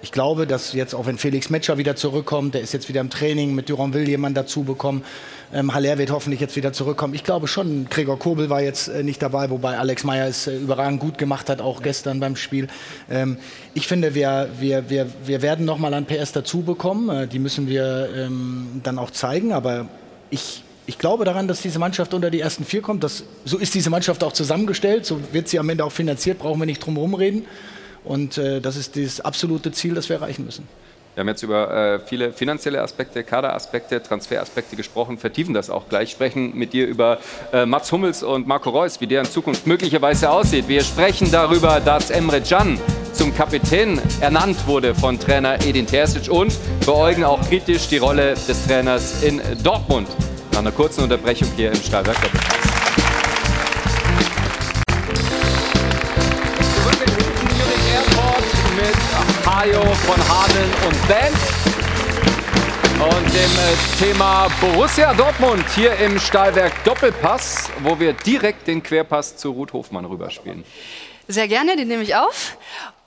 [0.03, 3.11] Ich glaube, dass jetzt, auch wenn Felix Metscher wieder zurückkommt, der ist jetzt wieder im
[3.11, 5.05] Training, mit Duranville jemand dazu bekommen.
[5.53, 7.15] Ähm, Haller wird hoffentlich jetzt wieder zurückkommen.
[7.15, 10.57] Ich glaube schon, Gregor Kobel war jetzt äh, nicht dabei, wobei Alex Meyer es äh,
[10.57, 12.69] überragend gut gemacht hat, auch gestern beim Spiel.
[13.11, 13.37] Ähm,
[13.75, 17.09] ich finde, wir, wir, wir, wir werden noch mal an PS dazu bekommen.
[17.09, 19.89] Äh, die müssen wir ähm, dann auch zeigen, aber
[20.31, 23.05] ich ich glaube daran, dass diese Mannschaft unter die ersten vier kommt.
[23.05, 25.07] Das, so ist diese Mannschaft auch zusammengestellt.
[25.07, 26.41] So wird sie am Ende auch finanziert.
[26.41, 27.45] Brauchen wir nicht drum herum reden.
[28.03, 30.67] Und äh, das ist das absolute Ziel, das wir erreichen müssen.
[31.21, 36.13] Wir haben jetzt über äh, viele finanzielle Aspekte, Kaderaspekte, Transferaspekte gesprochen, vertiefen das auch gleich,
[36.13, 37.19] sprechen mit dir über
[37.53, 40.67] äh, Mats Hummels und Marco Reus, wie deren Zukunft möglicherweise aussieht.
[40.67, 42.81] Wir sprechen darüber, dass Emre Can
[43.13, 46.55] zum Kapitän ernannt wurde von Trainer Edin Terzic und
[46.87, 50.09] beäugen auch kritisch die Rolle des Trainers in Dortmund.
[50.53, 52.17] Nach einer kurzen Unterbrechung hier im Stahlwerk
[59.61, 61.37] Mario von Hameln und Band.
[62.99, 69.37] Und dem äh, Thema Borussia Dortmund hier im Stahlwerk Doppelpass, wo wir direkt den Querpass
[69.37, 70.65] zu Ruth Hofmann rüberspielen.
[71.29, 72.57] Sehr gerne, den nehme ich auf.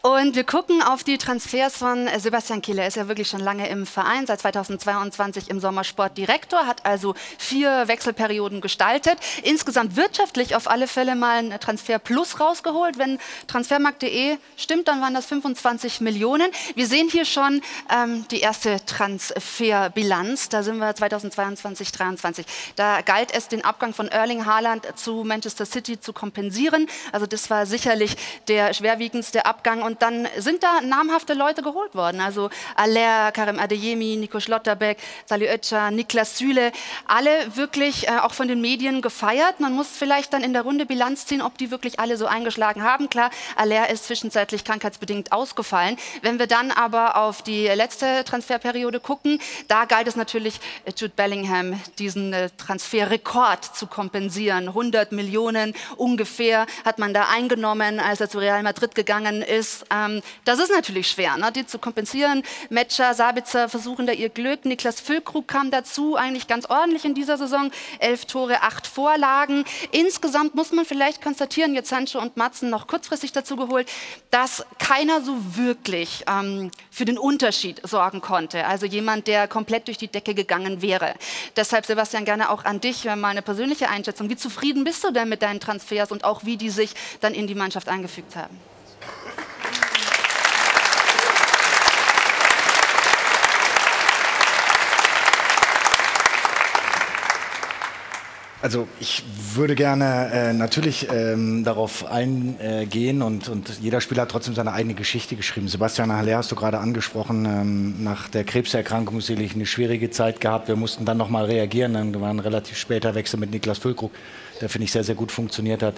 [0.06, 2.78] Und wir gucken auf die Transfers von Sebastian Kiel.
[2.78, 7.16] Er ist ja wirklich schon lange im Verein, seit 2022 im Sommersport Direktor, hat also
[7.38, 9.18] vier Wechselperioden gestaltet.
[9.44, 12.98] Insgesamt wirtschaftlich auf alle Fälle mal ein Transfer Plus rausgeholt.
[12.98, 16.52] Wenn transfermarkt.de stimmt, dann waren das 25 Millionen.
[16.76, 20.50] Wir sehen hier schon ähm, die erste Transferbilanz.
[20.50, 22.46] Da sind wir 2022, 2023.
[22.76, 26.88] Da galt es, den Abgang von Erling Haaland zu Manchester City zu kompensieren.
[27.14, 28.18] Also das war sicherlich
[28.50, 29.82] der schwerwiegendste Abgang.
[29.82, 32.20] Und und dann sind da namhafte Leute geholt worden.
[32.20, 36.72] Also Aller, Karim Adeyemi, Nico Schlotterbeck, Salih Oetscher, Niklas Süle.
[37.06, 39.60] Alle wirklich äh, auch von den Medien gefeiert.
[39.60, 42.82] Man muss vielleicht dann in der Runde Bilanz ziehen, ob die wirklich alle so eingeschlagen
[42.82, 43.08] haben.
[43.08, 45.96] Klar, Aller ist zwischenzeitlich krankheitsbedingt ausgefallen.
[46.24, 49.38] Wenn wir dann aber auf die letzte Transferperiode gucken,
[49.68, 54.70] da galt es natürlich, äh, Jude Bellingham diesen äh, Transferrekord zu kompensieren.
[54.70, 60.22] 100 Millionen ungefähr hat man da eingenommen, als er zu Real Madrid gegangen ist Ähm,
[60.46, 62.44] das ist natürlich schwer, ne, die zu kompensieren.
[62.70, 64.66] Metscher, Sabitzer versuchen da ihr Glück.
[64.66, 67.72] Niklas Füllkrug kam dazu, eigentlich ganz ordentlich in dieser Saison.
[68.00, 69.66] Elf Tore, acht Vorlagen.
[69.92, 73.90] Insgesamt muss man vielleicht konstatieren, jetzt Sancho und Matzen noch kurzfristig dazu geholt,
[74.32, 78.66] dass keiner so wirklich ähm, für den Unterschied sorgen konnte.
[78.66, 81.14] Also jemand, der komplett durch die Decke gegangen wäre.
[81.56, 84.30] Deshalb, Sebastian, gerne auch an dich mal eine persönliche Einschätzung.
[84.30, 87.48] Wie zufrieden bist du denn mit deinen Transfers und auch wie die sich dann in
[87.48, 88.73] die Mannschaft eingefügt haben?
[98.64, 99.26] Also ich
[99.56, 104.94] würde gerne äh, natürlich ähm, darauf eingehen und, und jeder Spieler hat trotzdem seine eigene
[104.94, 105.68] Geschichte geschrieben.
[105.68, 110.70] Sebastian Haller hast du gerade angesprochen, ähm, nach der Krebserkrankung sicherlich eine schwierige Zeit gehabt.
[110.70, 114.12] Wir mussten dann nochmal reagieren, dann war ein relativ später Wechsel mit Niklas Füllkrug,
[114.62, 115.96] der finde ich sehr, sehr gut funktioniert hat,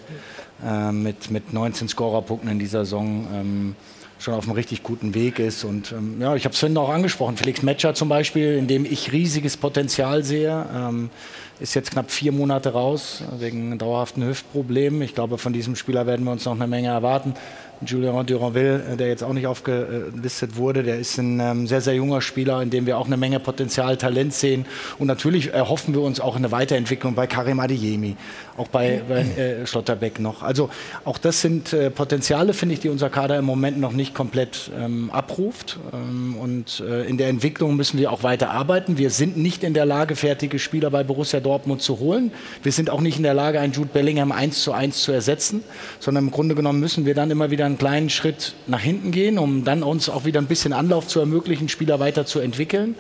[0.66, 3.28] äh, mit, mit 19 Scorerpunkten in dieser Saison.
[3.32, 3.76] Ähm,
[4.20, 5.64] schon auf einem richtig guten Weg ist.
[5.64, 8.86] Und ähm, ja, ich habe es vorhin auch angesprochen, Felix Metscher zum Beispiel, in dem
[8.86, 10.66] ich riesiges Potenzial sehe.
[10.74, 11.10] Ähm,
[11.60, 15.02] ist jetzt knapp vier Monate raus wegen dauerhaften Hüftproblemen.
[15.02, 17.34] Ich glaube, von diesem Spieler werden wir uns noch eine Menge erwarten.
[17.86, 21.96] Julien Duranville, äh, der jetzt auch nicht aufgelistet wurde, der ist ein ähm, sehr, sehr
[21.96, 24.66] junger Spieler, in dem wir auch eine Menge Potenzial, Talent sehen.
[24.98, 28.16] Und natürlich erhoffen wir uns auch eine Weiterentwicklung bei Karim Adeyemi,
[28.57, 30.41] auch bei, bei äh, Schlotterbeck noch.
[30.41, 30.69] Also
[31.03, 34.72] auch das sind äh, Potenziale, finde ich, die unser Kader im Moment noch nicht komplett
[34.77, 35.80] ähm, abruft.
[35.94, 38.98] Ähm, und äh, in der Entwicklung müssen wir auch weiter arbeiten.
[38.98, 42.32] Wir sind nicht in der Lage, fertige Spieler bei Borussia Dortmund zu holen.
[42.64, 45.64] Wir sind auch nicht in der Lage, einen Jude Bellingham eins zu eins zu ersetzen,
[45.99, 49.38] sondern im Grunde genommen müssen wir dann immer wieder einen kleinen Schritt nach hinten gehen,
[49.38, 52.95] um dann uns auch wieder ein bisschen Anlauf zu ermöglichen, Spieler weiter zu entwickeln.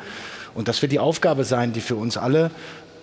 [0.53, 2.49] Und das wird die Aufgabe sein, die für uns alle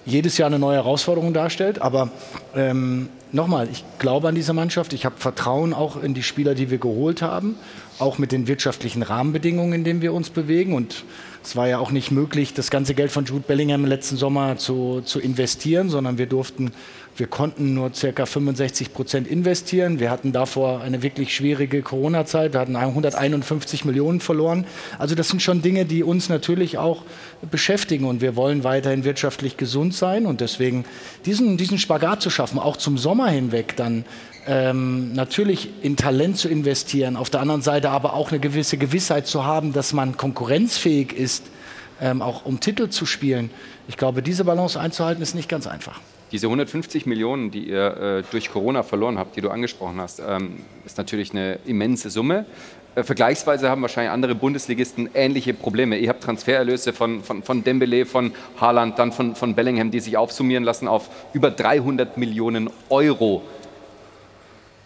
[0.04, 1.80] jedes Jahr eine neue Herausforderung darstellt.
[1.80, 2.10] Aber
[2.54, 4.92] ähm, nochmal, ich glaube an diese Mannschaft.
[4.92, 7.56] Ich habe Vertrauen auch in die Spieler, die wir geholt haben,
[7.98, 10.74] auch mit den wirtschaftlichen Rahmenbedingungen, in denen wir uns bewegen.
[10.74, 11.04] Und
[11.42, 14.56] es war ja auch nicht möglich, das ganze Geld von Jude Bellingham im letzten Sommer
[14.58, 16.72] zu, zu investieren, sondern wir durften
[17.16, 18.24] wir konnten nur ca.
[18.24, 20.00] 65 Prozent investieren.
[20.00, 22.54] Wir hatten davor eine wirklich schwierige Corona-Zeit.
[22.54, 24.66] Wir hatten 151 Millionen verloren.
[24.98, 27.02] Also das sind schon Dinge, die uns natürlich auch
[27.50, 28.06] beschäftigen.
[28.06, 30.24] Und wir wollen weiterhin wirtschaftlich gesund sein.
[30.24, 30.86] Und deswegen
[31.26, 34.06] diesen, diesen Spagat zu schaffen, auch zum Sommer hinweg dann
[34.46, 39.26] ähm, natürlich in Talent zu investieren, auf der anderen Seite aber auch eine gewisse Gewissheit
[39.26, 41.44] zu haben, dass man konkurrenzfähig ist,
[42.00, 43.50] ähm, auch um Titel zu spielen.
[43.86, 46.00] Ich glaube, diese Balance einzuhalten, ist nicht ganz einfach.
[46.32, 50.60] Diese 150 Millionen, die ihr äh, durch Corona verloren habt, die du angesprochen hast, ähm,
[50.86, 52.46] ist natürlich eine immense Summe.
[52.94, 55.98] Äh, vergleichsweise haben wahrscheinlich andere Bundesligisten ähnliche Probleme.
[55.98, 60.16] Ihr habt Transfererlöse von, von, von Dembele, von Haaland, dann von, von Bellingham, die sich
[60.16, 63.42] aufsummieren lassen auf über 300 Millionen Euro.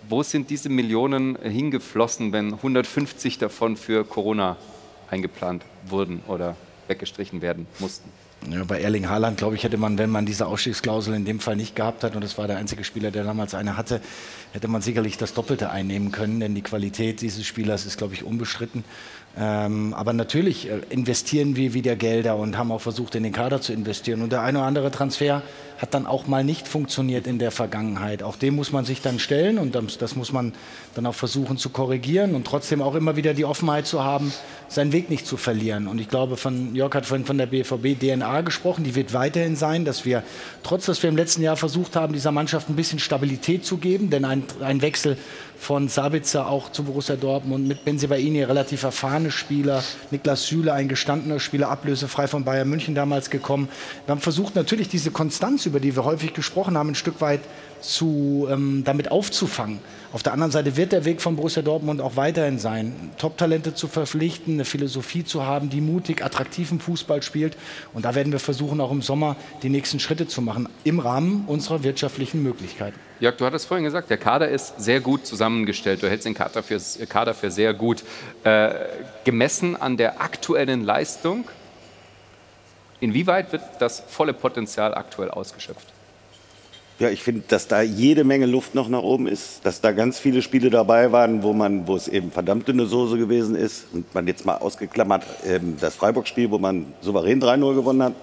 [0.08, 4.56] Wo sind diese Millionen hingeflossen, wenn 150 davon für Corona
[5.10, 6.56] eingeplant wurden oder
[6.88, 8.10] weggestrichen werden mussten?
[8.48, 11.56] Ja, bei Erling Haaland, glaube ich, hätte man, wenn man diese Ausstiegsklausel in dem Fall
[11.56, 14.00] nicht gehabt hat, und das war der einzige Spieler, der damals eine hatte,
[14.52, 18.22] hätte man sicherlich das Doppelte einnehmen können, denn die Qualität dieses Spielers ist, glaube ich,
[18.22, 18.84] unbestritten.
[19.38, 23.60] Ähm, aber natürlich äh, investieren wir wieder Gelder und haben auch versucht, in den Kader
[23.60, 24.22] zu investieren.
[24.22, 25.42] Und der eine oder andere Transfer
[25.78, 28.22] hat dann auch mal nicht funktioniert in der Vergangenheit.
[28.22, 30.54] Auch dem muss man sich dann stellen und das muss man
[30.94, 34.32] dann auch versuchen zu korrigieren und trotzdem auch immer wieder die Offenheit zu haben,
[34.68, 35.86] seinen Weg nicht zu verlieren.
[35.86, 39.54] Und ich glaube, von Jörg hat vorhin von der BVB DNA gesprochen, die wird weiterhin
[39.54, 40.22] sein, dass wir,
[40.62, 44.08] trotz dass wir im letzten Jahr versucht haben, dieser Mannschaft ein bisschen Stabilität zu geben,
[44.08, 45.18] denn ein, ein Wechsel
[45.58, 51.40] von Sabitzer auch zu Borussia Dortmund mit Benzibaini, relativ erfahrene Spieler, Niklas Süle, ein gestandener
[51.40, 53.68] Spieler, ablösefrei von Bayern München damals gekommen.
[54.04, 57.40] Wir haben versucht natürlich diese Konstanz, über die wir häufig gesprochen haben, ein Stück weit
[57.88, 59.80] zu, ähm, damit aufzufangen.
[60.12, 63.88] Auf der anderen Seite wird der Weg von Borussia Dortmund auch weiterhin sein, Top-Talente zu
[63.88, 67.56] verpflichten, eine Philosophie zu haben, die mutig, attraktiven Fußball spielt.
[67.92, 71.44] Und da werden wir versuchen, auch im Sommer die nächsten Schritte zu machen, im Rahmen
[71.46, 72.98] unserer wirtschaftlichen Möglichkeiten.
[73.20, 76.02] Jörg, du hattest vorhin gesagt, der Kader ist sehr gut zusammengestellt.
[76.02, 78.04] Du hältst den Kader für, Kader für sehr gut.
[78.44, 78.70] Äh,
[79.24, 81.44] gemessen an der aktuellen Leistung,
[83.00, 85.95] inwieweit wird das volle Potenzial aktuell ausgeschöpft?
[86.98, 90.18] Ja, ich finde, dass da jede Menge Luft noch nach oben ist, dass da ganz
[90.18, 94.14] viele Spiele dabei waren, wo man, wo es eben verdammt dünne Soße gewesen ist und
[94.14, 98.14] man jetzt mal ausgeklammert ähm, das Freiburg-Spiel, wo man souverän 3-0 gewonnen hat,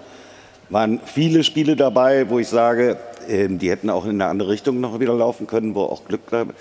[0.70, 2.98] waren viele Spiele dabei, wo ich sage,
[3.30, 6.32] ähm, die hätten auch in eine andere Richtung noch wieder laufen können, wo auch Glück
[6.32, 6.56] gab.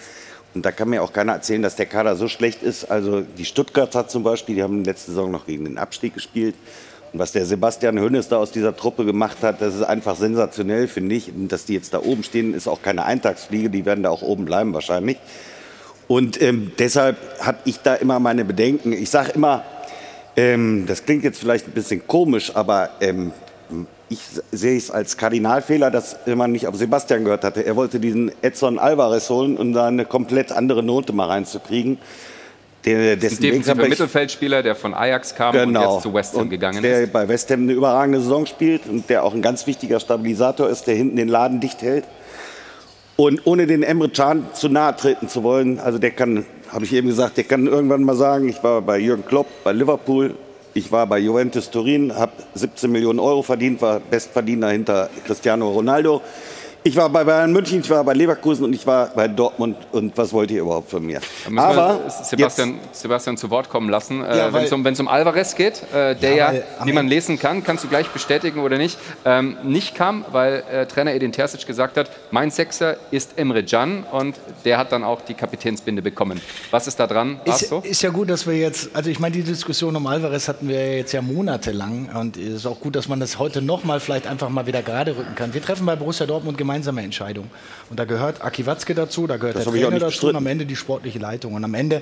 [0.54, 2.90] Und da kann mir auch keiner erzählen, dass der Kader so schlecht ist.
[2.90, 6.56] Also die Stuttgarter zum Beispiel, die haben letzte Saison noch gegen den Abstieg gespielt.
[7.14, 11.14] Was der Sebastian Hönes da aus dieser Truppe gemacht hat, das ist einfach sensationell, finde
[11.14, 11.30] ich.
[11.48, 13.68] Dass die jetzt da oben stehen, ist auch keine Eintagsfliege.
[13.68, 15.18] Die werden da auch oben bleiben wahrscheinlich.
[16.08, 18.92] Und ähm, deshalb habe ich da immer meine Bedenken.
[18.92, 19.62] Ich sage immer,
[20.36, 23.32] ähm, das klingt jetzt vielleicht ein bisschen komisch, aber ähm,
[24.08, 24.20] ich
[24.50, 27.64] sehe es als Kardinalfehler, dass man nicht auf Sebastian gehört hatte.
[27.64, 31.98] Er wollte diesen Edson Alvarez holen, um da eine komplett andere Note mal reinzukriegen.
[32.84, 35.86] Der, dessen ein defensiver Mittelfeldspieler, der von Ajax kam genau.
[35.86, 37.06] und jetzt zu West Ham und gegangen der ist.
[37.06, 40.68] Der bei West Ham eine überragende Saison spielt und der auch ein ganz wichtiger Stabilisator
[40.68, 42.04] ist, der hinten den Laden dicht hält.
[43.16, 46.92] Und ohne den Emre Can zu nahe treten zu wollen, also der kann, habe ich
[46.92, 50.34] eben gesagt, der kann irgendwann mal sagen, ich war bei Jürgen Klopp, bei Liverpool,
[50.74, 56.22] ich war bei Juventus Turin, habe 17 Millionen Euro verdient, war Bestverdiener hinter Cristiano Ronaldo.
[56.84, 59.76] Ich war bei Bayern München, ich war bei Leverkusen und ich war bei Dortmund.
[59.92, 61.20] Und was wollt ihr überhaupt von mir?
[61.54, 64.20] Aber Sebastian, Sebastian zu Wort kommen lassen.
[64.20, 67.38] Ja, äh, Wenn es um, um Alvarez geht, äh, der Ja, weil wie man lesen
[67.38, 71.64] kann, kannst du gleich bestätigen oder nicht, ähm, nicht kam, weil äh, Trainer Edin Terzic
[71.68, 74.34] gesagt hat, mein Sechser ist Emre Can und
[74.64, 76.40] der hat dann auch die Kapitänsbinde bekommen.
[76.72, 77.40] Was ist da dran?
[77.44, 77.78] Ist, so?
[77.84, 80.96] ist ja gut, dass wir jetzt, also ich meine, die Diskussion um Alvarez hatten wir
[80.96, 84.48] jetzt ja monatelang und es ist auch gut, dass man das heute nochmal vielleicht einfach
[84.48, 85.54] mal wieder gerade rücken kann.
[85.54, 87.50] Wir treffen bei Borussia Dortmund gemeinsame Entscheidungen
[87.92, 90.64] und da gehört Aki Watzke dazu, da gehört Das der Trainer dazu und am Ende
[90.64, 91.52] die sportliche Leitung.
[91.52, 92.00] Und am Ende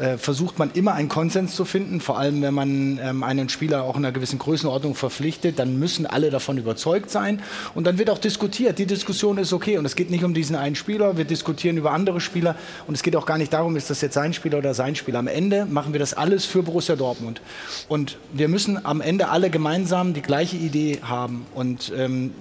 [0.00, 3.82] äh, versucht man immer einen Konsens zu finden, vor allem wenn man ähm, einen Spieler
[3.82, 7.42] auch in einer gewissen Größenordnung verpflichtet, dann müssen alle davon überzeugt sein.
[7.74, 8.78] Und dann wird auch diskutiert.
[8.78, 9.76] Die Diskussion ist okay.
[9.76, 12.56] Und es geht nicht um diesen einen Spieler, wir diskutieren über andere Spieler.
[12.86, 15.18] Und es geht auch gar nicht darum, ist das jetzt sein Spieler oder sein Spieler.
[15.18, 17.42] Am Ende machen wir das alles für Borussia Dortmund.
[17.88, 21.44] Und wir müssen am Ende alle gemeinsam die gleiche Idee haben.
[21.54, 22.32] Und ähm,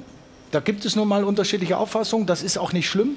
[0.56, 3.16] da gibt es nun mal unterschiedliche Auffassungen, das ist auch nicht schlimm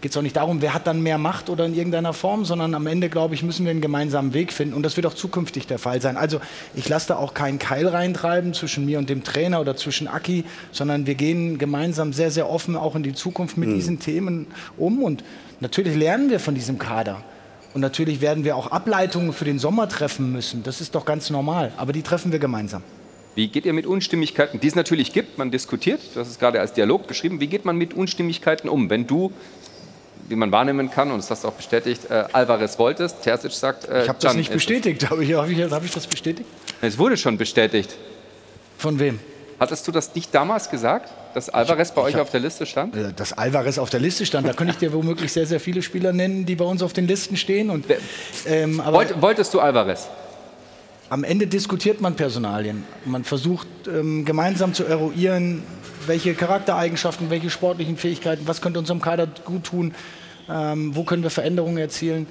[0.00, 2.74] geht es auch nicht darum, wer hat dann mehr Macht oder in irgendeiner Form, sondern
[2.74, 4.74] am Ende, glaube ich, müssen wir einen gemeinsamen Weg finden.
[4.74, 6.16] Und das wird auch zukünftig der Fall sein.
[6.16, 6.40] Also
[6.74, 10.44] ich lasse da auch keinen Keil reintreiben zwischen mir und dem Trainer oder zwischen Aki,
[10.70, 13.74] sondern wir gehen gemeinsam sehr, sehr offen auch in die Zukunft mit Mhm.
[13.74, 14.46] diesen Themen
[14.76, 15.02] um.
[15.02, 15.24] Und
[15.60, 17.22] natürlich lernen wir von diesem Kader.
[17.74, 20.62] Und natürlich werden wir auch Ableitungen für den Sommer treffen müssen.
[20.62, 21.72] Das ist doch ganz normal.
[21.78, 22.82] Aber die treffen wir gemeinsam.
[23.36, 26.72] Wie geht ihr mit Unstimmigkeiten, die es natürlich gibt, man diskutiert, das ist gerade als
[26.72, 29.30] Dialog beschrieben, wie geht man mit Unstimmigkeiten um, wenn du,
[30.30, 33.88] wie man wahrnehmen kann, und das hast du auch bestätigt, äh, Alvarez wolltest, Terzic sagt,
[33.88, 35.10] äh, Ich habe das nicht bestätigt.
[35.10, 36.48] Habe ich, habe ich, habe ich das bestätigt?
[36.80, 36.96] Es.
[36.96, 37.94] wurde schon bestätigt.
[38.78, 39.20] Von wem?
[39.60, 42.64] Hattest du das nicht damals gesagt, dass Alvarez bei ich euch hab- auf der Liste
[42.64, 42.96] stand?
[42.96, 45.82] Äh, Dass Alvarez auf der Liste stand, da könnte ich dir womöglich sehr, sehr viele
[45.82, 47.68] Spieler nennen, die bei uns auf den Listen stehen.
[47.68, 47.84] Und,
[48.46, 50.08] ähm, aber Wollt, wolltest du Alvarez?
[51.08, 52.84] Am Ende diskutiert man Personalien.
[53.04, 55.62] Man versucht ähm, gemeinsam zu eruieren,
[56.06, 59.94] welche Charaktereigenschaften, welche sportlichen Fähigkeiten, was könnte unserem Kader gut tun,
[60.48, 62.26] ähm, wo können wir Veränderungen erzielen.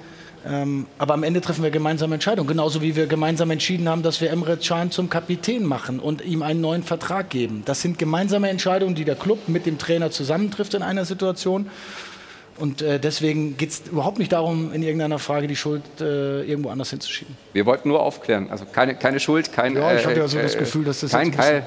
[0.46, 2.48] Ähm, aber am Ende treffen wir gemeinsame Entscheidungen.
[2.48, 6.42] Genauso wie wir gemeinsam entschieden haben, dass wir Emre Can zum Kapitän machen und ihm
[6.42, 7.62] einen neuen Vertrag geben.
[7.64, 11.68] Das sind gemeinsame Entscheidungen, die der Club mit dem Trainer zusammentrifft in einer Situation.
[12.58, 16.70] Und äh, deswegen geht es überhaupt nicht darum, in irgendeiner Frage die Schuld äh, irgendwo
[16.70, 17.36] anders hinzuschieben.
[17.52, 18.48] Wir wollten nur aufklären.
[18.50, 19.74] Also keine, keine Schuld, kein.
[19.76, 21.64] Ja, ich äh, hatte ja so das äh, Gefühl, dass das kein Keil.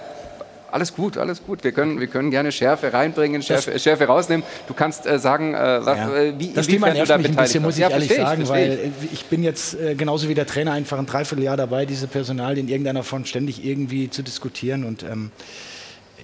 [0.72, 1.64] Alles gut, alles gut.
[1.64, 4.46] Wir können, wir können gerne Schärfe reinbringen, Schärfe, Schärfe rausnehmen.
[4.68, 6.16] Du kannst äh, sagen, äh, was, Ja.
[6.16, 8.08] äh, wie das Thema inwiefern du nervt da mich ein bisschen, muss ich Ja, ehrlich
[8.08, 11.58] verstehe sagen, verstehe weil ich bin jetzt äh, genauso wie der Trainer einfach ein Dreivierteljahr
[11.58, 15.32] dabei, diese Personalien in irgendeiner Form ständig irgendwie zu diskutieren und ähm,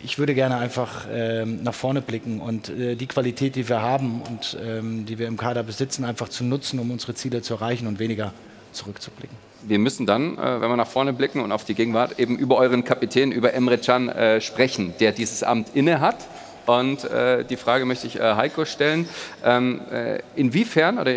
[0.03, 4.21] ich würde gerne einfach ähm, nach vorne blicken und äh, die Qualität, die wir haben
[4.21, 7.87] und ähm, die wir im Kader besitzen, einfach zu nutzen, um unsere Ziele zu erreichen
[7.87, 8.33] und weniger
[8.71, 9.35] zurückzublicken.
[9.63, 12.57] Wir müssen dann, äh, wenn wir nach vorne blicken und auf die Gegenwart, eben über
[12.57, 16.17] euren Kapitän, über Emre Can äh, sprechen, der dieses Amt inne hat.
[16.65, 19.07] Und äh, die Frage möchte ich äh, Heiko stellen.
[19.43, 21.11] Ähm, äh, inwiefern oder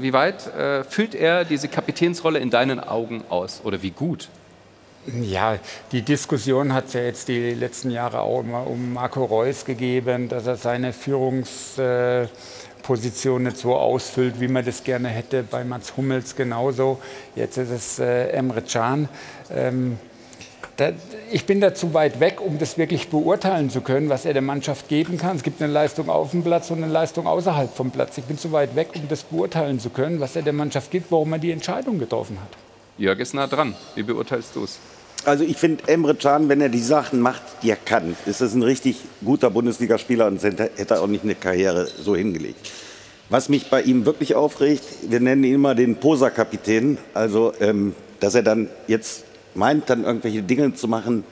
[0.00, 0.50] wie weit
[0.88, 3.60] füllt er diese Kapitänsrolle in deinen Augen aus?
[3.64, 4.28] Oder wie gut?
[5.06, 5.58] Ja,
[5.92, 10.30] die Diskussion hat es ja jetzt die letzten Jahre auch immer um Marco Reus gegeben,
[10.30, 15.42] dass er seine Führungsposition nicht so ausfüllt, wie man das gerne hätte.
[15.42, 17.02] Bei Mats Hummels genauso.
[17.36, 19.10] Jetzt ist es äh, Emre Can.
[19.54, 19.98] Ähm,
[21.30, 24.42] ich bin da zu weit weg, um das wirklich beurteilen zu können, was er der
[24.42, 25.36] Mannschaft geben kann.
[25.36, 28.18] Es gibt eine Leistung auf dem Platz und eine Leistung außerhalb vom Platz.
[28.18, 31.12] Ich bin zu weit weg, um das beurteilen zu können, was er der Mannschaft gibt,
[31.12, 32.48] warum er die Entscheidung getroffen hat.
[32.96, 33.74] Jörg ist nah dran.
[33.94, 34.78] Wie beurteilst du es?
[35.24, 38.54] Also ich finde Emre Can, wenn er die Sachen macht, die er kann, ist es
[38.54, 42.70] ein richtig guter Bundesligaspieler und hätte auch nicht eine Karriere so hingelegt.
[43.30, 48.34] Was mich bei ihm wirklich aufregt, wir nennen ihn immer den Poser-Kapitän, also ähm, dass
[48.34, 49.24] er dann jetzt
[49.54, 51.24] meint, dann irgendwelche Dinge zu machen,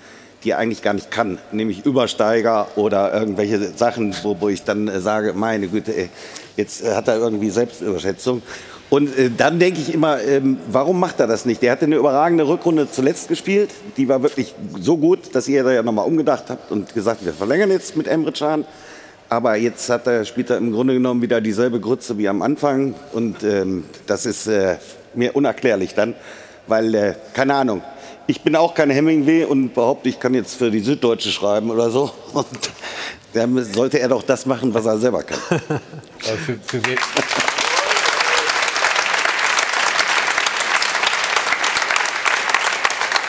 [0.43, 4.89] die er eigentlich gar nicht kann, nämlich Übersteiger oder irgendwelche Sachen, wo, wo ich dann
[4.89, 6.09] äh, sage, meine Güte, ey,
[6.57, 8.43] jetzt hat er irgendwie Selbstüberschätzung.
[8.93, 11.63] Und äh, dann denke ich immer, ähm, warum macht er das nicht?
[11.63, 13.71] Der hatte eine überragende Rückrunde zuletzt gespielt.
[13.97, 17.33] Die war wirklich so gut, dass ihr da ja nochmal umgedacht habt und gesagt, wir
[17.33, 18.67] verlängern jetzt mit Emre Can.
[19.31, 22.95] Aber jetzt hat er, spielt er im Grunde genommen wieder dieselbe Grütze wie am Anfang.
[23.15, 24.77] Und ähm, das ist äh,
[25.15, 26.15] mir unerklärlich dann,
[26.67, 27.81] weil, äh, keine Ahnung,
[28.27, 31.89] ich bin auch kein Hemingway und behaupte, ich kann jetzt für die Süddeutsche schreiben oder
[31.89, 32.11] so.
[32.35, 32.47] Und
[33.33, 35.39] dann sollte er doch das machen, was er selber kann.
[36.19, 36.83] für, für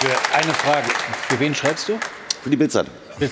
[0.03, 0.87] Für eine Frage.
[1.29, 1.97] Für wen schreibst du?
[2.41, 2.93] Für die Bildzeitung.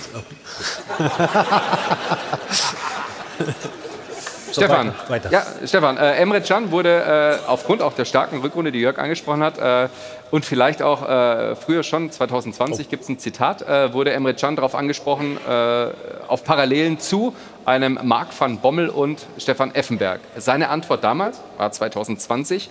[4.52, 5.30] Stefan, weiter, weiter.
[5.30, 9.42] Ja, Stefan äh, Emre Can wurde äh, aufgrund auch der starken Rückrunde, die Jörg angesprochen
[9.42, 9.88] hat, äh,
[10.30, 14.56] und vielleicht auch äh, früher schon, 2020 gibt es ein Zitat, äh, wurde Emre Can
[14.56, 15.88] darauf angesprochen, äh,
[16.26, 17.34] auf Parallelen zu
[17.64, 20.20] einem Marc van Bommel und Stefan Effenberg.
[20.36, 22.70] Seine Antwort damals war 2020.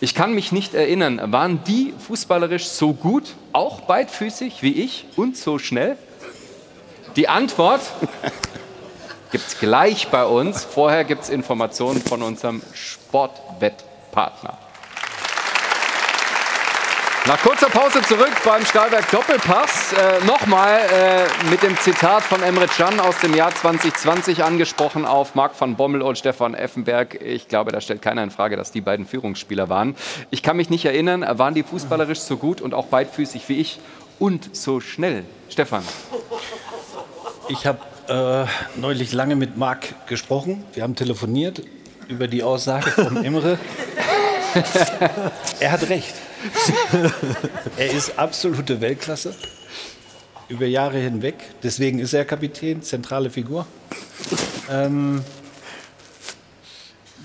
[0.00, 5.36] Ich kann mich nicht erinnern, waren die fußballerisch so gut, auch beidfüßig wie ich und
[5.36, 5.96] so schnell?
[7.16, 7.80] Die Antwort
[9.30, 10.64] gibt es gleich bei uns.
[10.64, 14.58] Vorher gibt es Informationen von unserem Sportwettpartner.
[17.26, 19.94] Nach kurzer Pause zurück beim Stahlwerk Doppelpass.
[19.94, 25.34] Äh, Nochmal äh, mit dem Zitat von Emre Can aus dem Jahr 2020 angesprochen auf
[25.34, 27.18] Marc van Bommel und Stefan Effenberg.
[27.22, 29.96] Ich glaube, da stellt keiner in Frage, dass die beiden Führungsspieler waren.
[30.28, 33.80] Ich kann mich nicht erinnern, waren die fußballerisch so gut und auch beidfüßig wie ich
[34.18, 35.24] und so schnell?
[35.48, 35.82] Stefan.
[37.48, 37.78] Ich habe
[38.08, 40.62] äh, neulich lange mit Marc gesprochen.
[40.74, 41.62] Wir haben telefoniert
[42.06, 43.58] über die Aussage von Imre.
[45.60, 46.14] er hat recht.
[47.76, 49.34] er ist absolute Weltklasse
[50.48, 51.34] über Jahre hinweg.
[51.62, 53.66] Deswegen ist er Kapitän, zentrale Figur.
[54.70, 55.24] Ähm,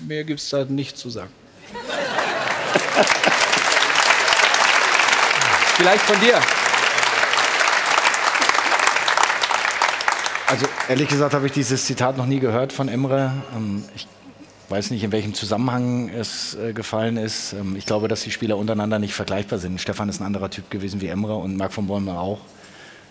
[0.06, 1.32] mehr gibt es da nicht zu sagen.
[5.76, 6.40] Vielleicht von dir.
[10.46, 13.32] Also ehrlich gesagt habe ich dieses Zitat noch nie gehört von Emre.
[13.54, 14.06] Ähm, ich
[14.70, 17.52] weiß nicht, in welchem Zusammenhang es äh, gefallen ist.
[17.52, 19.80] Ähm, ich glaube, dass die Spieler untereinander nicht vergleichbar sind.
[19.80, 22.40] Stefan ist ein anderer Typ gewesen wie Emre und Marc von Bäumer auch.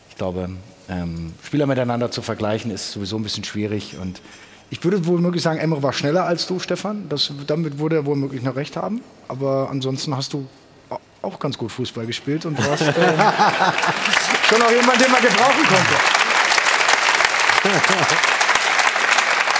[0.09, 0.49] Ich glaube,
[0.89, 3.97] ähm, Spieler miteinander zu vergleichen ist sowieso ein bisschen schwierig.
[4.01, 4.21] Und
[4.69, 7.09] ich würde wohl möglich sagen, Emre war schneller als du, Stefan.
[7.09, 9.01] Das, damit würde er wohl möglich noch recht haben.
[9.27, 10.47] Aber ansonsten hast du
[11.21, 12.93] auch ganz gut Fußball gespielt und warst äh,
[14.47, 15.95] schon auch jemand, den man gebrauchen konnte.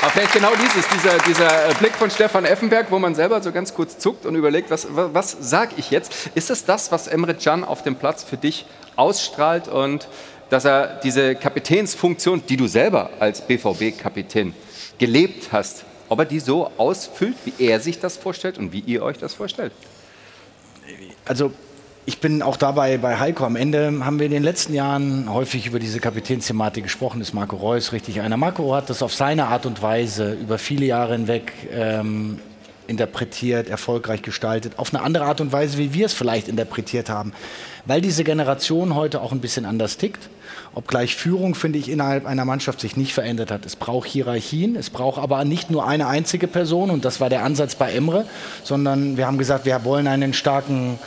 [0.01, 3.73] Aber vielleicht genau dieses, dieser, dieser Blick von Stefan Effenberg, wo man selber so ganz
[3.73, 6.29] kurz zuckt und überlegt, was, was, was sage ich jetzt?
[6.35, 8.65] Ist es das, was Emre Can auf dem Platz für dich
[8.95, 10.07] ausstrahlt und
[10.49, 14.53] dass er diese Kapitänsfunktion, die du selber als BVB-Kapitän
[14.97, 19.03] gelebt hast, ob er die so ausfüllt, wie er sich das vorstellt und wie ihr
[19.03, 19.73] euch das vorstellt?
[21.25, 21.51] Also
[22.05, 23.45] ich bin auch dabei bei Heiko.
[23.45, 27.21] Am Ende haben wir in den letzten Jahren häufig über diese Kapitänsthematik gesprochen.
[27.21, 28.37] Ist Marco Reus richtig einer?
[28.37, 32.39] Marco hat das auf seine Art und Weise über viele Jahre hinweg ähm,
[32.87, 34.73] interpretiert, erfolgreich gestaltet.
[34.77, 37.33] Auf eine andere Art und Weise, wie wir es vielleicht interpretiert haben.
[37.85, 40.29] Weil diese Generation heute auch ein bisschen anders tickt.
[40.73, 43.65] Obgleich Führung, finde ich, innerhalb einer Mannschaft sich nicht verändert hat.
[43.65, 47.43] Es braucht Hierarchien, es braucht aber nicht nur eine einzige Person, und das war der
[47.43, 48.25] Ansatz bei Emre,
[48.63, 50.99] sondern wir haben gesagt, wir wollen einen starken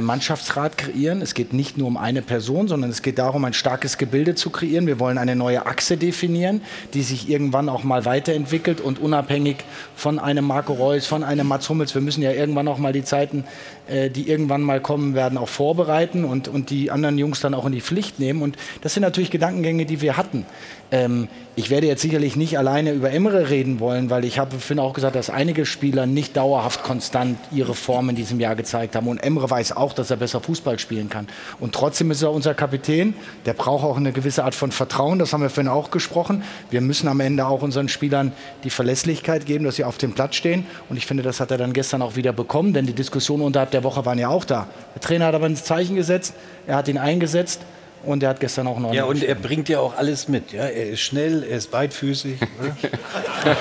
[0.00, 1.22] Mannschaftsrat kreieren.
[1.22, 4.50] Es geht nicht nur um eine Person, sondern es geht darum, ein starkes Gebilde zu
[4.50, 4.86] kreieren.
[4.86, 6.60] Wir wollen eine neue Achse definieren,
[6.92, 9.56] die sich irgendwann auch mal weiterentwickelt und unabhängig
[9.96, 11.94] von einem Marco Reus, von einem Mats Hummels.
[11.94, 13.44] Wir müssen ja irgendwann auch mal die Zeiten,
[13.90, 17.66] äh, die irgendwann mal kommen werden, auch vorbereiten und, und die anderen Jungs dann auch
[17.66, 18.40] in die Pflicht nehmen.
[18.42, 20.46] Und das sind natürlich Gedankengänge, die wir hatten.
[20.92, 24.82] Ähm, ich werde jetzt sicherlich nicht alleine über Emre reden wollen, weil ich habe finde
[24.82, 29.08] auch gesagt, dass einige Spieler nicht dauerhaft konstant ihre Form in diesem Jahr gezeigt haben.
[29.08, 31.26] Und Emre weiß auch, dass er besser Fußball spielen kann.
[31.58, 33.14] Und trotzdem ist er unser Kapitän.
[33.44, 35.18] Der braucht auch eine gewisse Art von Vertrauen.
[35.18, 36.44] Das haben wir vorhin auch gesprochen.
[36.70, 38.32] Wir müssen am Ende auch unseren Spielern
[38.64, 40.64] die Verlässlichkeit geben, dass sie auf dem Platz stehen.
[40.88, 43.70] Und ich finde, das hat er dann gestern auch wieder bekommen, denn die Diskussionen unterhalb
[43.72, 44.66] der Woche waren ja auch da.
[44.94, 46.34] Der Trainer hat aber ein Zeichen gesetzt.
[46.66, 47.60] Er hat ihn eingesetzt.
[48.02, 48.94] Und er hat gestern auch noch.
[48.94, 50.52] Ja, und er bringt ja auch alles mit.
[50.52, 50.64] Ja?
[50.64, 52.40] Er ist schnell, er ist beidfüßig.
[52.40, 52.76] ne?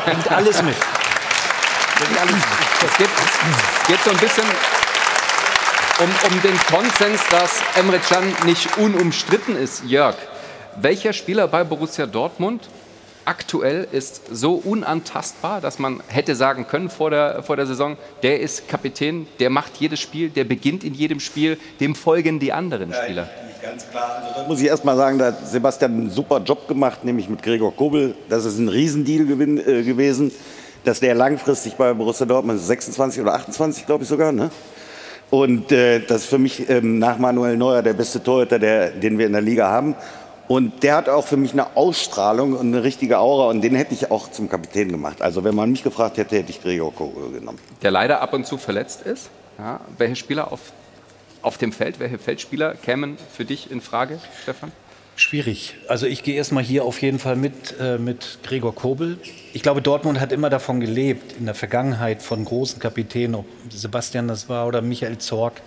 [0.05, 0.75] bringt alles mit.
[1.97, 2.43] Bringt alles mit.
[2.85, 3.09] Es geht,
[3.81, 4.45] es geht so ein bisschen
[5.99, 9.83] um, um den Konsens, dass Emre Can nicht unumstritten ist.
[9.85, 10.15] Jörg,
[10.77, 12.69] welcher Spieler bei Borussia Dortmund
[13.29, 18.39] aktuell ist so unantastbar, dass man hätte sagen können vor der, vor der Saison, der
[18.39, 22.91] ist Kapitän, der macht jedes Spiel, der beginnt in jedem Spiel, dem folgen die anderen
[22.91, 23.29] Spieler?
[23.61, 24.23] Ganz klar.
[24.23, 27.29] Also da muss ich erst mal sagen, da hat Sebastian einen super Job gemacht, nämlich
[27.29, 28.15] mit Gregor Kobel.
[28.29, 30.31] Das ist ein Riesendeal gewin, äh, gewesen,
[30.83, 34.49] dass der langfristig bei Borussia Dortmund 26 oder 28, glaube ich sogar, ne?
[35.29, 39.19] Und äh, das ist für mich ähm, nach Manuel Neuer der beste Torhüter, der, den
[39.19, 39.95] wir in der Liga haben.
[40.49, 43.93] Und der hat auch für mich eine Ausstrahlung und eine richtige Aura und den hätte
[43.93, 45.21] ich auch zum Kapitän gemacht.
[45.21, 47.59] Also wenn man mich gefragt hätte, hätte ich Gregor Kobel genommen.
[47.83, 49.29] Der leider ab und zu verletzt ist.
[49.59, 50.73] Ja, welche Spieler auf,
[51.43, 54.71] auf dem Feld, welche Feldspieler kämen für dich in Frage, Stefan?
[55.15, 55.75] Schwierig.
[55.87, 59.19] Also ich gehe erstmal hier auf jeden Fall mit, äh, mit Gregor Kobel.
[59.53, 64.27] Ich glaube, Dortmund hat immer davon gelebt, in der Vergangenheit von großen Kapitänen, ob Sebastian
[64.27, 65.61] das war oder Michael Zorg,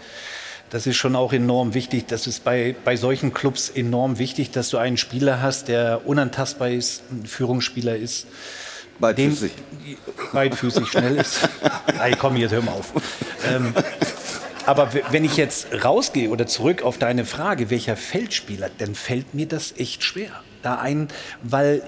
[0.73, 2.07] das ist schon auch enorm wichtig.
[2.07, 6.71] Das ist bei, bei solchen Clubs enorm wichtig, dass du einen Spieler hast, der unantastbar
[6.71, 8.27] ist, ein Führungsspieler ist.
[8.99, 9.53] Beidfüßig.
[9.53, 9.97] Dem,
[10.33, 11.41] beidfüßig schnell ist.
[11.99, 12.91] Hey, komm, jetzt hör mal auf.
[13.47, 13.75] Ähm,
[14.65, 19.47] aber wenn ich jetzt rausgehe oder zurück auf deine Frage, welcher Feldspieler, dann fällt mir
[19.47, 20.31] das echt schwer.
[20.63, 21.09] Da ein,
[21.43, 21.83] weil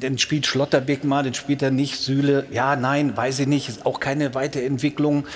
[0.00, 2.46] dann spielt Schlotterbeck mal, dann spielt er nicht Sühle.
[2.50, 3.68] Ja, nein, weiß ich nicht.
[3.68, 5.26] Ist auch keine Weiterentwicklung.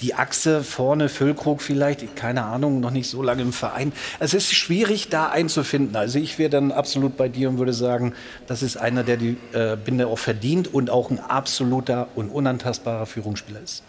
[0.00, 3.92] Die Achse vorne, Füllkrug vielleicht, keine Ahnung, noch nicht so lange im Verein.
[4.18, 5.96] Es ist schwierig, da einzufinden.
[5.96, 8.14] Also ich wäre dann absolut bei dir und würde sagen,
[8.46, 13.06] das ist einer, der die äh, Binde auch verdient und auch ein absoluter und unantastbarer
[13.06, 13.82] Führungsspieler ist.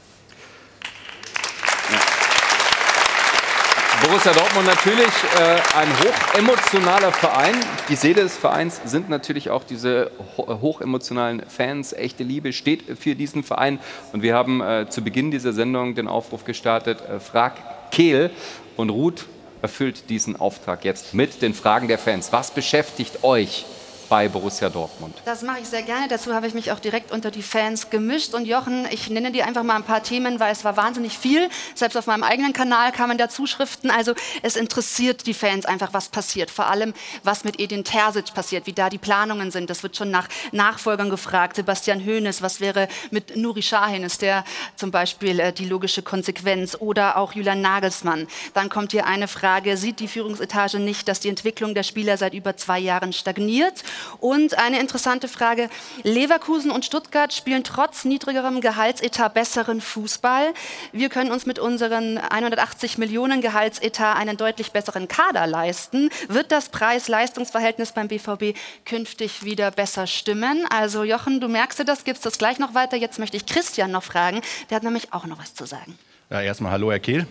[4.02, 7.56] Borussia Dortmund natürlich äh, ein hochemotionaler Verein.
[7.90, 11.92] Die Seele des Vereins sind natürlich auch diese ho hochemotionalen Fans.
[11.92, 13.78] Echte Liebe steht für diesen Verein.
[14.14, 18.32] Und wir haben äh, zu Beginn dieser Sendung den Aufruf gestartet, äh, frag Kehl.
[18.78, 19.26] Und Ruth
[19.62, 22.32] erfüllt diesen Auftrag jetzt mit den Fragen der Fans.
[22.32, 23.66] Was beschäftigt euch
[24.10, 25.16] bei Borussia Dortmund?
[25.26, 26.08] Das mache ich sehr gerne.
[26.08, 28.34] Dazu habe ich mich auch direkt unter die Fans gemischt.
[28.34, 31.48] Und Jochen, ich nenne dir einfach mal ein paar Themen, weil es war wahnsinnig viel.
[31.76, 33.92] Selbst auf meinem eigenen Kanal kamen da Zuschriften.
[33.92, 36.50] Also es interessiert die Fans einfach, was passiert.
[36.50, 39.70] Vor allem, was mit Edin Terzic passiert, wie da die Planungen sind.
[39.70, 41.56] Das wird schon nach Nachfolgern gefragt.
[41.56, 44.04] Sebastian Hoeneß, was wäre mit Nuri Sahin?
[44.04, 44.44] Ist der
[44.76, 46.76] zum Beispiel äh, die logische Konsequenz?
[46.80, 48.28] Oder auch Julian Nagelsmann.
[48.56, 52.34] Dann kommt hier eine Frage, sieht die Führungsetage nicht, dass die Entwicklung der Spieler seit
[52.34, 53.84] über zwei Jahren stagniert?
[54.20, 55.70] Und eine interessante Frage,
[56.04, 60.54] Leverkusen und Stuttgart spielen trotz niedrigerem Gehaltsetat besseren Fußball.
[60.92, 66.10] Wir können uns mit unseren 180 Millionen Gehaltsetat einen deutlich besseren Kader leisten.
[66.28, 70.66] Wird das Preis-Leistungs-Verhältnis beim BVB künftig wieder besser stimmen?
[70.70, 72.98] Also Jochen, du merkst dir das, gibst das gleich noch weiter.
[72.98, 75.98] Jetzt möchte ich Christian noch fragen, der hat nämlich auch noch was zu sagen.
[76.30, 77.28] Ja, erstmal hallo Herr Kehl.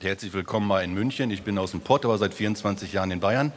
[0.00, 1.30] Herzlich willkommen mal in München.
[1.30, 3.52] Ich bin aus dem Pott, aber seit 24 Jahren in Bayern.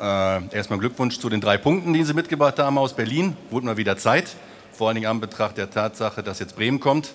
[0.00, 3.36] Äh, erstmal Glückwunsch zu den drei Punkten, die Sie mitgebracht haben aus Berlin.
[3.50, 4.36] Wurde mal wieder Zeit.
[4.72, 7.14] Vor allen Dingen an Betracht der Tatsache, dass jetzt Bremen kommt.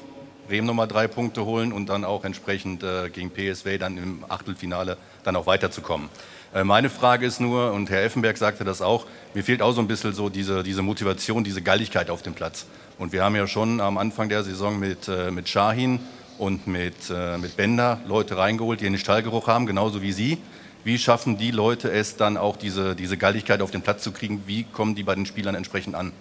[0.50, 4.98] Bremen nochmal drei Punkte holen und dann auch entsprechend äh, gegen PSW dann im Achtelfinale
[5.24, 6.10] dann auch weiterzukommen.
[6.54, 9.80] Äh, meine Frage ist nur, und Herr Effenberg sagte das auch, mir fehlt auch so
[9.80, 12.66] ein bisschen so diese, diese Motivation, diese Galligkeit auf dem Platz.
[13.00, 16.00] Und wir haben ja schon am Anfang der Saison mit, äh, mit Shahin
[16.38, 20.38] und mit, äh, mit Bender Leute reingeholt, die einen Stallgeruch haben, genauso wie Sie.
[20.84, 24.44] Wie schaffen die Leute es dann auch, diese, diese Galligkeit auf den Platz zu kriegen?
[24.48, 26.12] Wie kommen die bei den Spielern entsprechend an?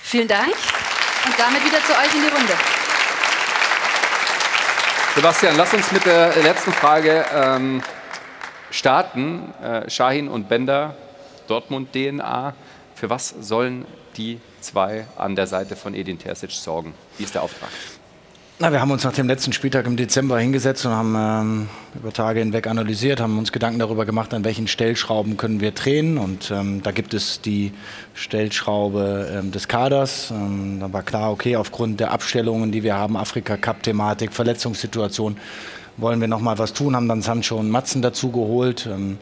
[0.00, 0.54] Vielen Dank.
[1.26, 2.52] Und damit wieder zu euch in die Runde.
[5.16, 7.82] Sebastian, lass uns mit der letzten Frage ähm,
[8.70, 9.52] starten.
[9.60, 10.94] Äh, Shahin und Bender,
[11.48, 12.54] Dortmund DNA.
[12.94, 13.86] Für was sollen
[14.16, 16.94] die zwei an der Seite von Edin Terzic sorgen?
[17.16, 17.70] Wie ist der Auftrag?
[18.60, 22.12] Na, wir haben uns nach dem letzten Spieltag im Dezember hingesetzt und haben ähm, über
[22.12, 26.18] Tage hinweg analysiert, haben uns Gedanken darüber gemacht, an welchen Stellschrauben können wir drehen.
[26.18, 27.72] Und ähm, da gibt es die
[28.14, 30.32] Stellschraube ähm, des Kaders.
[30.32, 35.36] Ähm, da war klar, okay, aufgrund der Abstellungen, die wir haben, Afrika-Cup-Thematik, Verletzungssituation,
[35.98, 38.88] wollen wir noch mal was tun, haben dann Sancho und Matzen dazu geholt.
[38.90, 39.18] Ähm,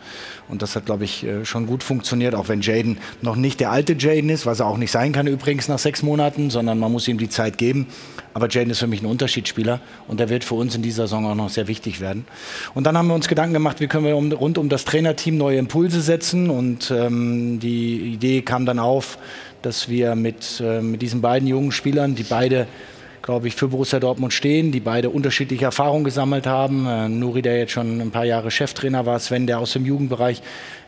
[0.49, 3.73] und das hat, glaube ich, äh, schon gut funktioniert, auch wenn Jaden noch nicht der
[3.73, 6.93] alte Jaden ist, was er auch nicht sein kann übrigens nach sechs Monaten, sondern man
[6.93, 7.89] muss ihm die Zeit geben.
[8.35, 11.27] Aber Jaden ist für mich ein Unterschiedsspieler und der wird für uns in dieser Saison
[11.27, 12.27] auch noch sehr wichtig werden.
[12.75, 15.59] Und dann haben wir uns Gedanken gemacht, wie können wir rund um das Trainerteam neue
[15.59, 16.51] Impulse setzen.
[16.51, 19.19] Und ähm, die Idee kam dann auf,
[19.63, 22.67] dass wir mit, äh, mit diesen beiden jungen Spielern, die beide
[23.27, 26.87] glaube ich, für Borussia Dortmund stehen, die beide unterschiedliche Erfahrungen gesammelt haben.
[26.87, 30.43] Äh, Nuri, der jetzt schon ein paar Jahre Cheftrainer war, Sven, der aus dem Jugendbereich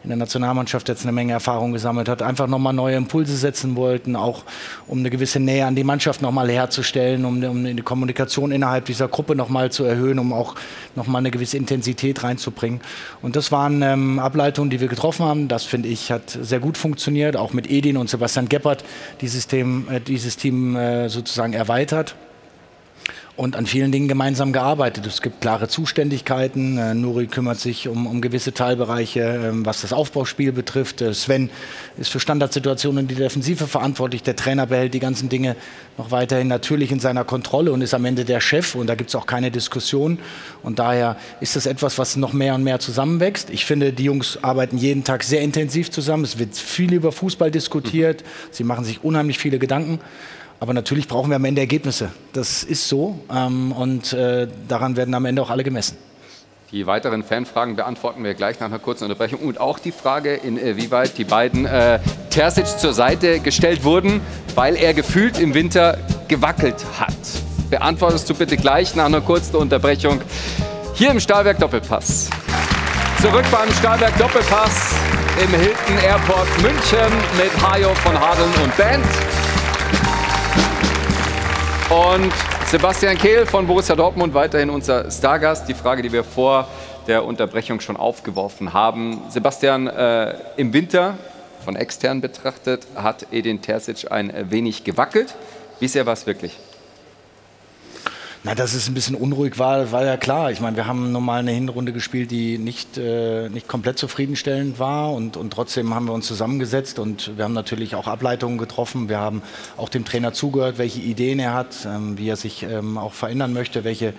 [0.04, 4.14] in der Nationalmannschaft jetzt eine Menge Erfahrung gesammelt hat, einfach nochmal neue Impulse setzen wollten,
[4.14, 4.44] auch
[4.86, 9.08] um eine gewisse Nähe an die Mannschaft nochmal herzustellen, um, um die Kommunikation innerhalb dieser
[9.08, 10.54] Gruppe nochmal zu erhöhen, um auch
[10.94, 12.80] nochmal eine gewisse Intensität reinzubringen.
[13.20, 15.48] Und das waren ähm, Ableitungen, die wir getroffen haben.
[15.48, 18.84] Das, finde ich, hat sehr gut funktioniert, auch mit Edin und Sebastian Geppert
[19.20, 22.14] dieses, Team, äh, dieses Team äh, sozusagen erweitert.
[23.38, 25.06] Und an vielen Dingen gemeinsam gearbeitet.
[25.06, 26.76] Es gibt klare Zuständigkeiten.
[26.76, 31.00] Äh, Nuri kümmert sich um, um gewisse Teilbereiche, ähm, was das Aufbauspiel betrifft.
[31.02, 31.48] Äh, Sven
[31.98, 34.24] ist für Standardsituationen in die Defensive verantwortlich.
[34.24, 35.54] Der Trainer behält die ganzen Dinge
[35.98, 38.74] noch weiterhin natürlich in seiner Kontrolle und ist am Ende der Chef.
[38.74, 40.18] Und da gibt es auch keine Diskussion.
[40.64, 43.50] Und daher ist das etwas, was noch mehr und mehr zusammenwächst.
[43.50, 46.24] Ich finde, die Jungs arbeiten jeden Tag sehr intensiv zusammen.
[46.24, 48.24] Es wird viel über Fußball diskutiert.
[48.50, 50.00] Sie machen sich unheimlich viele Gedanken.
[50.60, 52.10] Aber natürlich brauchen wir am Ende Ergebnisse.
[52.32, 53.18] Das ist so.
[53.32, 55.96] Ähm, und äh, daran werden am Ende auch alle gemessen.
[56.72, 59.40] Die weiteren Fanfragen beantworten wir gleich nach einer kurzen Unterbrechung.
[59.40, 61.98] Und auch die Frage, inwieweit die beiden äh,
[62.28, 64.20] Terzic zur Seite gestellt wurden,
[64.54, 67.16] weil er gefühlt im Winter gewackelt hat.
[67.70, 70.20] Beantwortest du bitte gleich nach einer kurzen Unterbrechung
[70.94, 72.28] hier im Stahlwerk Doppelpass.
[73.22, 74.94] Zurück beim Stahlwerk Doppelpass
[75.42, 79.47] im Hilton Airport München mit Hajo von Hadeln und Band.
[81.90, 82.34] Und
[82.66, 85.66] Sebastian Kehl von Borussia Dortmund, weiterhin unser Stargast.
[85.70, 86.68] Die Frage, die wir vor
[87.06, 89.22] der Unterbrechung schon aufgeworfen haben.
[89.30, 91.16] Sebastian, äh, im Winter,
[91.64, 95.34] von extern betrachtet, hat Edin Terzic ein wenig gewackelt.
[95.80, 96.58] Wie sehr war es wirklich?
[98.48, 100.50] Na, dass es ein bisschen unruhig war, war ja klar.
[100.50, 105.12] Ich meine, wir haben normal eine Hinrunde gespielt, die nicht, äh, nicht komplett zufriedenstellend war
[105.12, 109.10] und, und trotzdem haben wir uns zusammengesetzt und wir haben natürlich auch Ableitungen getroffen.
[109.10, 109.42] Wir haben
[109.76, 113.52] auch dem Trainer zugehört, welche Ideen er hat, ähm, wie er sich ähm, auch verändern
[113.52, 114.14] möchte, welche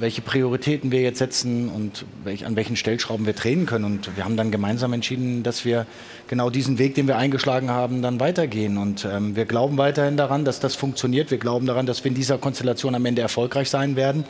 [0.00, 3.84] welche Prioritäten wir jetzt setzen und welch, an welchen Stellschrauben wir drehen können.
[3.84, 5.86] Und wir haben dann gemeinsam entschieden, dass wir
[6.28, 8.78] genau diesen Weg, den wir eingeschlagen haben, dann weitergehen.
[8.78, 11.30] Und ähm, wir glauben weiterhin daran, dass das funktioniert.
[11.30, 14.24] Wir glauben daran, dass wir in dieser Konstellation am Ende erfolgreich sein werden.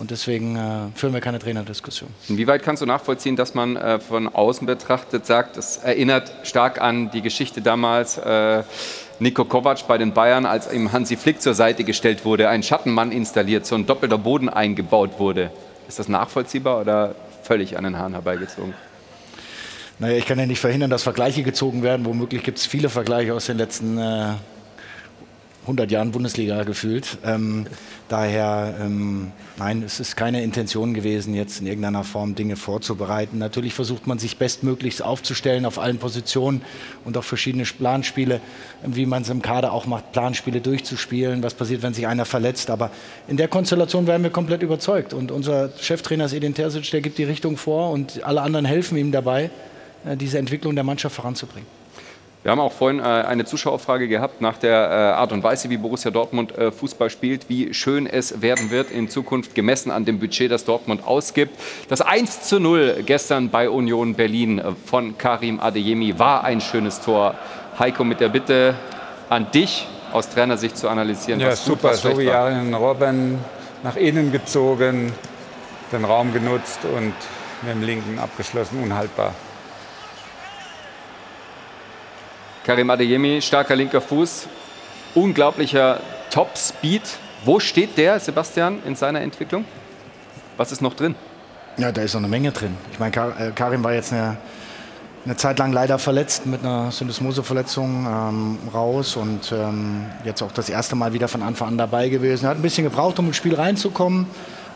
[0.00, 2.10] Und deswegen äh, führen wir keine Trainerdiskussion.
[2.28, 7.10] Inwieweit kannst du nachvollziehen, dass man äh, von außen betrachtet sagt, es erinnert stark an
[7.12, 8.64] die Geschichte damals äh,
[9.20, 13.12] Nico Kovac bei den Bayern, als ihm Hansi Flick zur Seite gestellt wurde, ein Schattenmann
[13.12, 15.50] installiert, so ein doppelter Boden eingebaut wurde.
[15.88, 18.74] Ist das nachvollziehbar oder völlig an den Haaren herbeigezogen?
[19.98, 22.04] Naja, ich kann ja nicht verhindern, dass Vergleiche gezogen werden.
[22.04, 24.32] Womöglich gibt es viele Vergleiche aus den letzten äh,
[25.64, 27.18] 100 Jahren Bundesliga gefühlt.
[27.24, 27.66] Ähm,
[28.08, 33.38] daher, ähm, nein, es ist keine Intention gewesen, jetzt in irgendeiner Form Dinge vorzubereiten.
[33.38, 36.60] Natürlich versucht man sich bestmöglichst aufzustellen auf allen Positionen
[37.06, 38.40] und auch verschiedene Planspiele,
[38.84, 41.42] wie man es im Kader auch macht, Planspiele durchzuspielen.
[41.42, 42.68] Was passiert, wenn sich einer verletzt?
[42.68, 42.90] Aber
[43.26, 45.14] in der Konstellation werden wir komplett überzeugt.
[45.14, 48.98] Und unser Cheftrainer ist Edin Terzic, der gibt die Richtung vor und alle anderen helfen
[48.98, 49.50] ihm dabei,
[50.04, 51.83] äh, diese Entwicklung der Mannschaft voranzubringen.
[52.44, 55.78] Wir haben auch vorhin äh, eine Zuschauerfrage gehabt nach der äh, Art und Weise, wie
[55.78, 60.18] Borussia Dortmund äh, Fußball spielt, wie schön es werden wird in Zukunft gemessen an dem
[60.18, 61.58] Budget, das Dortmund ausgibt.
[61.88, 67.34] Das 1 zu 0 gestern bei Union Berlin von Karim Adeyemi war ein schönes Tor.
[67.78, 68.74] Heiko, mit der Bitte
[69.30, 71.40] an dich aus Trainersicht zu analysieren.
[71.40, 73.38] Ja, super, so wie Robben
[73.82, 75.14] nach innen gezogen,
[75.92, 77.14] den Raum genutzt und
[77.62, 79.32] mit dem linken abgeschlossen, unhaltbar.
[82.64, 84.46] Karim Adeyemi, starker linker Fuß,
[85.14, 86.00] unglaublicher
[86.30, 87.02] Top-Speed.
[87.44, 89.66] Wo steht der, Sebastian, in seiner Entwicklung?
[90.56, 91.14] Was ist noch drin?
[91.76, 92.74] Ja, da ist noch eine Menge drin.
[92.90, 94.38] Ich meine, äh, Karim war jetzt eine,
[95.26, 100.70] eine Zeit lang leider verletzt mit einer Syndesmoseverletzung ähm, raus und ähm, jetzt auch das
[100.70, 102.46] erste Mal wieder von Anfang an dabei gewesen.
[102.46, 104.26] Er hat ein bisschen gebraucht, um ins Spiel reinzukommen.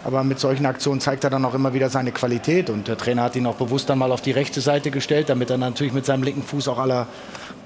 [0.04, 2.70] Aber mit solchen Aktionen zeigt er dann auch immer wieder seine Qualität.
[2.70, 5.50] Und der Trainer hat ihn auch bewusst dann mal auf die rechte Seite gestellt, damit
[5.50, 7.08] er natürlich mit seinem linken Fuß auch aller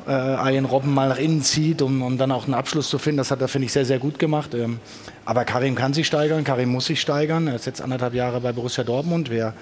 [0.07, 3.19] äh, Robben mal nach innen zieht, um, um, dann auch einen Abschluss zu finden.
[3.19, 4.55] Das hat er, finde ich, sehr, sehr gut gemacht.
[4.55, 4.81] Ähm,
[5.25, 7.47] aber Karim kann sich steigern, Karim muss sich steigern.
[7.47, 9.31] Er ist jetzt anderthalb Jahre bei Borussia Dortmund.
[9.31, 9.55] Wir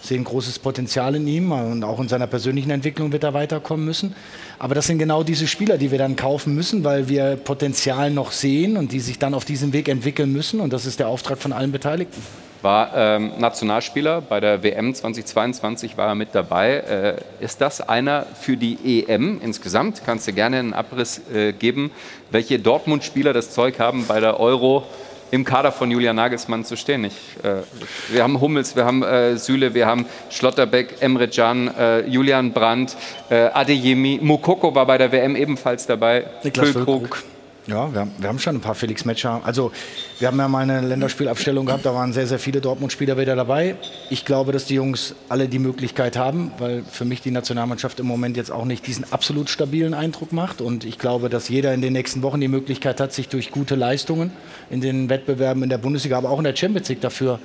[0.00, 4.14] sehen großes Potenzial in ihm und auch in seiner persönlichen Entwicklung wird er weiterkommen müssen.
[4.58, 8.32] Aber das sind genau diese Spieler, die wir dann kaufen müssen, weil wir Potenzial noch
[8.32, 10.60] sehen und die sich dann auf diesem Weg entwickeln müssen.
[10.60, 12.20] Und das ist der Auftrag von allen Beteiligten
[12.62, 14.20] war ähm, Nationalspieler.
[14.20, 17.16] Bei der WM 2022 war er mit dabei.
[17.40, 20.02] Äh, ist das einer für die EM insgesamt?
[20.04, 21.90] Kannst du gerne einen Abriss äh, geben,
[22.30, 24.84] welche Dortmund-Spieler das Zeug haben, bei der Euro
[25.32, 27.04] im Kader von Julian Nagelsmann zu stehen.
[27.04, 27.62] Ich, äh,
[28.10, 32.96] wir haben Hummels, wir haben äh, Süle, wir haben Schlotterbeck, Emre Can, äh, Julian Brandt,
[33.30, 36.26] äh, Adeyemi, Mukoko war bei der WM ebenfalls dabei.
[36.44, 37.22] Niklas Füllkrug.
[37.68, 39.40] Ja, wir haben, wir haben schon ein paar Felix-Matcher.
[39.44, 39.70] Also,
[40.18, 43.76] wir haben ja mal eine Länderspielaufstellung gehabt, da waren sehr, sehr viele Dortmund-Spieler wieder dabei.
[44.10, 48.06] Ich glaube, dass die Jungs alle die Möglichkeit haben, weil für mich die Nationalmannschaft im
[48.06, 50.60] Moment jetzt auch nicht diesen absolut stabilen Eindruck macht.
[50.60, 53.76] Und ich glaube, dass jeder in den nächsten Wochen die Möglichkeit hat, sich durch gute
[53.76, 54.32] Leistungen
[54.68, 57.38] in den Wettbewerben in der Bundesliga, aber auch in der Champions League dafür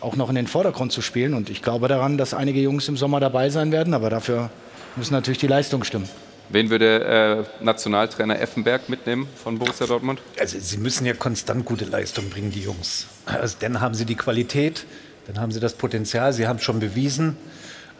[0.00, 1.32] auch noch in den Vordergrund zu spielen.
[1.32, 4.50] Und ich glaube daran, dass einige Jungs im Sommer dabei sein werden, aber dafür
[4.96, 6.08] müssen natürlich die Leistungen stimmen.
[6.52, 10.20] Wen würde äh, Nationaltrainer Effenberg mitnehmen von Borussia Dortmund?
[10.38, 13.06] Also sie müssen ja konstant gute Leistung bringen, die Jungs.
[13.24, 14.84] Also dann haben sie die Qualität,
[15.28, 17.36] dann haben sie das Potenzial, sie haben es schon bewiesen.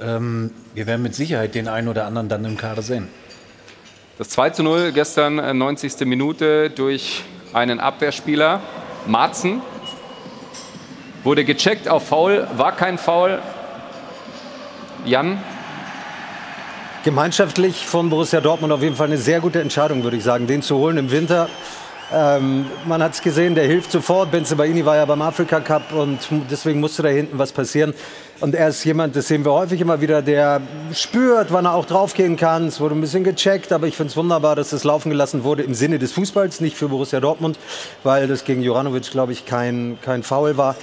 [0.00, 3.06] Ähm, wir werden mit Sicherheit den einen oder anderen dann im Kader sehen.
[4.18, 6.00] Das 2 zu 0 gestern, 90.
[6.00, 7.22] Äh, Minute, durch
[7.52, 8.60] einen Abwehrspieler.
[9.06, 9.62] Marzen
[11.22, 13.40] wurde gecheckt auf Foul, war kein Foul.
[15.04, 15.38] Jan,
[17.02, 20.60] Gemeinschaftlich von Borussia Dortmund auf jeden Fall eine sehr gute Entscheidung, würde ich sagen, den
[20.60, 21.48] zu holen im Winter.
[22.12, 24.30] Ähm, man hat es gesehen, der hilft sofort.
[24.30, 26.18] Benzebaini war ja beim Afrika Cup und
[26.50, 27.94] deswegen musste da hinten was passieren.
[28.40, 30.60] Und er ist jemand, das sehen wir häufig immer wieder, der
[30.92, 32.66] spürt, wann er auch draufgehen kann.
[32.66, 35.62] Es wurde ein bisschen gecheckt, aber ich finde es wunderbar, dass das laufen gelassen wurde
[35.62, 37.58] im Sinne des Fußballs, nicht für Borussia Dortmund,
[38.02, 40.76] weil das gegen Juranovic, glaube ich, kein, kein Foul war.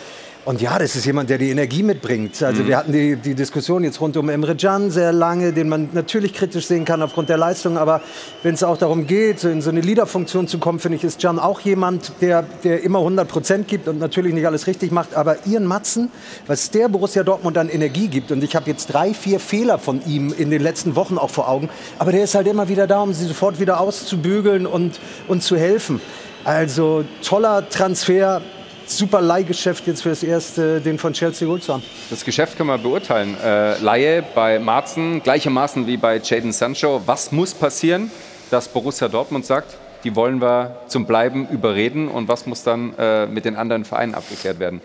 [0.48, 2.42] Und ja, das ist jemand, der die Energie mitbringt.
[2.42, 2.68] Also mhm.
[2.70, 6.32] wir hatten die, die Diskussion jetzt rund um Emre Can sehr lange, den man natürlich
[6.32, 7.78] kritisch sehen kann aufgrund der Leistung.
[7.78, 8.00] Aber
[8.44, 11.20] wenn es auch darum geht, so in so eine Leaderfunktion zu kommen, finde ich, ist
[11.20, 15.16] Can auch jemand, der, der immer 100 Prozent gibt und natürlich nicht alles richtig macht.
[15.16, 16.12] Aber Ian Matzen,
[16.46, 20.02] was der Borussia Dortmund an Energie gibt, und ich habe jetzt drei, vier Fehler von
[20.06, 21.68] ihm in den letzten Wochen auch vor Augen,
[22.00, 25.58] aber der ist halt immer wieder da, um sie sofort wieder auszubügeln und, und zu
[25.58, 26.00] helfen.
[26.46, 28.42] Also toller Transfer,
[28.90, 31.84] super Leihgeschäft jetzt fürs erste, den von Chelsea geholt zu haben.
[32.10, 33.36] Das Geschäft können wir beurteilen.
[33.44, 37.02] Äh, Laie bei Marzen, gleichermaßen wie bei Jaden Sancho.
[37.06, 38.12] Was muss passieren,
[38.50, 43.26] dass Borussia Dortmund sagt, die wollen wir zum Bleiben überreden und was muss dann äh,
[43.26, 44.82] mit den anderen Vereinen abgeklärt werden?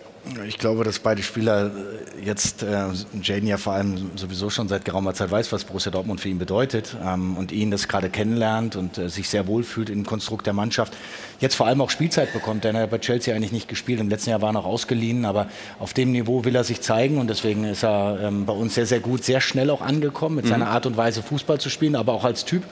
[0.47, 1.71] Ich glaube, dass beide Spieler
[2.23, 2.85] jetzt, äh,
[3.21, 6.39] Jaden ja vor allem sowieso schon seit geraumer Zeit weiß, was Borussia Dortmund für ihn
[6.39, 10.53] bedeutet ähm, und ihn das gerade kennenlernt und äh, sich sehr wohlfühlt im Konstrukt der
[10.53, 10.93] Mannschaft.
[11.41, 13.99] Jetzt vor allem auch Spielzeit bekommt, denn er hat bei Chelsea eigentlich nicht gespielt.
[13.99, 15.47] Im letzten Jahr war er noch ausgeliehen, aber
[15.77, 18.85] auf dem Niveau will er sich zeigen und deswegen ist er ähm, bei uns sehr,
[18.85, 20.49] sehr gut, sehr schnell auch angekommen mit mhm.
[20.49, 22.63] seiner Art und Weise Fußball zu spielen, aber auch als Typ.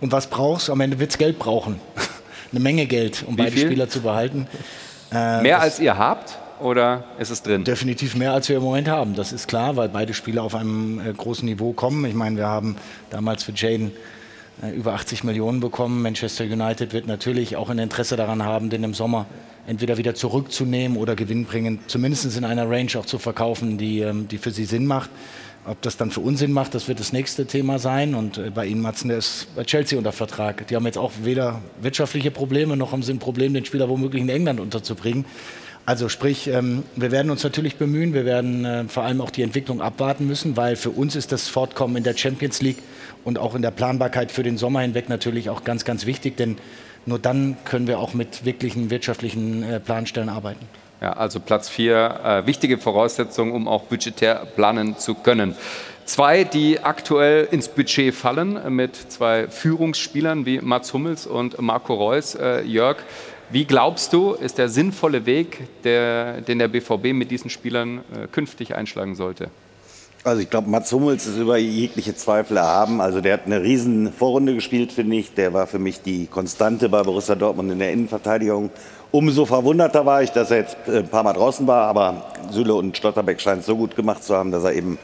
[0.00, 0.68] Und was brauchst?
[0.68, 1.80] Am Ende wird es Geld brauchen.
[2.50, 3.66] Eine Menge Geld, um Wie beide viel?
[3.66, 4.48] Spieler zu behalten.
[5.12, 6.39] Äh, Mehr als ihr habt?
[6.60, 7.64] Oder ist es drin?
[7.64, 9.14] Definitiv mehr, als wir im Moment haben.
[9.14, 12.04] Das ist klar, weil beide Spieler auf einem äh, großen Niveau kommen.
[12.04, 12.76] Ich meine, wir haben
[13.10, 13.92] damals für Jaden
[14.62, 16.02] äh, über 80 Millionen bekommen.
[16.02, 19.26] Manchester United wird natürlich auch ein Interesse daran haben, den im Sommer
[19.66, 24.38] entweder wieder zurückzunehmen oder gewinnbringend, zumindest in einer Range auch zu verkaufen, die, ähm, die
[24.38, 25.10] für sie Sinn macht.
[25.66, 28.14] Ob das dann für Unsinn macht, das wird das nächste Thema sein.
[28.14, 30.66] Und äh, bei Ihnen, Matzen, der ist bei Chelsea unter Vertrag.
[30.68, 34.22] Die haben jetzt auch weder wirtschaftliche Probleme, noch haben sie ein Problem, den Spieler womöglich
[34.22, 35.24] in England unterzubringen.
[35.86, 39.42] Also sprich, ähm, wir werden uns natürlich bemühen, wir werden äh, vor allem auch die
[39.42, 42.78] Entwicklung abwarten müssen, weil für uns ist das Fortkommen in der Champions League
[43.24, 46.58] und auch in der Planbarkeit für den Sommer hinweg natürlich auch ganz, ganz wichtig, denn
[47.06, 50.66] nur dann können wir auch mit wirklichen wirtschaftlichen äh, Planstellen arbeiten.
[51.00, 55.56] Ja, also Platz 4, äh, wichtige Voraussetzung, um auch budgetär planen zu können.
[56.04, 62.36] Zwei, die aktuell ins Budget fallen, mit zwei Führungsspielern wie Mats Hummels und Marco Reus.
[62.64, 62.96] Jörg,
[63.52, 68.26] wie glaubst du, ist der sinnvolle Weg, der, den der BVB mit diesen Spielern äh,
[68.30, 69.50] künftig einschlagen sollte?
[70.22, 73.00] Also ich glaube, Mats Hummels ist über jegliche Zweifel erhaben.
[73.00, 75.32] Also der hat eine riesen Vorrunde gespielt, finde ich.
[75.32, 78.70] Der war für mich die Konstante bei Borussia Dortmund in der Innenverteidigung.
[79.12, 81.88] Umso verwunderter war ich, dass er jetzt äh, ein paar Mal draußen war.
[81.88, 84.98] Aber Süle und Stotterbeck scheinen es so gut gemacht zu haben, dass er eben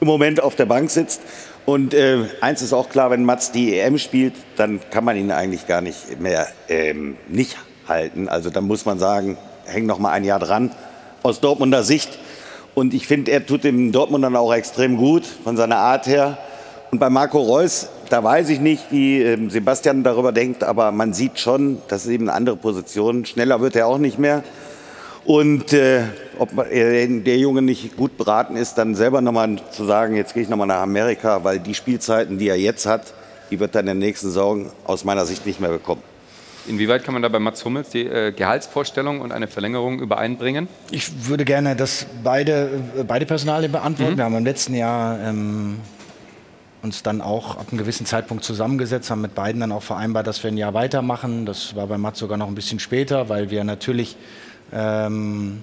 [0.00, 1.20] im Moment auf der Bank sitzt.
[1.66, 5.30] Und äh, eins ist auch klar, wenn Mats die EM spielt, dann kann man ihn
[5.30, 7.56] eigentlich gar nicht mehr ähm, nicht
[7.88, 8.28] halten.
[8.28, 9.36] Also da muss man sagen,
[9.66, 10.70] hängt noch mal ein Jahr dran
[11.22, 12.18] aus Dortmunder Sicht.
[12.74, 16.38] Und ich finde, er tut dem Dortmundern auch extrem gut von seiner Art her.
[16.90, 21.12] Und bei Marco Reus, da weiß ich nicht, wie ähm, Sebastian darüber denkt, aber man
[21.12, 23.24] sieht schon, das ist eben eine andere Position.
[23.24, 24.42] Schneller wird er auch nicht mehr.
[25.24, 26.02] Und äh,
[26.38, 30.48] ob der Junge nicht gut beraten ist, dann selber nochmal zu sagen, jetzt gehe ich
[30.48, 33.14] nochmal nach Amerika, weil die Spielzeiten, die er jetzt hat,
[33.50, 36.02] die wird er in der nächsten Saison aus meiner Sicht nicht mehr bekommen.
[36.66, 40.68] Inwieweit kann man da bei Mats Hummels die äh, Gehaltsvorstellung und eine Verlängerung übereinbringen?
[40.90, 44.14] Ich würde gerne das beide, äh, beide Personalien beantworten.
[44.14, 44.16] Mhm.
[44.18, 45.80] Wir haben im letzten Jahr ähm,
[46.82, 50.42] uns dann auch ab einem gewissen Zeitpunkt zusammengesetzt, haben mit beiden dann auch vereinbart, dass
[50.42, 51.46] wir ein Jahr weitermachen.
[51.46, 54.16] Das war bei Mats sogar noch ein bisschen später, weil wir natürlich
[54.72, 55.62] ähm,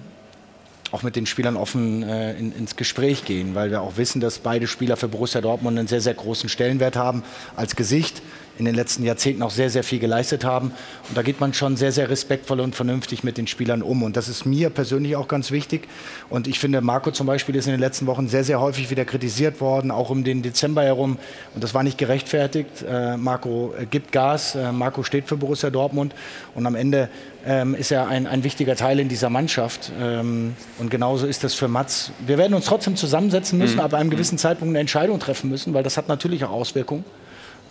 [0.92, 4.38] auch mit den Spielern offen äh, in, ins Gespräch gehen, weil wir auch wissen, dass
[4.38, 7.22] beide Spieler für Borussia Dortmund einen sehr, sehr großen Stellenwert haben
[7.56, 8.22] als Gesicht
[8.58, 10.72] in den letzten Jahrzehnten auch sehr, sehr viel geleistet haben.
[11.08, 14.02] Und da geht man schon sehr, sehr respektvoll und vernünftig mit den Spielern um.
[14.02, 15.88] Und das ist mir persönlich auch ganz wichtig.
[16.28, 19.04] Und ich finde, Marco zum Beispiel ist in den letzten Wochen sehr, sehr häufig wieder
[19.04, 21.18] kritisiert worden, auch um den Dezember herum.
[21.54, 22.84] Und das war nicht gerechtfertigt.
[22.88, 24.54] Äh, Marco gibt Gas.
[24.54, 26.14] Äh, Marco steht für Borussia Dortmund.
[26.54, 27.08] Und am Ende
[27.46, 29.90] ähm, ist er ein, ein wichtiger Teil in dieser Mannschaft.
[30.00, 32.12] Ähm, und genauso ist das für Mats.
[32.26, 33.80] Wir werden uns trotzdem zusammensetzen müssen, mhm.
[33.80, 37.04] aber einem gewissen Zeitpunkt eine Entscheidung treffen müssen, weil das hat natürlich auch Auswirkungen.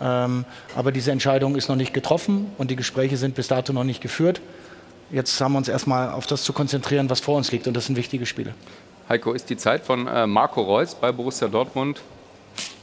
[0.02, 3.84] Ähm, aber diese Entscheidung ist noch nicht getroffen und die Gespräche sind bis dato noch
[3.84, 4.40] nicht geführt.
[5.10, 7.86] Jetzt haben wir uns erstmal auf das zu konzentrieren, was vor uns liegt und das
[7.86, 8.54] sind wichtige Spiele.
[9.08, 12.00] Heiko, ist die Zeit von äh, Marco Reus bei Borussia Dortmund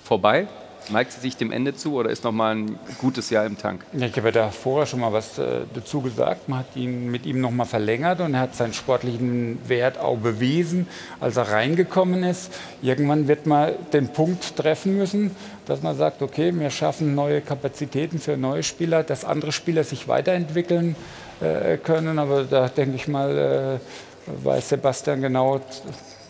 [0.03, 0.47] vorbei?
[0.91, 3.85] Neigt sie sich dem Ende zu oder ist noch mal ein gutes Jahr im Tank?
[3.93, 6.49] Ich habe da vorher schon mal was äh, dazu gesagt.
[6.49, 10.17] Man hat ihn mit ihm noch mal verlängert und er hat seinen sportlichen Wert auch
[10.17, 10.87] bewiesen,
[11.19, 12.51] als er reingekommen ist.
[12.81, 15.35] Irgendwann wird man den Punkt treffen müssen,
[15.65, 20.07] dass man sagt, okay, wir schaffen neue Kapazitäten für neue Spieler, dass andere Spieler sich
[20.07, 20.95] weiterentwickeln
[21.41, 22.17] äh, können.
[22.17, 25.61] Aber da denke ich mal, äh, weiß Sebastian genau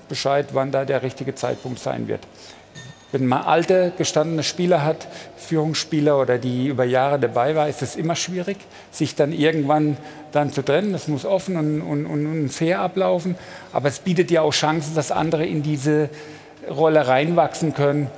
[0.10, 2.22] Bescheid, wann da der richtige Zeitpunkt sein wird.
[3.12, 5.08] Wenn man alte, gestandene Spieler hat,
[5.38, 8.58] Führungsspieler oder die über Jahre dabei war, ist es immer schwierig,
[8.92, 9.98] sich dann irgendwann
[10.32, 10.94] dann zu trennen.
[10.94, 13.36] Das muss offen und, und, und fair ablaufen.
[13.74, 16.10] Aber es bietet ja auch Chancen, dass andere in diese
[16.70, 18.12] Rolle reinwachsen können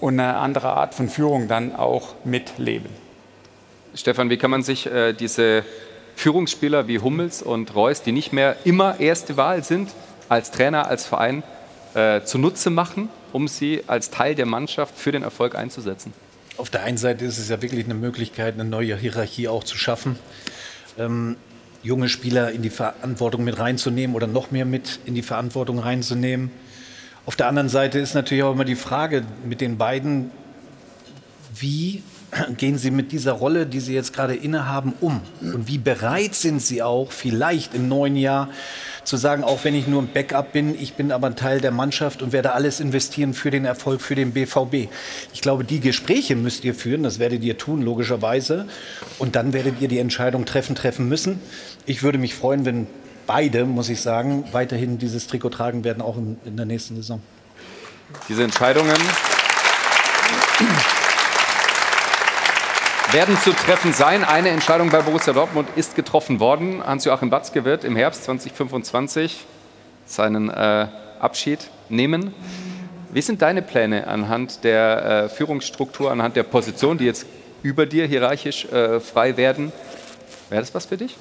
[0.00, 2.90] und eine andere Art von Führung dann auch mitleben.
[3.94, 5.64] Stefan, wie kann man sich äh, diese
[6.14, 9.90] Führungsspieler wie Hummels und Reus, die nicht mehr immer erste Wahl sind,
[10.28, 11.42] als Trainer, als Verein,
[11.94, 13.08] äh, zunutze machen?
[13.32, 16.12] Um sie als Teil der Mannschaft für den Erfolg einzusetzen?
[16.56, 19.76] Auf der einen Seite ist es ja wirklich eine Möglichkeit, eine neue Hierarchie auch zu
[19.76, 20.18] schaffen.
[20.98, 21.36] Ähm,
[21.82, 26.50] junge Spieler in die Verantwortung mit reinzunehmen oder noch mehr mit in die Verantwortung reinzunehmen.
[27.24, 30.30] Auf der anderen Seite ist natürlich auch immer die Frage mit den beiden,
[31.54, 32.02] wie
[32.56, 35.20] gehen sie mit dieser Rolle, die sie jetzt gerade innehaben, um?
[35.40, 38.48] Und wie bereit sind sie auch, vielleicht im neuen Jahr
[39.04, 41.72] zu sagen, auch wenn ich nur ein Backup bin, ich bin aber ein Teil der
[41.72, 44.88] Mannschaft und werde alles investieren für den Erfolg, für den BVB.
[45.34, 48.66] Ich glaube, die Gespräche müsst ihr führen, das werdet ihr tun, logischerweise.
[49.18, 51.40] Und dann werdet ihr die Entscheidung treffen, treffen müssen.
[51.84, 52.86] Ich würde mich freuen, wenn
[53.26, 57.20] beide, muss ich sagen, weiterhin dieses Trikot tragen werden, auch in, in der nächsten Saison.
[58.28, 58.96] Diese Entscheidungen
[63.12, 64.24] werden zu treffen sein.
[64.24, 66.82] Eine Entscheidung bei Borussia Dortmund ist getroffen worden.
[66.82, 69.44] Hans-Joachim Batzke wird im Herbst 2025
[70.06, 70.86] seinen äh,
[71.20, 71.58] Abschied
[71.90, 72.34] nehmen.
[73.10, 77.26] Wie sind deine Pläne anhand der äh, Führungsstruktur, anhand der Position, die jetzt
[77.62, 79.72] über dir hierarchisch äh, frei werden?
[80.48, 81.16] Wäre das was für dich?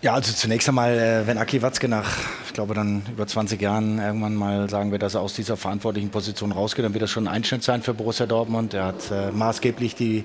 [0.00, 3.98] Ja, also zunächst einmal, äh, wenn Aki Watzke nach, ich glaube, dann über 20 Jahren
[3.98, 7.26] irgendwann mal sagen wir, dass er aus dieser verantwortlichen Position rausgeht, dann wird das schon
[7.26, 8.74] ein Einschnitt sein für Borussia Dortmund.
[8.74, 10.24] Er hat äh, maßgeblich die,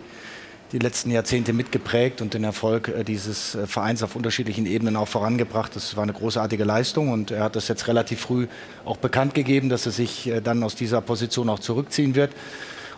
[0.74, 5.08] die letzten Jahrzehnte mitgeprägt und den Erfolg äh, dieses äh, Vereins auf unterschiedlichen Ebenen auch
[5.08, 5.76] vorangebracht.
[5.76, 8.46] Das war eine großartige Leistung und er hat das jetzt relativ früh
[8.86, 12.30] auch bekannt gegeben, dass er sich dann aus dieser Position auch zurückziehen wird.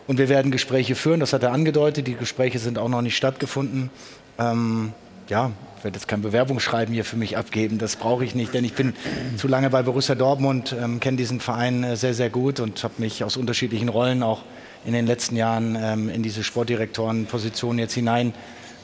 [0.08, 2.06] Und wir werden Gespräche führen, das hat er angedeutet.
[2.06, 3.90] Die Gespräche sind auch noch nicht stattgefunden.
[4.38, 4.92] Ähm,
[5.30, 5.52] ja,
[5.86, 8.94] werde jetzt kein Bewerbungsschreiben hier für mich abgeben, das brauche ich nicht, denn ich bin
[9.38, 12.96] zu lange bei Borussia Dortmund, ähm, kenne diesen Verein äh, sehr, sehr gut und habe
[12.98, 14.42] mich aus unterschiedlichen Rollen auch
[14.84, 18.34] in den letzten Jahren ähm, in diese Sportdirektorenposition jetzt hinein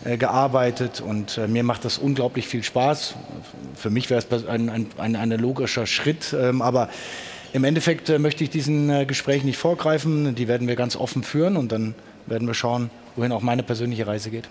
[0.06, 3.16] äh, gearbeitet und äh, mir macht das unglaublich viel Spaß.
[3.76, 6.88] Für mich wäre es ein, ein, ein, ein logischer Schritt, ähm, aber
[7.52, 10.36] im Endeffekt äh, möchte ich diesen äh, Gesprächen nicht vorgreifen.
[10.36, 11.96] Die werden wir ganz offen führen und dann
[12.28, 14.48] werden wir schauen, wohin auch meine persönliche Reise geht.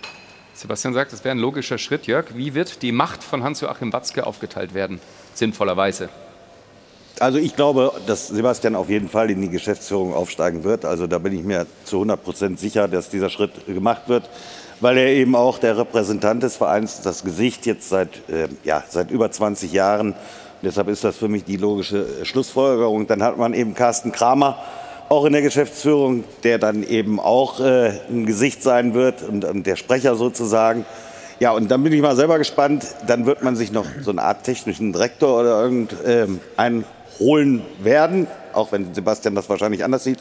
[0.61, 2.05] Sebastian sagt, es wäre ein logischer Schritt.
[2.05, 4.99] Jörg, wie wird die Macht von Hans-Joachim Watzke aufgeteilt werden,
[5.33, 6.09] sinnvollerweise?
[7.19, 10.85] Also ich glaube, dass Sebastian auf jeden Fall in die Geschäftsführung aufsteigen wird.
[10.85, 14.29] Also da bin ich mir zu 100 Prozent sicher, dass dieser Schritt gemacht wird,
[14.81, 19.09] weil er eben auch der Repräsentant des Vereins, das Gesicht jetzt seit, äh, ja, seit
[19.09, 20.13] über 20 Jahren.
[20.61, 23.07] Deshalb ist das für mich die logische Schlussfolgerung.
[23.07, 24.59] Dann hat man eben Carsten Kramer,
[25.11, 29.67] auch in der Geschäftsführung, der dann eben auch äh, ein Gesicht sein wird und, und,
[29.67, 30.85] der Sprecher sozusagen.
[31.41, 32.85] Ja, und dann bin ich mal selber gespannt.
[33.07, 36.39] Dann wird man sich noch so eine Art technischen Direktor oder irgendeinen
[36.77, 36.85] ähm,
[37.19, 40.19] holen werden, auch wenn Sebastian das wahrscheinlich anders sieht.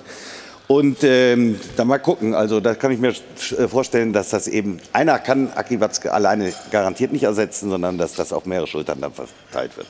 [0.66, 2.34] Und ähm, dann mal gucken.
[2.34, 6.52] Also da kann ich mir äh, vorstellen, dass das eben einer kann Aki Watzke alleine
[6.72, 9.86] garantiert nicht ersetzen, sondern dass das auf mehrere Schultern dann verteilt wird.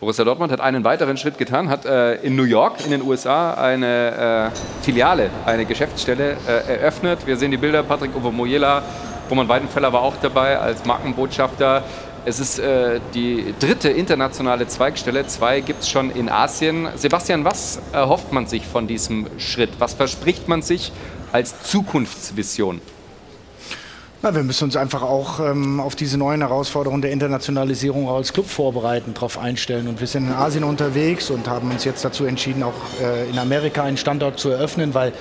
[0.00, 3.54] Borussia Dortmund hat einen weiteren Schritt getan, hat äh, in New York in den USA
[3.54, 7.26] eine äh, Filiale, eine Geschäftsstelle äh, eröffnet.
[7.26, 8.84] Wir sehen die Bilder, Patrick Ovomoyela,
[9.28, 11.82] Roman Weidenfeller war auch dabei als Markenbotschafter.
[12.24, 16.86] Es ist äh, die dritte internationale Zweigstelle, zwei gibt es schon in Asien.
[16.94, 19.70] Sebastian, was erhofft man sich von diesem Schritt?
[19.80, 20.92] Was verspricht man sich
[21.32, 22.80] als Zukunftsvision?
[24.20, 28.48] Na, wir müssen uns einfach auch ähm, auf diese neuen Herausforderungen der Internationalisierung als Club
[28.48, 29.86] vorbereiten, darauf einstellen.
[29.86, 33.38] Und wir sind in Asien unterwegs und haben uns jetzt dazu entschieden, auch äh, in
[33.38, 35.12] Amerika einen Standort zu eröffnen, weil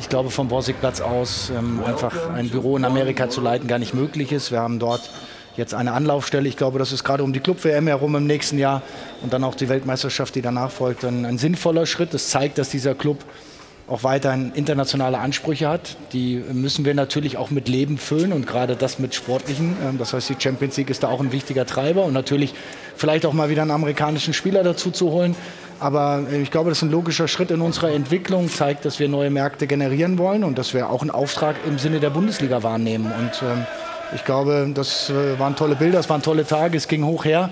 [0.00, 3.92] ich glaube, vom Borsigplatz aus ähm, einfach ein Büro in Amerika zu leiten gar nicht
[3.92, 4.50] möglich ist.
[4.50, 5.10] Wir haben dort
[5.58, 6.48] jetzt eine Anlaufstelle.
[6.48, 8.80] Ich glaube, das ist gerade um die Club-WM herum im nächsten Jahr
[9.20, 12.14] und dann auch die Weltmeisterschaft, die danach folgt, ein, ein sinnvoller Schritt.
[12.14, 13.18] Das zeigt, dass dieser Club
[13.88, 15.96] auch weiterhin internationale Ansprüche hat.
[16.12, 19.76] Die müssen wir natürlich auch mit Leben füllen und gerade das mit sportlichen.
[19.84, 22.54] Ähm, das heißt, die Champions League ist da auch ein wichtiger Treiber und natürlich
[22.96, 25.34] vielleicht auch mal wieder einen amerikanischen Spieler dazu zu holen.
[25.80, 29.08] Aber äh, ich glaube, das ist ein logischer Schritt in unserer Entwicklung, zeigt, dass wir
[29.08, 33.06] neue Märkte generieren wollen und dass wir auch einen Auftrag im Sinne der Bundesliga wahrnehmen.
[33.06, 33.64] Und ähm,
[34.14, 37.50] ich glaube, das äh, waren tolle Bilder, es waren tolle Tage, es ging hoch her.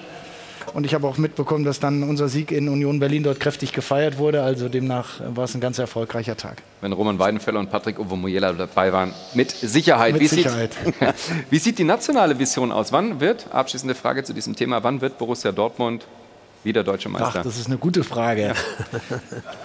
[0.74, 4.18] Und ich habe auch mitbekommen, dass dann unser Sieg in Union Berlin dort kräftig gefeiert
[4.18, 4.42] wurde.
[4.42, 6.62] Also demnach war es ein ganz erfolgreicher Tag.
[6.80, 10.14] Wenn Roman Weidenfeller und Patrick Ovomoyela dabei waren, mit Sicherheit.
[10.14, 10.74] Mit wie, Sicherheit.
[10.84, 10.94] Sieht,
[11.50, 12.92] wie sieht die nationale Vision aus?
[12.92, 16.06] Wann wird, abschließende Frage zu diesem Thema, wann wird Borussia Dortmund
[16.64, 17.40] wieder deutscher Meister?
[17.40, 18.42] Ach, das ist eine gute Frage.
[18.42, 18.54] Ja.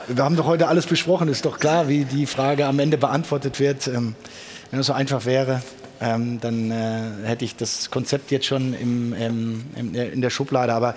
[0.16, 1.28] Wir haben doch heute alles besprochen.
[1.28, 3.88] Ist doch klar, wie die Frage am Ende beantwortet wird.
[3.88, 4.16] Ähm,
[4.70, 5.62] wenn es so einfach wäre,
[6.02, 10.74] ähm, dann äh, hätte ich das Konzept jetzt schon im, im, im, in der Schublade.
[10.74, 10.96] Aber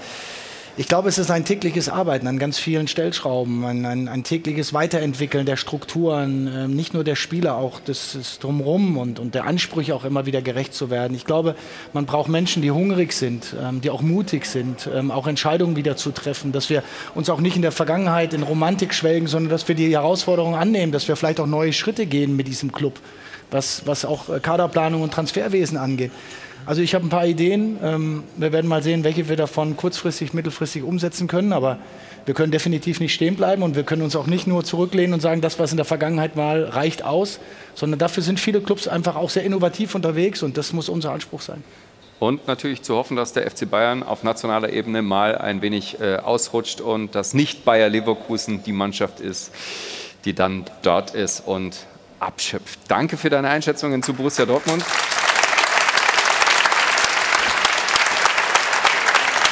[0.76, 4.72] ich glaube, es ist ein tägliches Arbeiten an ganz vielen Stellschrauben, ein, ein, ein tägliches
[4.72, 9.44] Weiterentwickeln der Strukturen, äh, nicht nur der Spieler, auch des, des Drumherum und, und der
[9.44, 11.14] Ansprüche auch immer wieder gerecht zu werden.
[11.14, 11.54] Ich glaube,
[11.92, 15.96] man braucht Menschen, die hungrig sind, ähm, die auch mutig sind, ähm, auch Entscheidungen wieder
[15.96, 16.82] zu treffen, dass wir
[17.14, 20.90] uns auch nicht in der Vergangenheit in Romantik schwelgen, sondern dass wir die Herausforderungen annehmen,
[20.90, 22.98] dass wir vielleicht auch neue Schritte gehen mit diesem Club
[23.54, 26.10] was, was auch äh, Kaderplanung und Transferwesen angeht.
[26.66, 27.78] Also ich habe ein paar Ideen.
[27.82, 31.52] Ähm, wir werden mal sehen, welche wir davon kurzfristig, mittelfristig umsetzen können.
[31.52, 31.78] Aber
[32.26, 35.20] wir können definitiv nicht stehen bleiben und wir können uns auch nicht nur zurücklehnen und
[35.20, 37.38] sagen, das, was in der Vergangenheit war, reicht aus,
[37.74, 41.42] sondern dafür sind viele Clubs einfach auch sehr innovativ unterwegs und das muss unser Anspruch
[41.42, 41.62] sein.
[42.20, 46.16] Und natürlich zu hoffen, dass der FC Bayern auf nationaler Ebene mal ein wenig äh,
[46.16, 49.52] ausrutscht und dass nicht Bayer Leverkusen die Mannschaft ist,
[50.24, 51.76] die dann dort ist und
[52.24, 52.78] abschöpft.
[52.88, 54.84] Danke für deine Einschätzungen zu Borussia Dortmund.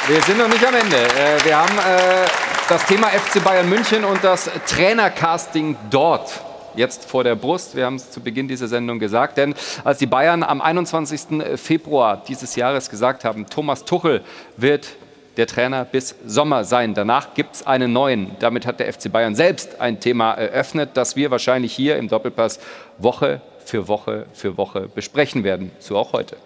[0.07, 0.97] Wir sind noch nicht am Ende.
[0.97, 2.27] Äh, wir haben äh,
[2.67, 6.41] das Thema FC Bayern München und das Trainercasting dort
[6.75, 7.75] jetzt vor der Brust.
[7.75, 9.37] Wir haben es zu Beginn dieser Sendung gesagt.
[9.37, 11.21] Denn als die Bayern am 21.
[11.55, 14.21] Februar dieses Jahres gesagt haben, Thomas Tuchel
[14.57, 14.89] wird
[15.37, 16.93] der Trainer bis Sommer sein.
[16.93, 18.35] Danach gibt es einen neuen.
[18.39, 22.59] Damit hat der FC Bayern selbst ein Thema eröffnet, das wir wahrscheinlich hier im Doppelpass
[22.97, 25.71] Woche für Woche für Woche besprechen werden.
[25.79, 26.37] So auch heute.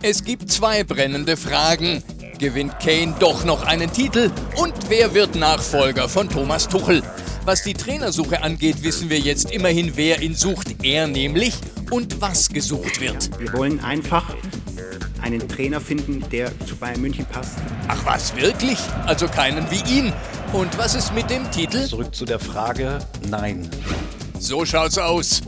[0.00, 2.04] Es gibt zwei brennende Fragen.
[2.38, 4.30] Gewinnt Kane doch noch einen Titel?
[4.56, 7.02] Und wer wird Nachfolger von Thomas Tuchel?
[7.44, 10.84] Was die Trainersuche angeht, wissen wir jetzt immerhin, wer ihn sucht.
[10.84, 11.54] Er nämlich
[11.90, 13.30] und was gesucht wird.
[13.38, 14.34] Wir wollen einfach
[15.22, 17.58] einen Trainer finden, der zu Bayern München passt.
[17.88, 18.78] Ach was, wirklich?
[19.06, 20.12] Also keinen wie ihn.
[20.52, 21.86] Und was ist mit dem Titel?
[21.86, 22.98] Zurück zu der Frage,
[23.28, 23.68] nein.
[24.38, 25.42] So schaut's aus.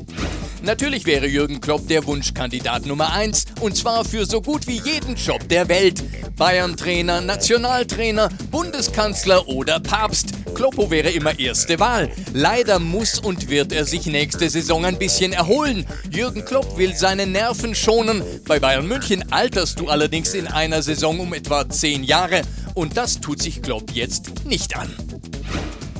[0.62, 5.16] Natürlich wäre Jürgen Klopp der Wunschkandidat Nummer 1 und zwar für so gut wie jeden
[5.16, 6.02] Job der Welt.
[6.36, 10.32] Bayern-Trainer, Nationaltrainer, Bundeskanzler oder Papst.
[10.54, 12.10] Kloppo wäre immer erste Wahl.
[12.34, 15.86] Leider muss und wird er sich nächste Saison ein bisschen erholen.
[16.10, 18.22] Jürgen Klopp will seine Nerven schonen.
[18.46, 22.42] Bei Bayern München alterst du allerdings in einer Saison um etwa 10 Jahre
[22.74, 24.90] und das tut sich Klopp jetzt nicht an.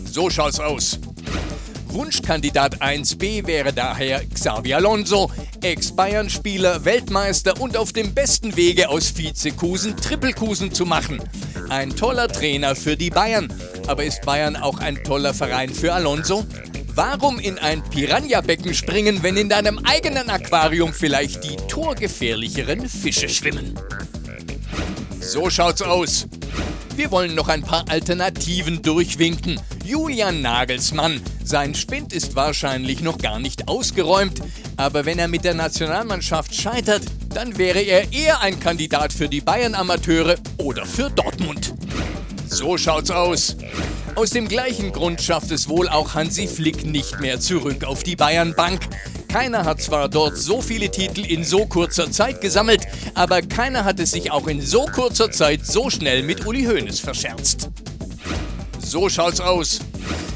[0.04, 0.98] So schaut's aus.
[1.92, 5.30] Wunschkandidat 1b wäre daher Xavi Alonso,
[5.60, 11.20] Ex-Bayern-Spieler, Weltmeister und auf dem besten Wege aus Vizekusen Trippelkusen zu machen.
[11.68, 13.52] Ein toller Trainer für die Bayern.
[13.86, 16.46] Aber ist Bayern auch ein toller Verein für Alonso?
[16.94, 23.74] Warum in ein Piranha-Becken springen, wenn in deinem eigenen Aquarium vielleicht die torgefährlicheren Fische schwimmen?
[25.20, 26.26] So schaut's aus.
[26.96, 29.60] Wir wollen noch ein paar Alternativen durchwinken.
[29.90, 31.20] Julian Nagelsmann.
[31.42, 34.40] Sein Spind ist wahrscheinlich noch gar nicht ausgeräumt,
[34.76, 37.02] aber wenn er mit der Nationalmannschaft scheitert,
[37.34, 41.74] dann wäre er eher ein Kandidat für die Bayern-Amateure oder für Dortmund.
[42.46, 43.56] So schaut's aus.
[44.14, 48.14] Aus dem gleichen Grund schafft es wohl auch Hansi Flick nicht mehr zurück auf die
[48.14, 48.82] Bayernbank.
[49.26, 53.98] Keiner hat zwar dort so viele Titel in so kurzer Zeit gesammelt, aber keiner hat
[53.98, 57.68] es sich auch in so kurzer Zeit so schnell mit Uli Hoeneß verscherzt.
[58.90, 59.78] So schaut's aus.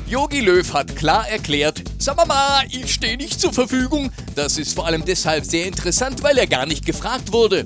[0.07, 4.13] Yogi Löw hat klar erklärt, sag mal, ich stehe nicht zur Verfügung.
[4.37, 7.65] Das ist vor allem deshalb sehr interessant, weil er gar nicht gefragt wurde.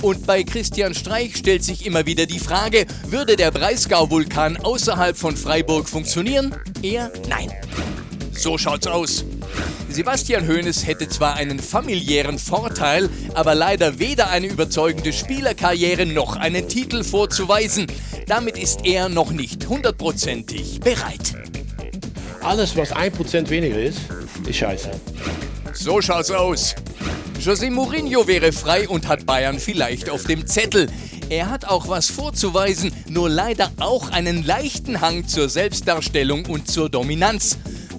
[0.00, 5.36] Und bei Christian Streich stellt sich immer wieder die Frage, würde der Breisgau-Vulkan außerhalb von
[5.36, 6.54] Freiburg funktionieren?
[6.82, 7.50] Eher nein.
[8.30, 9.24] So schaut's aus.
[9.88, 16.68] Sebastian Hoeneß hätte zwar einen familiären Vorteil, aber leider weder eine überzeugende Spielerkarriere noch einen
[16.68, 17.86] Titel vorzuweisen.
[18.26, 21.34] Damit ist er noch nicht hundertprozentig bereit.
[22.42, 24.00] Alles, was ein Prozent weniger ist,
[24.46, 24.90] ist scheiße.
[25.72, 26.74] So schaut's aus.
[27.40, 30.88] José Mourinho wäre frei und hat Bayern vielleicht auf dem Zettel.
[31.30, 36.88] Er hat auch was vorzuweisen, nur leider auch einen leichten Hang zur Selbstdarstellung und zur
[36.88, 37.58] Dominanz.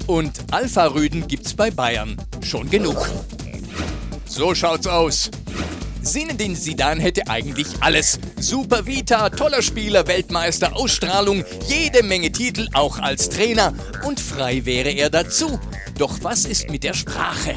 [0.10, 3.07] Und Alpha-Rüden gibt's bei Bayern schon genug.
[4.26, 5.30] So schaut's aus.
[6.02, 8.18] Zinedine Zidane hätte eigentlich alles.
[8.40, 13.76] Super Vita, toller Spieler, Weltmeister, Ausstrahlung, jede Menge Titel, auch als Trainer.
[14.03, 15.60] Und frei wäre er dazu.
[15.99, 17.55] Doch was ist mit der Sprache?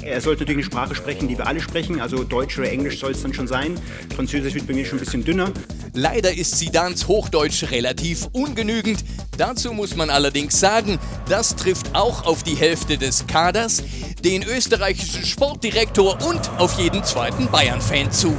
[0.00, 2.00] Er sollte natürlich eine Sprache sprechen, die wir alle sprechen.
[2.00, 3.78] Also Deutsch oder Englisch soll es dann schon sein.
[4.16, 5.52] Französisch wird bei mir schon ein bisschen dünner.
[5.92, 9.04] Leider ist Zidans Hochdeutsch relativ ungenügend.
[9.36, 10.98] Dazu muss man allerdings sagen,
[11.28, 13.82] das trifft auch auf die Hälfte des Kaders,
[14.24, 18.34] den österreichischen Sportdirektor und auf jeden zweiten Bayern-Fan zu.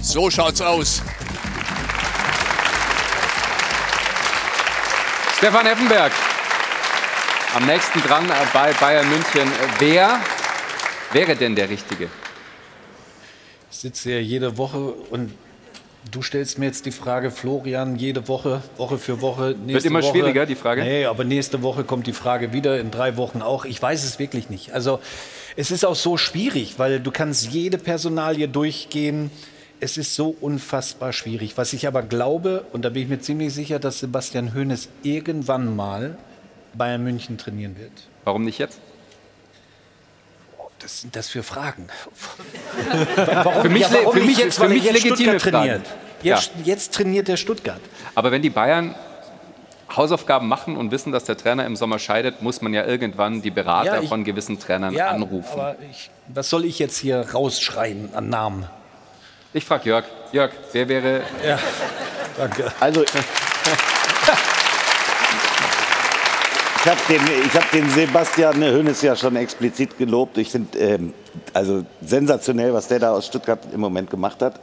[0.00, 1.00] So schaut's aus.
[5.38, 6.12] Stefan Effenberg,
[7.54, 9.50] am nächsten dran bei Bayern München.
[9.78, 10.20] Wer
[11.12, 12.08] wäre denn der Richtige?
[13.70, 15.32] Ich sitze ja jede Woche und
[16.10, 19.56] du stellst mir jetzt die Frage, Florian, jede Woche, Woche für Woche.
[19.64, 20.82] Wird immer Woche, schwieriger, die Frage.
[20.82, 23.64] Nee, aber nächste Woche kommt die Frage wieder, in drei Wochen auch.
[23.64, 24.72] Ich weiß es wirklich nicht.
[24.72, 25.00] Also
[25.56, 29.30] es ist auch so schwierig, weil du kannst jede Personalie durchgehen.
[29.80, 31.56] Es ist so unfassbar schwierig.
[31.56, 35.74] Was ich aber glaube, und da bin ich mir ziemlich sicher, dass Sebastian Hoeneß irgendwann
[35.74, 36.16] mal
[36.74, 37.92] Bayern München trainieren wird.
[38.24, 38.78] Warum nicht jetzt?
[40.78, 41.88] Das sind das für Fragen.
[43.62, 45.86] Für mich- für mich- jetzt, für weil mich jetzt legitime Stuttgart trainiert.
[46.22, 47.80] Jetzt, jetzt trainiert der Stuttgart.
[48.14, 48.94] Aber wenn die Bayern
[49.94, 53.50] Hausaufgaben machen und wissen, dass der Trainer im Sommer scheidet, muss man ja irgendwann die
[53.50, 55.52] Berater Ja, ich- von gewissen Trainern Ja, anrufen.
[55.52, 58.66] aber ich, was soll ich jetzt hier rausschreien an Namen?
[59.52, 60.04] Ich frage Jörg.
[60.32, 61.22] Jörg, wer wäre.
[61.46, 61.58] Ja,
[62.38, 62.72] danke.
[62.80, 63.04] Also.
[66.82, 70.38] Ich habe den, ich hab den Sebastian Hönes ja schon explizit gelobt.
[70.38, 71.12] Ich finde ähm,
[71.52, 74.58] also sensationell, was der da aus Stuttgart im Moment gemacht hat.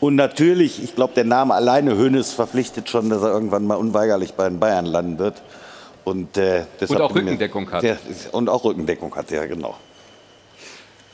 [0.00, 4.32] Und natürlich, ich glaube, der Name alleine Hönes verpflichtet schon, dass er irgendwann mal unweigerlich
[4.32, 5.42] bei den Bayern landen wird.
[6.04, 7.82] Und, äh, Und auch bin mir- Rückendeckung hat.
[7.82, 7.98] Der,
[8.32, 9.76] und auch Rückendeckung hat, ja, genau.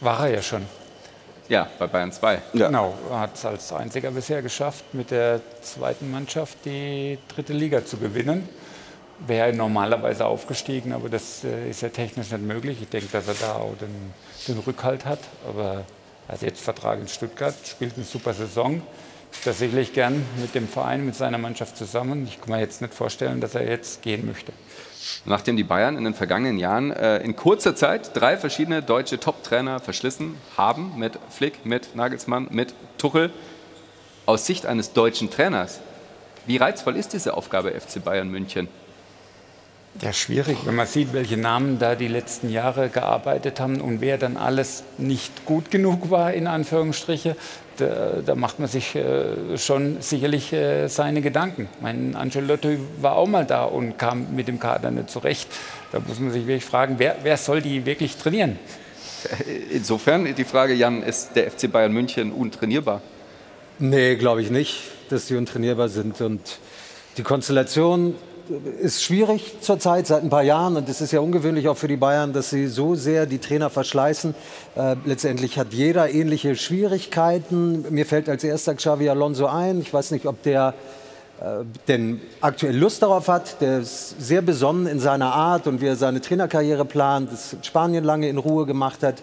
[0.00, 0.62] War er ja schon.
[1.48, 2.40] Ja, bei Bayern 2.
[2.52, 7.84] Genau, er hat es als einziger bisher geschafft, mit der zweiten Mannschaft die dritte Liga
[7.84, 8.48] zu gewinnen.
[9.26, 12.78] Wäre normalerweise aufgestiegen, aber das äh, ist ja technisch nicht möglich.
[12.82, 14.12] Ich denke, dass er da auch den,
[14.46, 15.20] den Rückhalt hat.
[15.48, 15.84] Aber
[16.28, 18.82] er hat jetzt Vertrag in Stuttgart, spielt eine super Saison.
[19.32, 22.26] Ist da sicherlich gern mit dem Verein, mit seiner Mannschaft zusammen.
[22.26, 24.52] Ich kann mir jetzt nicht vorstellen, dass er jetzt gehen möchte.
[25.24, 29.80] Nachdem die Bayern in den vergangenen Jahren äh, in kurzer Zeit drei verschiedene deutsche Top-Trainer
[29.80, 33.30] verschlissen haben, mit Flick, mit Nagelsmann, mit Tuchel,
[34.26, 35.80] aus Sicht eines deutschen Trainers,
[36.46, 38.68] wie reizvoll ist diese Aufgabe FC Bayern München?
[40.02, 44.18] Ja, schwierig, wenn man sieht, welche Namen da die letzten Jahre gearbeitet haben und wer
[44.18, 47.34] dann alles nicht gut genug war, in Anführungsstriche,
[47.78, 51.68] da, da macht man sich äh, schon sicherlich äh, seine Gedanken.
[51.80, 55.48] Mein Ancelotti war auch mal da und kam mit dem Kader nicht zurecht.
[55.92, 58.58] Da muss man sich wirklich fragen, wer, wer soll die wirklich trainieren?
[59.70, 63.00] Insofern die Frage, Jan, ist der FC Bayern München untrainierbar?
[63.78, 64.78] Nee, glaube ich nicht,
[65.08, 66.20] dass die untrainierbar sind.
[66.20, 66.58] Und
[67.16, 68.14] die Konstellation
[68.80, 70.76] ist schwierig zurzeit, seit ein paar Jahren.
[70.76, 73.70] Und es ist ja ungewöhnlich auch für die Bayern, dass sie so sehr die Trainer
[73.70, 74.34] verschleißen.
[74.76, 77.84] Äh, letztendlich hat jeder ähnliche Schwierigkeiten.
[77.90, 79.80] Mir fällt als erster Xavi Alonso ein.
[79.80, 80.74] Ich weiß nicht, ob der
[81.40, 83.60] äh, denn aktuell Lust darauf hat.
[83.60, 87.64] Der ist sehr besonnen in seiner Art und wie er seine Trainerkarriere plant, das in
[87.64, 89.16] Spanien lange in Ruhe gemacht hat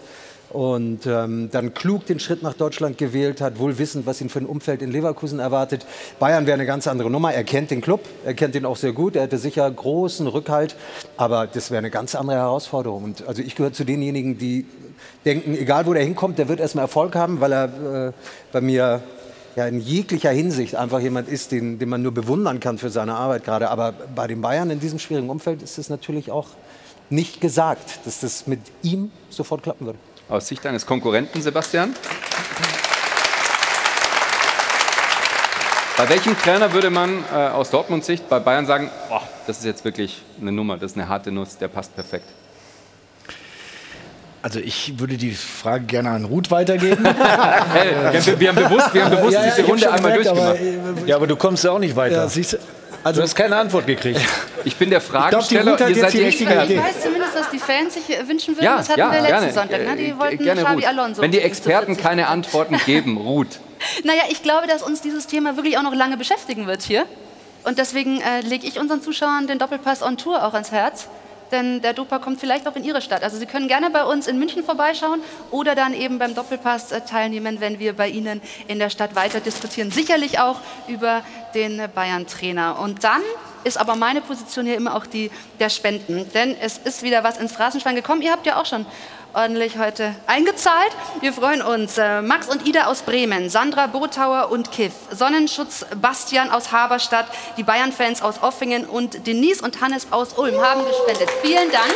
[0.54, 4.38] und ähm, dann klug den Schritt nach Deutschland gewählt hat, wohl wissend, was ihn für
[4.38, 5.84] ein Umfeld in Leverkusen erwartet.
[6.20, 7.34] Bayern wäre eine ganz andere Nummer.
[7.34, 10.76] Er kennt den Club, er kennt ihn auch sehr gut, er hätte sicher großen Rückhalt,
[11.16, 13.02] aber das wäre eine ganz andere Herausforderung.
[13.02, 14.64] Und also ich gehöre zu denjenigen, die
[15.24, 18.12] denken, egal wo der hinkommt, der wird erstmal Erfolg haben, weil er äh,
[18.52, 19.02] bei mir
[19.56, 23.16] ja, in jeglicher Hinsicht einfach jemand ist, den, den man nur bewundern kann für seine
[23.16, 23.70] Arbeit gerade.
[23.70, 26.46] Aber bei den Bayern in diesem schwierigen Umfeld ist es natürlich auch
[27.10, 29.98] nicht gesagt, dass das mit ihm sofort klappen würde.
[30.28, 31.94] Aus Sicht eines Konkurrenten, Sebastian?
[35.96, 39.64] Bei welchem Trainer würde man äh, aus Dortmunds Sicht bei Bayern sagen, boah, das ist
[39.64, 42.24] jetzt wirklich eine Nummer, das ist eine harte Nuss, der passt perfekt?
[44.42, 47.04] Also ich würde die Frage gerne an Ruth weitergeben.
[47.72, 50.12] Hey, wir haben- wir haben bewusst- wir haben bewusst Ja, ja, diese ich Runde einmal
[50.18, 51.02] gemerkt, aber, durchgemacht.
[51.04, 52.16] äh, Ja, aber du kommst ja auch nicht weiter.
[52.16, 52.22] Ja,
[53.04, 54.20] also, du hast keine Antwort gekriegt.
[54.64, 56.82] Ich bin der glaub, die Fragesteller, Ruth hat ihr jetzt seid die Experten.
[57.54, 58.64] Die Fans sich wünschen würden.
[58.64, 59.52] Ja, das hatten ja, wir letzten gerne.
[59.52, 59.80] Sonntag.
[59.86, 59.96] Ne?
[59.96, 60.84] Die Äh, wollten gerne Ruth.
[60.86, 61.22] Alonso.
[61.22, 63.60] Wenn die Experten 40 keine Antworten geben, Ruth.
[64.04, 67.04] Naja, ich glaube, dass uns dieses Thema wirklich auch noch lange beschäftigen wird hier.
[67.64, 71.08] Und deswegen äh, lege ich unseren Zuschauern den Doppelpass on Tour auch ans Herz.
[71.52, 73.22] denn der Dopa kommt vielleicht auch in Ihre Stadt.
[73.22, 75.20] Also Sie können gerne bei uns in München vorbeischauen
[75.50, 79.40] oder dann eben beim Doppelpass äh, teilnehmen, wenn wir bei Ihnen in der Stadt weiter
[79.40, 79.90] diskutieren.
[79.90, 81.22] Sicherlich auch über
[81.54, 82.78] den Bayern-Trainer.
[82.80, 83.20] Und dann
[83.64, 86.30] ist aber meine Position hier immer auch die der Spenden.
[86.32, 88.22] Denn es ist wieder was ins Phrasenschwein gekommen.
[88.22, 88.86] Ihr habt ja auch schon
[89.34, 90.92] ordentlich heute eingezahlt.
[91.20, 91.98] Wir freuen uns.
[91.98, 97.26] Äh, Max und Ida aus Bremen, Sandra Botauer und Kiff, Sonnenschutz Bastian aus Haberstadt,
[97.56, 101.28] die Bayern-Fans aus Offingen und Denise und Hannes aus Ulm haben gespendet.
[101.42, 101.94] Vielen Dank.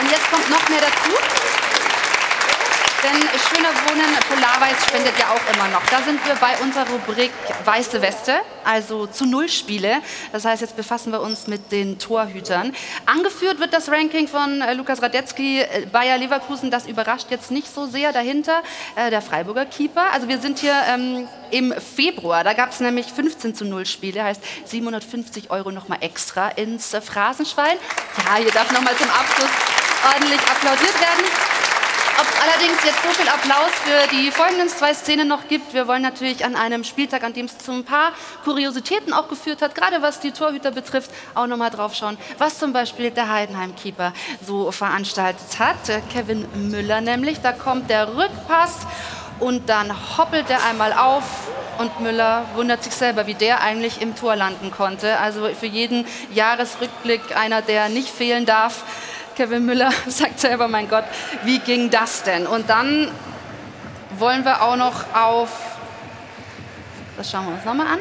[0.00, 1.47] Und jetzt kommt noch mehr dazu.
[3.02, 5.84] Denn Schöner Wohnen Polarweiß spendet ja auch immer noch.
[5.86, 7.30] Da sind wir bei unserer Rubrik
[7.64, 9.98] Weiße Weste, also zu Null Spiele.
[10.32, 12.74] Das heißt, jetzt befassen wir uns mit den Torhütern.
[13.06, 16.72] Angeführt wird das Ranking von äh, Lukas Radetzky, äh, Bayer Leverkusen.
[16.72, 18.62] Das überrascht jetzt nicht so sehr dahinter.
[18.96, 20.12] Äh, der Freiburger Keeper.
[20.12, 22.42] Also wir sind hier ähm, im Februar.
[22.42, 24.24] Da gab es nämlich 15 zu 0 Spiele.
[24.24, 27.76] Heißt 750 Euro nochmal extra ins Phrasenschwein.
[28.26, 29.50] Ja, hier darf nochmal zum Abschluss
[30.04, 31.77] ordentlich applaudiert werden.
[32.40, 36.44] Allerdings jetzt so viel Applaus für die folgenden zwei Szenen noch gibt, wir wollen natürlich
[36.44, 38.12] an einem Spieltag, an dem es zu ein paar
[38.44, 42.72] Kuriositäten auch geführt hat, gerade was die Torhüter betrifft, auch nochmal drauf schauen, was zum
[42.72, 44.12] Beispiel der Heidenheim-Keeper
[44.46, 45.76] so veranstaltet hat.
[46.12, 48.86] Kevin Müller nämlich, da kommt der Rückpass
[49.40, 51.24] und dann hoppelt er einmal auf
[51.78, 55.18] und Müller wundert sich selber, wie der eigentlich im Tor landen konnte.
[55.18, 58.82] Also für jeden Jahresrückblick einer, der nicht fehlen darf.
[59.38, 61.04] Kevin Müller sagt selber, mein Gott,
[61.44, 62.44] wie ging das denn?
[62.44, 63.08] Und dann
[64.18, 65.50] wollen wir auch noch auf,
[67.16, 67.98] das schauen wir uns nochmal an,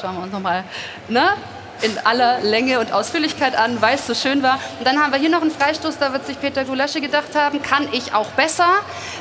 [0.00, 0.64] schauen wir uns nochmal
[1.08, 1.34] ne,
[1.82, 4.58] in aller Länge und Ausführlichkeit an, weil es so schön war.
[4.80, 7.62] Und dann haben wir hier noch einen Freistoß, da wird sich Peter Gulasche gedacht haben,
[7.62, 8.66] kann ich auch besser.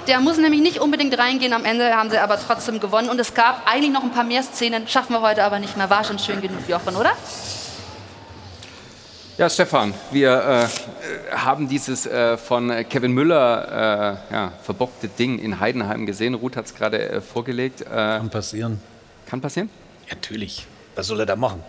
[0.08, 3.08] Der muss nämlich nicht unbedingt reingehen, am Ende haben sie aber trotzdem gewonnen.
[3.08, 5.92] Und es gab eigentlich noch ein paar mehr Szenen, schaffen wir heute aber nicht mehr.
[5.92, 7.12] War schon schön genug, Jochen, oder?
[9.38, 15.60] Ja, Stefan, wir äh, haben dieses äh, von Kevin Müller äh, ja, verbockte Ding in
[15.60, 16.36] Heidenheim gesehen.
[16.36, 17.82] Ruth hat es gerade äh, vorgelegt.
[17.82, 18.80] Äh, Kann passieren.
[19.26, 19.70] Kann passieren?
[20.10, 20.66] Natürlich.
[20.96, 21.62] Was soll er da machen?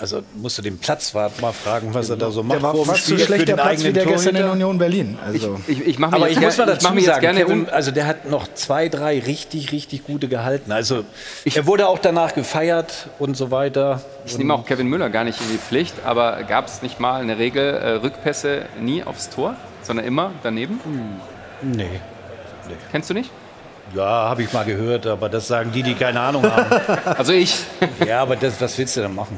[0.00, 2.56] Also musst du den Platzwart mal fragen, was er da so macht.
[2.56, 4.52] Der war vor fast so schlecht der den Platz wie der gestern in Torhüter.
[4.52, 5.18] Union Berlin.
[5.22, 5.60] Also.
[5.66, 7.68] Ich, ich mache mir jetzt, ich muss mal ich dazu mir jetzt sagen, gerne Kevin,
[7.68, 10.72] also der hat noch zwei, drei richtig, richtig gute gehalten.
[10.72, 11.04] Also
[11.44, 14.00] er wurde auch danach gefeiert und so weiter.
[14.24, 17.20] Ich nehme auch Kevin Müller gar nicht in die Pflicht, aber gab es nicht mal
[17.20, 20.80] eine Regel, äh, Rückpässe nie aufs Tor, sondern immer daneben?
[21.60, 22.00] Nee.
[22.90, 23.30] Kennst du nicht?
[23.94, 26.70] Ja, habe ich mal gehört, aber das sagen die, die keine Ahnung haben.
[27.18, 27.58] Also ich.
[28.06, 29.36] Ja, aber das, was willst du denn machen?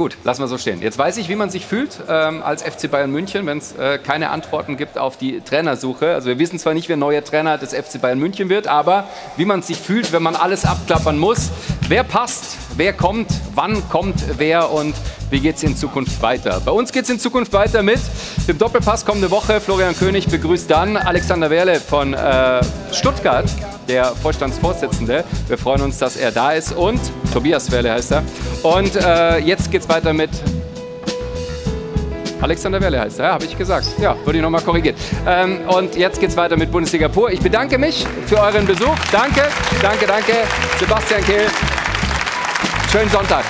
[0.00, 0.80] Gut, lassen wir so stehen.
[0.80, 3.98] Jetzt weiß ich, wie man sich fühlt ähm, als FC Bayern München, wenn es äh,
[3.98, 6.14] keine Antworten gibt auf die Trainersuche.
[6.14, 9.44] Also wir wissen zwar nicht, wer neuer Trainer des FC Bayern München wird, aber wie
[9.44, 11.50] man sich fühlt, wenn man alles abklappern muss.
[11.86, 14.94] Wer passt, wer kommt, wann kommt wer und
[15.30, 16.60] wie geht es in Zukunft weiter.
[16.64, 18.00] Bei uns geht es in Zukunft weiter mit
[18.48, 19.60] dem Doppelpass kommende Woche.
[19.60, 22.60] Florian König begrüßt dann Alexander Werle von äh,
[22.92, 23.46] Stuttgart,
[23.88, 25.24] der Vorstandsvorsitzende.
[25.48, 27.00] Wir freuen uns, dass er da ist und
[27.32, 28.22] Tobias Werle heißt er.
[28.62, 30.30] Und äh, jetzt geht's weiter mit
[32.40, 33.86] Alexander Werle heißt er, ja, habe ich gesagt.
[34.00, 34.96] Ja, wurde ich nochmal korrigiert.
[35.26, 37.30] Ähm, und jetzt geht's weiter mit Bundesliga pur.
[37.30, 38.96] Ich bedanke mich für euren Besuch.
[39.12, 39.42] Danke,
[39.82, 40.32] danke, danke.
[40.78, 41.46] Sebastian Kehl.
[42.90, 43.44] Schönen Sonntag.